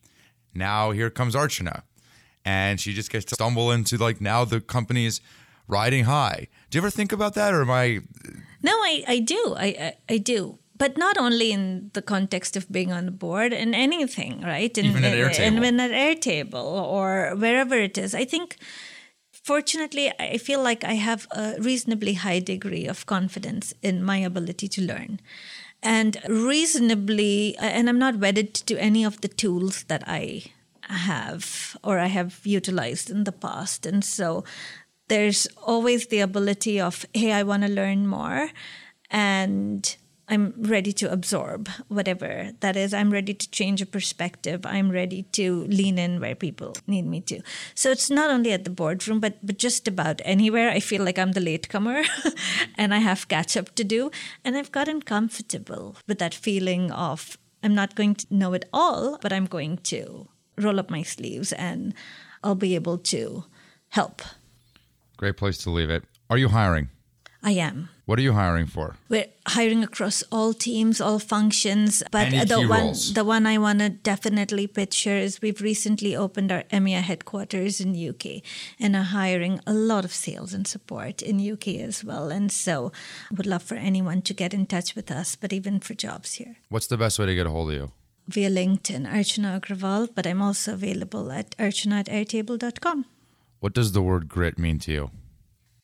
Now 0.55 0.91
here 0.93 1.11
comes 1.11 1.35
archana. 1.35 1.83
And 2.45 2.81
she 2.81 2.95
just 2.95 3.11
gets 3.11 3.25
to 3.27 3.35
stumble 3.35 3.71
into 3.71 3.97
like 3.97 4.21
now 4.21 4.45
the 4.45 4.61
company 4.61 5.07
is 5.07 5.21
riding 5.69 6.05
high. 6.05 6.49
Do 6.71 6.79
you 6.79 6.81
ever 6.83 6.91
think 6.91 7.13
about 7.13 7.35
that 7.35 7.53
or 7.55 7.63
am 7.63 7.71
i 7.71 8.01
no 8.63 8.73
i, 8.73 9.05
I 9.09 9.19
do. 9.21 9.55
I, 9.59 9.67
I, 9.67 9.95
I 10.15 10.19
do. 10.19 10.59
But 10.77 10.97
not 10.97 11.19
only 11.19 11.53
in 11.53 11.91
the 11.93 12.01
context 12.01 12.57
of 12.57 12.71
being 12.73 12.91
on 12.91 13.05
the 13.05 13.11
board 13.13 13.53
in 13.53 13.75
anything 13.75 14.41
right? 14.41 14.77
In, 14.79 14.87
Even 14.87 15.05
at 15.05 15.13
Airtable. 15.13 15.41
in, 15.41 15.65
in 15.65 15.81
at 15.81 15.91
airtable 15.91 16.65
or 16.65 17.35
wherever 17.37 17.75
it 17.77 17.99
is. 17.99 18.15
I 18.15 18.25
think 18.25 18.57
fortunately, 19.43 20.13
I 20.19 20.39
feel 20.39 20.63
like 20.63 20.85
I 20.85 20.95
have 20.95 21.27
a 21.31 21.57
reasonably 21.59 22.15
high 22.15 22.41
degree 22.41 22.87
of 22.87 23.07
confidence 23.07 23.75
in 23.83 24.03
my 24.03 24.19
ability 24.19 24.69
to 24.69 24.83
learn. 24.83 25.21
And 25.83 26.19
reasonably, 26.29 27.57
and 27.59 27.89
I'm 27.89 27.99
not 27.99 28.19
wedded 28.19 28.55
to 28.55 28.77
any 28.79 29.05
of 29.05 29.21
the 29.21 29.29
tools 29.29 29.85
that 29.85 30.05
I 30.07 30.45
have 30.83 31.77
or 31.83 31.99
I 31.99 32.07
have 32.07 32.41
utilized 32.45 33.11
in 33.11 33.25
the 33.25 33.33
past. 33.33 33.87
And 33.87 34.05
so 34.05 34.45
there's 35.09 35.47
always 35.67 36.07
the 36.07 36.21
ability 36.21 36.81
of, 36.81 37.07
hey, 37.15 37.33
I 37.33 37.43
want 37.43 37.63
to 37.63 37.69
learn 37.69 38.07
more. 38.07 38.51
And 39.11 39.97
I'm 40.31 40.55
ready 40.57 40.93
to 40.93 41.11
absorb 41.11 41.69
whatever 41.89 42.53
that 42.61 42.77
is. 42.77 42.95
I'm 42.95 43.11
ready 43.11 43.35
to 43.35 43.51
change 43.51 43.83
a 43.83 43.87
perspective. 43.87 44.65
I'm 44.65 44.91
ready 44.91 45.25
to 45.33 45.65
lean 45.65 45.99
in 45.99 46.21
where 46.21 46.37
people 46.37 46.77
need 46.87 47.05
me 47.05 47.21
to. 47.23 47.41
So 47.75 47.91
it's 47.91 48.09
not 48.11 48.31
only 48.31 48.53
at 48.53 48.63
the 48.63 48.71
boardroom, 48.71 49.19
but 49.19 49.45
but 49.45 49.59
just 49.59 49.89
about 49.89 50.23
anywhere. 50.25 50.71
I 50.71 50.79
feel 50.79 51.05
like 51.05 51.19
I'm 51.19 51.33
the 51.33 51.41
latecomer, 51.41 52.05
and 52.79 52.95
I 52.95 52.99
have 52.99 53.27
catch 53.27 53.57
up 53.57 53.75
to 53.75 53.83
do. 53.83 54.11
And 54.45 54.57
I've 54.57 54.71
gotten 54.71 55.03
comfortable 55.03 55.97
with 56.07 56.21
that 56.21 56.35
feeling 56.35 56.93
of 56.93 57.37
I'm 57.63 57.75
not 57.75 57.97
going 57.97 58.15
to 58.15 58.27
know 58.31 58.55
it 58.55 58.67
all, 58.73 59.19
but 59.21 59.33
I'm 59.33 59.47
going 59.47 59.79
to 59.91 60.29
roll 60.57 60.79
up 60.79 60.91
my 60.91 61.03
sleeves 61.03 61.53
and 61.53 61.93
I'll 62.45 62.55
be 62.55 62.77
able 62.77 62.99
to 62.99 63.45
help. 63.89 64.23
Great 65.17 65.37
place 65.37 65.59
to 65.59 65.71
leave 65.71 65.91
it. 65.91 66.05
Are 66.31 66.39
you 66.39 66.49
hiring? 66.49 66.89
I 67.43 67.53
am. 67.53 67.89
What 68.05 68.19
are 68.19 68.23
you 68.23 68.33
hiring 68.35 68.67
for? 68.67 68.97
We're 69.09 69.27
hiring 69.47 69.83
across 69.83 70.23
all 70.31 70.53
teams, 70.53 71.01
all 71.01 71.19
functions. 71.19 72.03
But 72.11 72.33
Any 72.33 72.45
the 72.45 72.69
one 72.69 72.69
roles? 72.87 73.15
the 73.15 73.25
one 73.25 73.47
I 73.47 73.57
want 73.57 73.79
to 73.79 73.89
definitely 73.89 74.67
picture 74.67 75.17
is 75.17 75.41
we've 75.41 75.61
recently 75.63 76.15
opened 76.15 76.53
our 76.53 76.65
EMEA 76.65 77.01
headquarters 77.01 77.81
in 77.81 77.95
UK 77.95 78.43
and 78.79 78.95
are 78.95 79.05
hiring 79.05 79.61
a 79.67 79.73
lot 79.73 80.05
of 80.05 80.13
sales 80.13 80.53
and 80.53 80.67
support 80.67 81.23
in 81.23 81.41
UK 81.41 81.69
as 81.89 82.05
well. 82.05 82.31
And 82.31 82.51
so 82.53 82.93
would 83.35 83.47
love 83.47 83.63
for 83.63 83.77
anyone 83.77 84.23
to 84.23 84.35
get 84.35 84.53
in 84.53 84.67
touch 84.67 84.95
with 84.95 85.11
us, 85.11 85.37
but 85.37 85.53
even 85.53 85.81
for 85.81 85.95
jobs 85.95 86.35
here. 86.35 86.57
What's 86.69 86.89
the 86.89 86.99
best 86.99 87.19
way 87.19 87.27
to 87.27 87.35
get 87.35 87.47
a 87.47 87.51
hold 87.51 87.71
of 87.71 87.75
you? 87.77 87.93
Via 88.29 88.51
LinkedIn, 88.51 89.07
Archana 89.11 89.61
Agrawal, 89.61 90.09
but 90.15 90.27
I'm 90.27 90.43
also 90.43 90.75
available 90.75 91.33
at 91.33 91.57
archana 91.59 92.01
at 92.01 92.07
airtable.com. 92.07 93.07
What 93.61 93.73
does 93.75 93.93
the 93.93 94.03
word 94.03 94.29
grit 94.29 94.59
mean 94.59 94.79
to 94.81 94.93
you? 94.93 95.11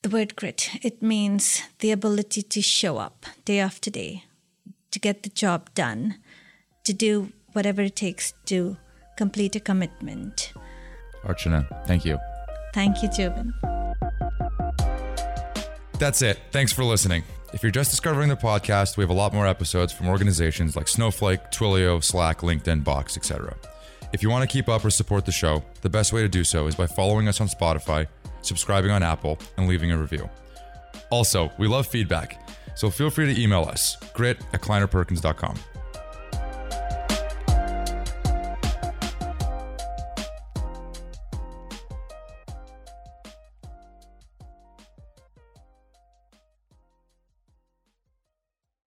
The 0.07 0.17
word 0.17 0.37
grit, 0.37 0.71
it 0.83 1.03
means 1.03 1.65
the 1.81 1.91
ability 1.91 2.43
to 2.43 2.63
show 2.63 2.99
up 2.99 3.27
day 3.45 3.59
after 3.59 3.91
day, 3.91 4.23
to 4.93 5.01
get 5.01 5.25
the 5.25 5.29
job 5.31 5.69
done, 5.75 6.19
to 6.85 6.93
do 6.93 7.33
whatever 7.55 7.83
it 7.83 7.97
takes 7.97 8.33
to 8.45 8.77
complete 9.17 9.57
a 9.57 9.59
commitment. 9.59 10.53
Archana, 11.25 11.67
thank 11.89 12.05
you. 12.05 12.21
Thank 12.73 13.03
you, 13.03 13.09
Joubin. 13.09 13.53
That's 15.99 16.23
it. 16.23 16.39
Thanks 16.53 16.73
for 16.73 16.85
listening. 16.85 17.25
If 17.53 17.65
you're 17.65 17.73
just 17.73 17.91
discovering 17.91 18.29
the 18.29 18.37
podcast, 18.37 18.97
we 18.97 19.03
have 19.03 19.11
a 19.11 19.13
lot 19.13 19.35
more 19.35 19.49
episodes 19.49 19.93
from 19.93 20.07
organizations 20.07 20.77
like 20.77 20.87
Snowflake, 20.87 21.51
Twilio, 21.51 22.01
Slack, 22.01 22.43
LinkedIn, 22.43 22.85
Box, 22.85 23.17
etc. 23.17 23.57
If 24.13 24.23
you 24.23 24.31
want 24.31 24.49
to 24.49 24.53
keep 24.53 24.69
up 24.69 24.85
or 24.85 24.91
support 24.91 25.27
the 25.27 25.33
show, 25.33 25.65
the 25.83 25.91
best 25.91 26.13
way 26.13 26.23
to 26.23 26.29
do 26.29 26.45
so 26.45 26.69
is 26.69 26.77
by 26.77 26.87
following 26.87 27.27
us 27.27 27.41
on 27.41 27.49
Spotify, 27.49 28.07
subscribing 28.47 28.91
on 28.91 29.03
Apple, 29.03 29.39
and 29.57 29.69
leaving 29.69 29.93
a 29.93 29.99
review. 29.99 30.29
Also, 31.11 31.53
we 31.59 31.69
love 31.69 31.87
feedback, 31.87 32.41
so 32.75 32.91
feel 32.91 33.11
free 33.11 33.33
to 33.33 33.41
email 33.41 33.63
us, 33.63 33.97
grit 34.15 34.39
at 34.53 34.61
kleinerperkins.com. 34.61 35.57